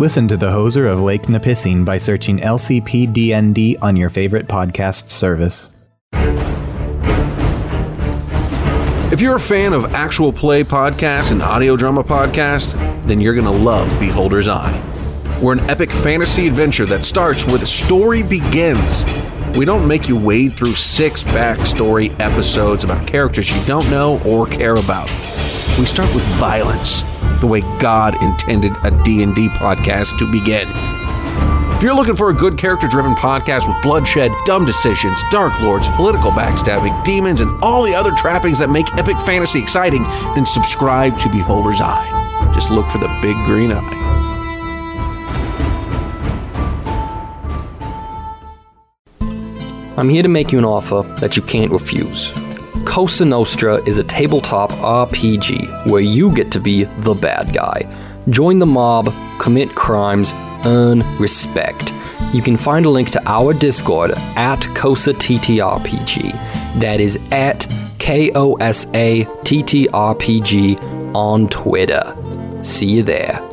Listen 0.00 0.26
to 0.26 0.36
The 0.36 0.46
Hoser 0.46 0.90
of 0.90 1.00
Lake 1.00 1.28
Nipissing 1.28 1.84
by 1.84 1.98
searching 1.98 2.38
LCPDND 2.38 3.76
on 3.80 3.94
your 3.94 4.10
favorite 4.10 4.48
podcast 4.48 5.10
service. 5.10 5.70
If 9.12 9.20
you're 9.20 9.34
a 9.34 9.40
fan 9.40 9.72
of 9.72 9.92
actual 9.92 10.32
play 10.32 10.62
podcasts 10.62 11.32
and 11.32 11.42
audio 11.42 11.76
drama 11.76 12.04
podcasts, 12.04 12.74
then 13.08 13.20
you're 13.20 13.34
going 13.34 13.44
to 13.44 13.50
love 13.50 13.88
Beholder's 13.98 14.46
Eye. 14.46 14.72
We're 15.42 15.54
an 15.54 15.68
epic 15.68 15.90
fantasy 15.90 16.46
adventure 16.46 16.86
that 16.86 17.02
starts 17.02 17.44
where 17.44 17.58
the 17.58 17.66
story 17.66 18.22
begins. 18.22 19.04
We 19.58 19.64
don't 19.64 19.88
make 19.88 20.08
you 20.08 20.16
wade 20.16 20.52
through 20.52 20.74
six 20.74 21.24
backstory 21.24 22.18
episodes 22.20 22.84
about 22.84 23.04
characters 23.04 23.50
you 23.50 23.60
don't 23.64 23.90
know 23.90 24.22
or 24.24 24.46
care 24.46 24.76
about. 24.76 25.08
We 25.76 25.86
start 25.86 26.14
with 26.14 26.24
violence, 26.38 27.02
the 27.40 27.48
way 27.48 27.62
God 27.80 28.22
intended 28.22 28.76
a 28.84 28.92
D&D 29.02 29.48
podcast 29.48 30.18
to 30.18 30.30
begin. 30.30 30.68
If 31.80 31.84
you're 31.84 31.94
looking 31.94 32.14
for 32.14 32.28
a 32.28 32.34
good 32.34 32.58
character 32.58 32.86
driven 32.86 33.14
podcast 33.14 33.66
with 33.66 33.80
bloodshed, 33.80 34.30
dumb 34.44 34.66
decisions, 34.66 35.18
dark 35.30 35.58
lords, 35.62 35.88
political 35.96 36.30
backstabbing, 36.30 37.02
demons, 37.04 37.40
and 37.40 37.50
all 37.62 37.82
the 37.82 37.94
other 37.94 38.12
trappings 38.12 38.58
that 38.58 38.68
make 38.68 38.92
epic 38.98 39.18
fantasy 39.20 39.60
exciting, 39.60 40.02
then 40.34 40.44
subscribe 40.44 41.16
to 41.20 41.30
Beholder's 41.30 41.80
Eye. 41.80 42.50
Just 42.52 42.70
look 42.70 42.90
for 42.90 42.98
the 42.98 43.08
big 43.22 43.34
green 43.46 43.72
eye. 43.72 43.96
I'm 49.96 50.10
here 50.10 50.22
to 50.22 50.28
make 50.28 50.52
you 50.52 50.58
an 50.58 50.66
offer 50.66 51.00
that 51.20 51.34
you 51.34 51.42
can't 51.42 51.72
refuse. 51.72 52.30
Cosa 52.84 53.24
Nostra 53.24 53.76
is 53.88 53.96
a 53.96 54.04
tabletop 54.04 54.70
RPG 54.72 55.86
where 55.86 56.02
you 56.02 56.30
get 56.34 56.52
to 56.52 56.60
be 56.60 56.84
the 56.84 57.14
bad 57.14 57.54
guy. 57.54 57.90
Join 58.28 58.58
the 58.58 58.66
mob, 58.66 59.14
commit 59.38 59.74
crimes, 59.74 60.34
earn 60.66 61.04
respect. 61.18 61.92
You 62.32 62.42
can 62.42 62.56
find 62.56 62.86
a 62.86 62.90
link 62.90 63.10
to 63.10 63.22
our 63.28 63.52
Discord 63.52 64.12
at 64.36 64.60
Cosa 64.74 65.12
TTRPG. 65.12 66.32
That 66.80 67.00
is 67.00 67.18
at 67.32 67.66
K 67.98 68.30
O 68.34 68.54
S 68.54 68.86
A 68.94 69.26
T 69.44 69.62
T 69.62 69.88
R 69.92 70.14
P 70.14 70.40
G 70.40 70.76
on 71.14 71.48
Twitter. 71.48 72.14
See 72.62 72.86
you 72.86 73.02
there. 73.02 73.49